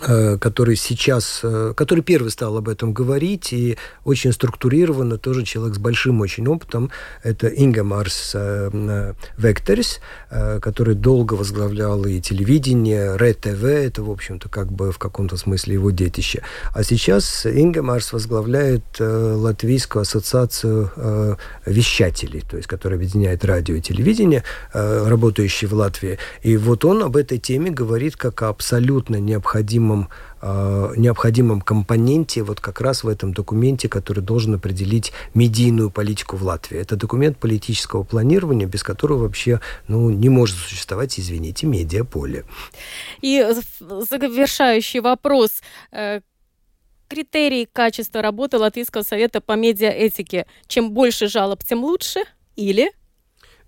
который 0.00 0.76
сейчас, 0.76 1.40
э, 1.42 1.72
который 1.76 2.02
первый 2.02 2.30
стал 2.30 2.56
об 2.56 2.68
этом 2.68 2.92
говорить, 2.92 3.52
и 3.52 3.76
очень 4.04 4.32
структурированно, 4.32 5.18
тоже 5.18 5.44
человек 5.44 5.76
с 5.76 5.78
большим 5.78 6.20
очень 6.20 6.46
опытом, 6.48 6.90
это 7.22 7.46
Инга 7.48 7.84
Марс 7.84 8.32
э, 8.34 9.14
Векторис, 9.36 10.00
который 10.30 10.94
долго 10.94 11.34
возглавлял 11.34 12.04
и 12.06 12.20
телевидение, 12.20 13.16
РЕ-ТВ, 13.16 13.64
это, 13.64 14.02
в 14.02 14.10
общем-то, 14.10 14.48
как 14.48 14.72
бы 14.72 14.90
в 14.90 14.98
каком-то 14.98 15.36
смысле 15.36 15.74
его 15.74 15.90
детище. 15.90 16.42
А 16.72 16.82
сейчас 16.82 17.46
Инга 17.46 17.82
Марс 17.82 18.12
возглавляет 18.12 18.84
Латвийскую 18.98 20.02
ассоциацию 20.02 21.38
вещателей, 21.66 22.42
то 22.48 22.56
есть, 22.56 22.68
которая 22.68 22.98
объединяет 22.98 23.44
радио 23.44 23.76
и 23.76 23.80
телевидение, 23.80 24.42
работающие 24.72 25.68
в 25.68 25.74
Латвии. 25.74 26.18
И 26.42 26.56
вот 26.56 26.84
он 26.84 27.02
об 27.02 27.16
этой 27.16 27.38
теме 27.38 27.70
говорит 27.70 28.16
как 28.16 28.42
абсолютно 28.42 29.16
необходимом 29.16 29.83
необходимом, 29.84 30.08
э, 30.42 30.94
необходимом 30.96 31.60
компоненте 31.60 32.42
вот 32.42 32.60
как 32.60 32.80
раз 32.80 33.04
в 33.04 33.08
этом 33.08 33.32
документе, 33.32 33.88
который 33.88 34.22
должен 34.22 34.54
определить 34.54 35.12
медийную 35.34 35.90
политику 35.90 36.36
в 36.36 36.42
Латвии. 36.42 36.78
Это 36.78 36.96
документ 36.96 37.38
политического 37.38 38.02
планирования, 38.04 38.66
без 38.66 38.82
которого 38.82 39.22
вообще 39.22 39.60
ну, 39.88 40.10
не 40.10 40.28
может 40.28 40.56
существовать, 40.56 41.18
извините, 41.18 41.66
медиаполе. 41.66 42.44
И 43.22 43.46
завершающий 43.80 45.00
вопрос 45.00 45.62
э, 45.92 46.20
критерии 47.08 47.68
качества 47.72 48.22
работы 48.22 48.58
Латвийского 48.58 49.02
совета 49.02 49.40
по 49.40 49.52
медиаэтике. 49.52 50.46
Чем 50.66 50.90
больше 50.90 51.28
жалоб, 51.28 51.64
тем 51.64 51.84
лучше? 51.84 52.20
Или 52.56 52.92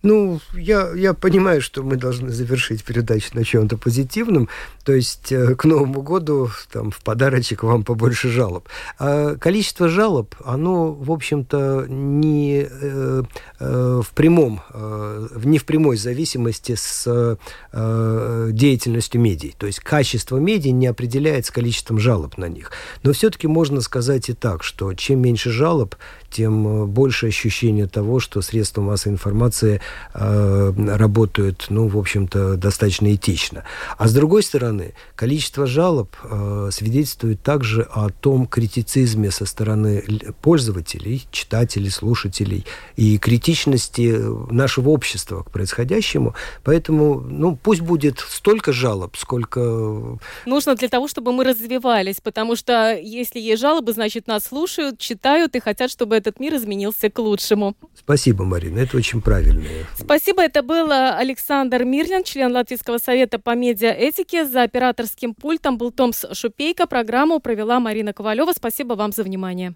ну, 0.06 0.40
я, 0.54 0.92
я 0.94 1.14
понимаю, 1.14 1.60
что 1.60 1.82
мы 1.82 1.96
должны 1.96 2.30
завершить 2.30 2.84
передачу 2.84 3.30
на 3.34 3.44
чем-то 3.44 3.76
позитивном. 3.76 4.48
То 4.84 4.92
есть 4.92 5.32
э, 5.32 5.56
к 5.56 5.64
Новому 5.64 6.00
году 6.02 6.48
там, 6.70 6.92
в 6.92 6.98
подарочек 7.02 7.64
вам 7.64 7.82
побольше 7.82 8.28
жалоб. 8.28 8.68
А 9.00 9.34
количество 9.34 9.88
жалоб, 9.88 10.36
оно, 10.44 10.92
в 10.92 11.10
общем-то, 11.10 11.86
не, 11.88 12.68
э, 12.70 13.22
э, 13.58 14.00
в 14.04 14.10
прямом, 14.14 14.60
э, 14.72 15.28
не 15.44 15.58
в 15.58 15.64
прямой 15.64 15.96
зависимости 15.96 16.76
с 16.76 17.36
э, 17.72 18.48
деятельностью 18.52 19.20
медий. 19.20 19.56
То 19.58 19.66
есть 19.66 19.80
качество 19.80 20.36
медий 20.36 20.70
не 20.70 20.86
определяется 20.86 21.52
количеством 21.52 21.98
жалоб 21.98 22.38
на 22.38 22.48
них. 22.48 22.70
Но 23.02 23.12
все-таки 23.12 23.48
можно 23.48 23.80
сказать 23.80 24.28
и 24.28 24.34
так, 24.34 24.62
что 24.62 24.94
чем 24.94 25.20
меньше 25.20 25.50
жалоб, 25.50 25.96
тем 26.30 26.82
э, 26.82 26.86
больше 26.86 27.26
ощущение 27.26 27.88
того, 27.88 28.20
что 28.20 28.42
средства 28.42 28.82
массовой 28.82 29.14
информации 29.14 29.80
э, 30.14 30.72
работают, 30.76 31.66
ну, 31.68 31.88
в 31.88 31.98
общем-то, 31.98 32.56
достаточно 32.56 33.14
этично. 33.14 33.64
А 33.98 34.08
с 34.08 34.14
другой 34.14 34.42
стороны, 34.42 34.94
количество 35.14 35.66
жалоб 35.66 36.14
э, 36.22 36.70
свидетельствует 36.72 37.42
также 37.42 37.82
о 37.82 38.08
том 38.08 38.46
критицизме 38.46 39.30
со 39.30 39.46
стороны 39.46 40.02
пользователей, 40.40 41.26
читателей, 41.30 41.90
слушателей 41.90 42.66
и 42.96 43.18
критичности 43.18 44.18
нашего 44.50 44.90
общества 44.90 45.42
к 45.42 45.50
происходящему. 45.50 46.34
Поэтому, 46.64 47.20
ну, 47.20 47.56
пусть 47.56 47.80
будет 47.80 48.20
столько 48.20 48.72
жалоб, 48.72 49.16
сколько... 49.16 50.18
Нужно 50.44 50.74
для 50.74 50.88
того, 50.88 51.08
чтобы 51.08 51.32
мы 51.32 51.44
развивались, 51.44 52.20
потому 52.22 52.56
что 52.56 52.96
если 52.96 53.38
есть 53.40 53.60
жалобы, 53.60 53.92
значит, 53.92 54.26
нас 54.26 54.44
слушают, 54.44 54.98
читают 54.98 55.56
и 55.56 55.60
хотят, 55.60 55.90
чтобы 55.90 56.16
этот 56.16 56.40
мир 56.40 56.54
изменился 56.56 57.10
к 57.10 57.18
лучшему. 57.18 57.76
Спасибо, 57.98 58.44
Марина, 58.44 58.80
это 58.80 58.96
очень 58.96 59.20
правильно. 59.20 59.66
Спасибо, 59.94 60.42
это 60.42 60.62
был 60.62 60.90
Александр 60.90 61.84
Мирлин, 61.84 62.24
член 62.24 62.52
Латвийского 62.52 62.98
совета 62.98 63.38
по 63.38 63.54
медиаэтике. 63.54 64.44
За 64.46 64.62
операторским 64.62 65.34
пультом 65.34 65.78
был 65.78 65.90
Томс 65.90 66.24
Шупейко. 66.32 66.86
Программу 66.86 67.40
провела 67.40 67.80
Марина 67.80 68.12
Ковалева. 68.12 68.52
Спасибо 68.52 68.94
вам 68.94 69.12
за 69.12 69.22
внимание. 69.22 69.74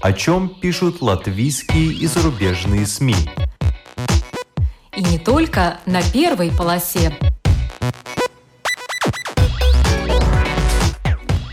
О 0.00 0.12
чем 0.12 0.48
пишут 0.60 1.02
латвийские 1.02 1.92
и 1.92 2.06
зарубежные 2.06 2.86
СМИ? 2.86 3.16
И 4.96 5.02
не 5.02 5.18
только 5.18 5.80
на 5.86 6.00
первой 6.12 6.50
полосе. 6.50 7.12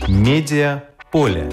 Медиа 0.08 0.84
поле. 1.10 1.52